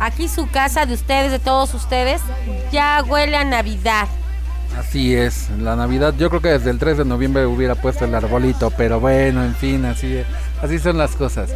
aquí 0.00 0.26
su 0.26 0.50
casa 0.50 0.86
de 0.86 0.94
ustedes, 0.94 1.30
de 1.30 1.38
todos 1.38 1.74
ustedes, 1.74 2.22
ya 2.72 3.04
huele 3.06 3.36
a 3.36 3.44
Navidad. 3.44 4.08
Así 4.76 5.14
es, 5.14 5.50
la 5.60 5.76
Navidad, 5.76 6.14
yo 6.16 6.28
creo 6.28 6.42
que 6.42 6.48
desde 6.50 6.70
el 6.70 6.78
3 6.78 6.98
de 6.98 7.04
noviembre 7.04 7.46
hubiera 7.46 7.74
puesto 7.74 8.04
el 8.04 8.14
arbolito, 8.14 8.70
pero 8.70 9.00
bueno, 9.00 9.44
en 9.44 9.54
fin, 9.54 9.84
así, 9.84 10.22
así 10.62 10.78
son 10.78 10.98
las 10.98 11.16
cosas. 11.16 11.50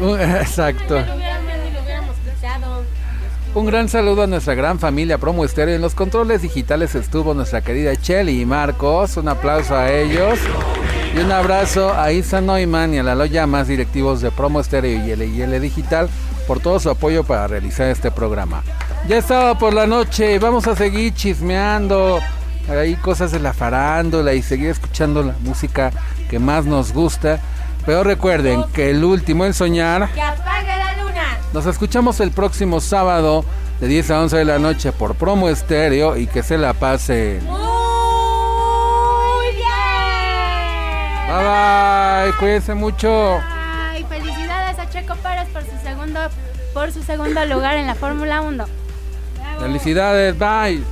Uh, 0.00 0.14
Exacto. 0.40 0.96
Un 3.52 3.66
gran 3.66 3.88
saludo 3.88 4.22
a 4.22 4.26
nuestra 4.28 4.54
gran 4.54 4.78
familia 4.78 5.18
Promo 5.18 5.44
Estéreo. 5.44 5.74
En 5.74 5.82
los 5.82 5.96
controles 5.96 6.42
digitales 6.42 6.94
estuvo 6.94 7.34
nuestra 7.34 7.62
querida 7.62 7.96
Chelly 7.96 8.42
y 8.42 8.46
Marcos. 8.46 9.16
Un 9.16 9.28
aplauso 9.28 9.74
a 9.74 9.90
ellos. 9.90 10.38
Y 11.16 11.18
un 11.18 11.32
abrazo 11.32 11.92
a 11.92 12.12
Isa 12.12 12.40
Neumann 12.40 12.94
y 12.94 12.98
a 12.98 13.02
Lalo 13.02 13.26
Llamas, 13.26 13.66
directivos 13.66 14.20
de 14.20 14.30
Promo 14.30 14.60
Estéreo 14.60 15.04
y 15.04 15.16
LIL 15.16 15.60
Digital, 15.60 16.08
por 16.50 16.58
todo 16.58 16.80
su 16.80 16.90
apoyo 16.90 17.22
para 17.22 17.46
realizar 17.46 17.86
este 17.90 18.10
programa. 18.10 18.64
Ya 19.06 19.18
estaba 19.18 19.56
por 19.56 19.72
la 19.72 19.86
noche, 19.86 20.36
vamos 20.40 20.66
a 20.66 20.74
seguir 20.74 21.14
chismeando. 21.14 22.18
Hay 22.68 22.96
cosas 22.96 23.30
de 23.30 23.38
la 23.38 23.52
farándula 23.52 24.34
y 24.34 24.42
seguir 24.42 24.70
escuchando 24.70 25.22
la 25.22 25.36
música 25.44 25.92
que 26.28 26.40
más 26.40 26.64
nos 26.64 26.92
gusta. 26.92 27.38
Pero 27.86 28.02
recuerden 28.02 28.64
que 28.72 28.90
el 28.90 29.04
último 29.04 29.46
en 29.46 29.54
soñar 29.54 30.12
¡Que 30.12 30.20
apague 30.20 30.76
la 30.76 31.00
luna! 31.00 31.38
nos 31.52 31.66
escuchamos 31.66 32.18
el 32.18 32.32
próximo 32.32 32.80
sábado 32.80 33.44
de 33.78 33.86
10 33.86 34.10
a 34.10 34.20
11 34.22 34.38
de 34.38 34.44
la 34.44 34.58
noche 34.58 34.90
por 34.90 35.14
promo 35.14 35.48
estéreo 35.48 36.16
y 36.16 36.26
que 36.26 36.42
se 36.42 36.58
la 36.58 36.72
pasen. 36.72 37.44
¡Muy 37.44 37.60
bien! 39.54 39.68
Bye 41.28 41.44
bye, 41.44 42.32
cuídense 42.40 42.74
mucho. 42.74 43.38
Ay, 43.92 44.04
felicidades 44.08 44.80
a 44.80 44.90
Checo 44.90 45.14
Pérez 45.22 45.48
por 45.52 45.62
su 45.62 45.79
segundo, 46.00 46.20
por 46.72 46.92
su 46.92 47.02
segundo 47.02 47.44
lugar 47.44 47.76
en 47.76 47.86
la 47.86 47.94
Fórmula 47.94 48.40
1. 48.40 48.64
Felicidades, 49.58 50.38
bye. 50.38 50.82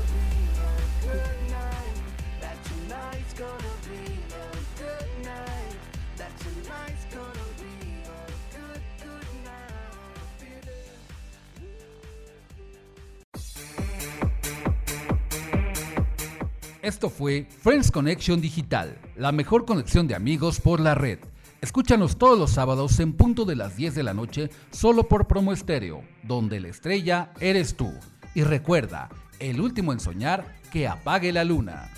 Esto 16.83 17.11
fue 17.11 17.47
Friends 17.63 17.91
Connection 17.91 18.41
Digital, 18.41 18.97
la 19.17 19.31
mejor 19.31 19.67
conexión 19.67 20.09
de 20.09 20.15
amigos 20.15 20.59
por 20.59 20.81
la 20.81 20.95
red. 20.95 21.19
Escúchanos 21.61 22.19
todos 22.19 22.39
los 22.39 22.53
sábados 22.53 23.01
en 23.01 23.13
punto 23.13 23.45
de 23.45 23.57
las 23.57 23.77
10 23.77 23.97
de 23.97 24.03
la 24.05 24.15
noche 24.15 24.49
solo 24.71 25.09
por 25.09 25.27
Promo 25.27 25.53
Estéreo, 25.53 26.05
donde 26.23 26.61
la 26.61 26.69
estrella 26.69 27.33
eres 27.41 27.77
tú. 27.77 27.93
Y 28.35 28.45
recuerda, 28.45 29.09
el 29.41 29.61
último 29.61 29.93
en 29.93 29.99
soñar, 29.99 30.55
que 30.71 30.87
apague 30.87 31.33
la 31.33 31.43
luna. 31.43 31.91